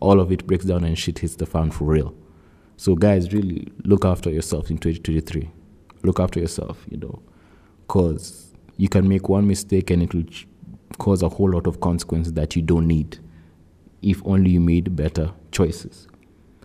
all 0.00 0.18
of 0.18 0.32
it 0.32 0.48
breaks 0.48 0.64
down 0.64 0.82
and 0.82 0.98
shit 0.98 1.20
hits 1.20 1.36
the 1.36 1.46
fan 1.46 1.70
for 1.70 1.84
real. 1.84 2.12
So, 2.76 2.96
guys, 2.96 3.32
really 3.32 3.68
look 3.84 4.04
after 4.04 4.30
yourself 4.30 4.68
in 4.68 4.78
2023 4.78 5.48
look 6.02 6.20
after 6.20 6.40
yourself, 6.40 6.84
you 6.88 6.96
know, 6.98 7.22
because 7.86 8.52
you 8.76 8.88
can 8.88 9.08
make 9.08 9.28
one 9.28 9.46
mistake 9.46 9.90
and 9.90 10.02
it 10.02 10.14
will 10.14 10.24
cause 10.98 11.22
a 11.22 11.28
whole 11.28 11.50
lot 11.50 11.66
of 11.66 11.80
consequences 11.80 12.32
that 12.34 12.56
you 12.56 12.62
don't 12.62 12.86
need 12.86 13.18
if 14.02 14.20
only 14.26 14.50
you 14.50 14.60
made 14.60 14.94
better 14.96 15.32
choices. 15.52 16.08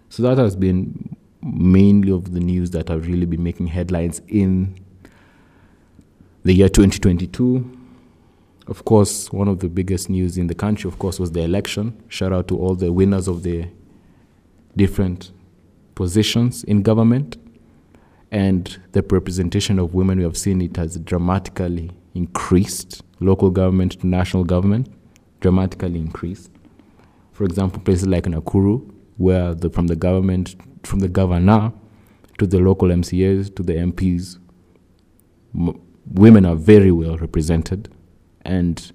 So 0.09 0.23
that 0.23 0.37
has 0.37 0.55
been 0.55 1.15
mainly 1.41 2.11
of 2.11 2.33
the 2.33 2.39
news 2.39 2.71
that 2.71 2.89
have 2.89 3.07
really 3.07 3.25
been 3.25 3.43
making 3.43 3.67
headlines 3.67 4.21
in 4.27 4.75
the 6.43 6.53
year 6.53 6.69
2022. 6.69 7.77
Of 8.67 8.85
course, 8.85 9.31
one 9.31 9.47
of 9.47 9.59
the 9.59 9.69
biggest 9.69 10.09
news 10.09 10.37
in 10.37 10.47
the 10.47 10.55
country, 10.55 10.89
of 10.89 10.99
course, 10.99 11.19
was 11.19 11.31
the 11.31 11.41
election. 11.41 12.01
Shout 12.09 12.33
out 12.33 12.47
to 12.49 12.57
all 12.57 12.75
the 12.75 12.91
winners 12.91 13.27
of 13.27 13.43
the 13.43 13.67
different 14.75 15.31
positions 15.95 16.63
in 16.65 16.81
government 16.81 17.37
and 18.31 18.77
the 18.91 19.01
representation 19.01 19.79
of 19.79 19.93
women, 19.93 20.17
we 20.17 20.23
have 20.23 20.37
seen 20.37 20.61
it 20.61 20.75
has 20.77 20.97
dramatically 20.97 21.91
increased. 22.13 23.03
Local 23.19 23.49
government 23.49 23.99
to 24.01 24.07
national 24.07 24.43
government, 24.43 24.91
dramatically 25.39 25.99
increased. 25.99 26.51
For 27.31 27.45
example, 27.45 27.81
places 27.81 28.07
like 28.07 28.25
Nakuru, 28.25 28.91
where 29.17 29.53
the, 29.53 29.69
from 29.69 29.87
the 29.87 29.95
government, 29.95 30.55
from 30.83 30.99
the 30.99 31.07
governor 31.07 31.71
to 32.37 32.45
the 32.45 32.59
local 32.59 32.89
MCAs 32.89 33.55
to 33.55 33.63
the 33.63 33.73
MPs, 33.73 34.37
m- 35.55 35.79
women 36.13 36.45
are 36.45 36.55
very 36.55 36.91
well 36.91 37.17
represented, 37.17 37.89
and 38.41 38.91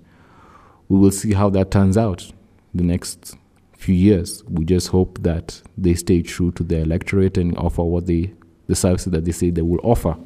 we 0.89 0.99
will 0.99 1.11
see 1.11 1.33
how 1.33 1.51
that 1.51 1.71
turns 1.71 1.97
out 1.97 2.31
the 2.75 2.85
next 2.85 3.35
few 3.77 3.95
years. 3.95 4.45
We 4.45 4.65
just 4.65 4.89
hope 4.89 5.23
that 5.23 5.63
they 5.77 5.95
stay 5.95 6.23
true 6.23 6.53
to 6.53 6.63
their 6.63 6.83
electorate 6.83 7.37
and 7.37 7.57
offer 7.57 7.83
what 7.83 8.07
they 8.07 8.33
the 8.73 8.77
services 8.77 9.11
that 9.13 9.27
they 9.27 9.33
say 9.33 9.51
they 9.51 9.61
will 9.61 9.81
offer. 9.83 10.17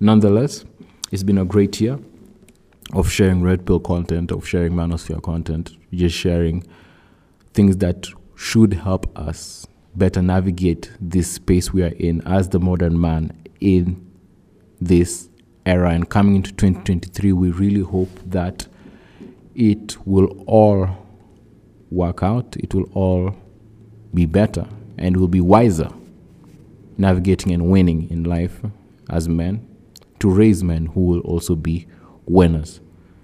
Nonetheless, 0.00 0.64
it's 1.12 1.22
been 1.22 1.36
a 1.36 1.44
great 1.44 1.78
year 1.78 1.98
of 2.94 3.10
sharing 3.12 3.42
Red 3.42 3.66
Pill 3.66 3.80
content, 3.80 4.30
of 4.30 4.48
sharing 4.48 4.72
Manosphere 4.72 5.22
content, 5.22 5.76
just 5.92 6.16
sharing 6.16 6.64
things 7.52 7.76
that 7.78 8.06
should 8.34 8.72
help 8.72 9.06
us 9.18 9.66
better 9.94 10.22
navigate 10.22 10.90
this 11.00 11.32
space 11.32 11.72
we 11.72 11.82
are 11.82 11.94
in 11.98 12.26
as 12.26 12.48
the 12.48 12.58
modern 12.58 12.98
man 12.98 13.30
in 13.60 14.10
this 14.80 15.28
era. 15.66 15.90
And 15.90 16.08
coming 16.08 16.36
into 16.36 16.52
2023, 16.52 17.32
we 17.32 17.50
really 17.50 17.82
hope 17.82 18.10
that 18.24 18.66
it 19.54 19.98
will 20.06 20.44
all 20.46 20.88
work 21.90 22.22
out, 22.22 22.56
it 22.56 22.74
will 22.74 22.88
all 22.94 23.36
be 24.14 24.24
better, 24.24 24.66
and 24.96 25.16
we'll 25.18 25.28
be 25.28 25.42
wiser 25.42 25.90
navigating 26.98 27.52
and 27.52 27.70
winning 27.70 28.10
in 28.10 28.24
life 28.24 28.60
as 29.10 29.28
men 29.28 29.66
to 30.18 30.30
raise 30.30 30.62
men 30.62 30.86
who 30.86 31.00
will 31.00 31.20
also 31.20 31.54
be 31.54 31.86
winners. 32.24 32.80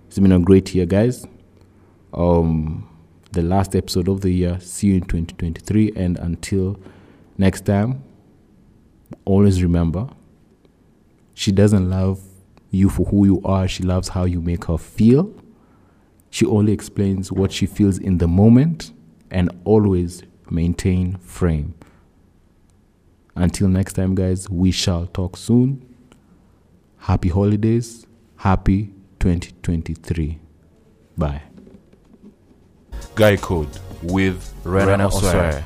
It's 0.07 0.18
been 0.18 0.33
a 0.33 0.39
great 0.39 0.75
year, 0.75 0.87
guys. 0.87 1.27
Um, 2.12 2.89
the 3.33 3.43
last 3.43 3.75
episode 3.75 4.09
of 4.09 4.20
the 4.20 4.31
year. 4.31 4.61
See 4.61 4.89
you 4.89 4.95
in 4.95 5.03
2023. 5.03 5.93
And 5.97 6.18
until 6.18 6.79
next 7.39 7.64
time, 7.64 8.05
always 9.25 9.62
remember 9.62 10.09
she 11.35 11.51
doesn't 11.51 11.89
love 11.89 12.20
you 12.70 12.89
for 12.89 13.07
who 13.07 13.27
you 13.27 13.43
are, 13.45 13.68
she 13.68 13.83
loves 13.83 14.09
how 14.09 14.25
you 14.25 14.41
make 14.41 14.66
her 14.66 14.79
feel. 14.79 15.33
She 16.31 16.47
only 16.47 16.73
explains 16.73 17.31
what 17.31 17.53
she 17.53 17.66
feels 17.66 17.99
in 17.99 18.18
the 18.18 18.29
moment 18.29 18.93
and 19.31 19.51
always 19.64 20.23
maintain 20.51 21.18
frame. 21.18 21.75
Until 23.35 23.68
next 23.68 23.95
time, 23.95 24.14
guys, 24.14 24.49
we 24.51 24.70
shall 24.70 25.07
talk 25.07 25.37
soon. 25.37 25.87
Happy 26.99 27.28
holidays. 27.28 28.07
Happy 28.37 28.93
2023. 29.20 30.39
Bye. 31.16 31.43
Guy 33.14 33.37
Code 33.37 33.68
with 34.03 34.53
Rena 34.64 34.87
Rena 34.87 35.09
Osware. 35.09 35.64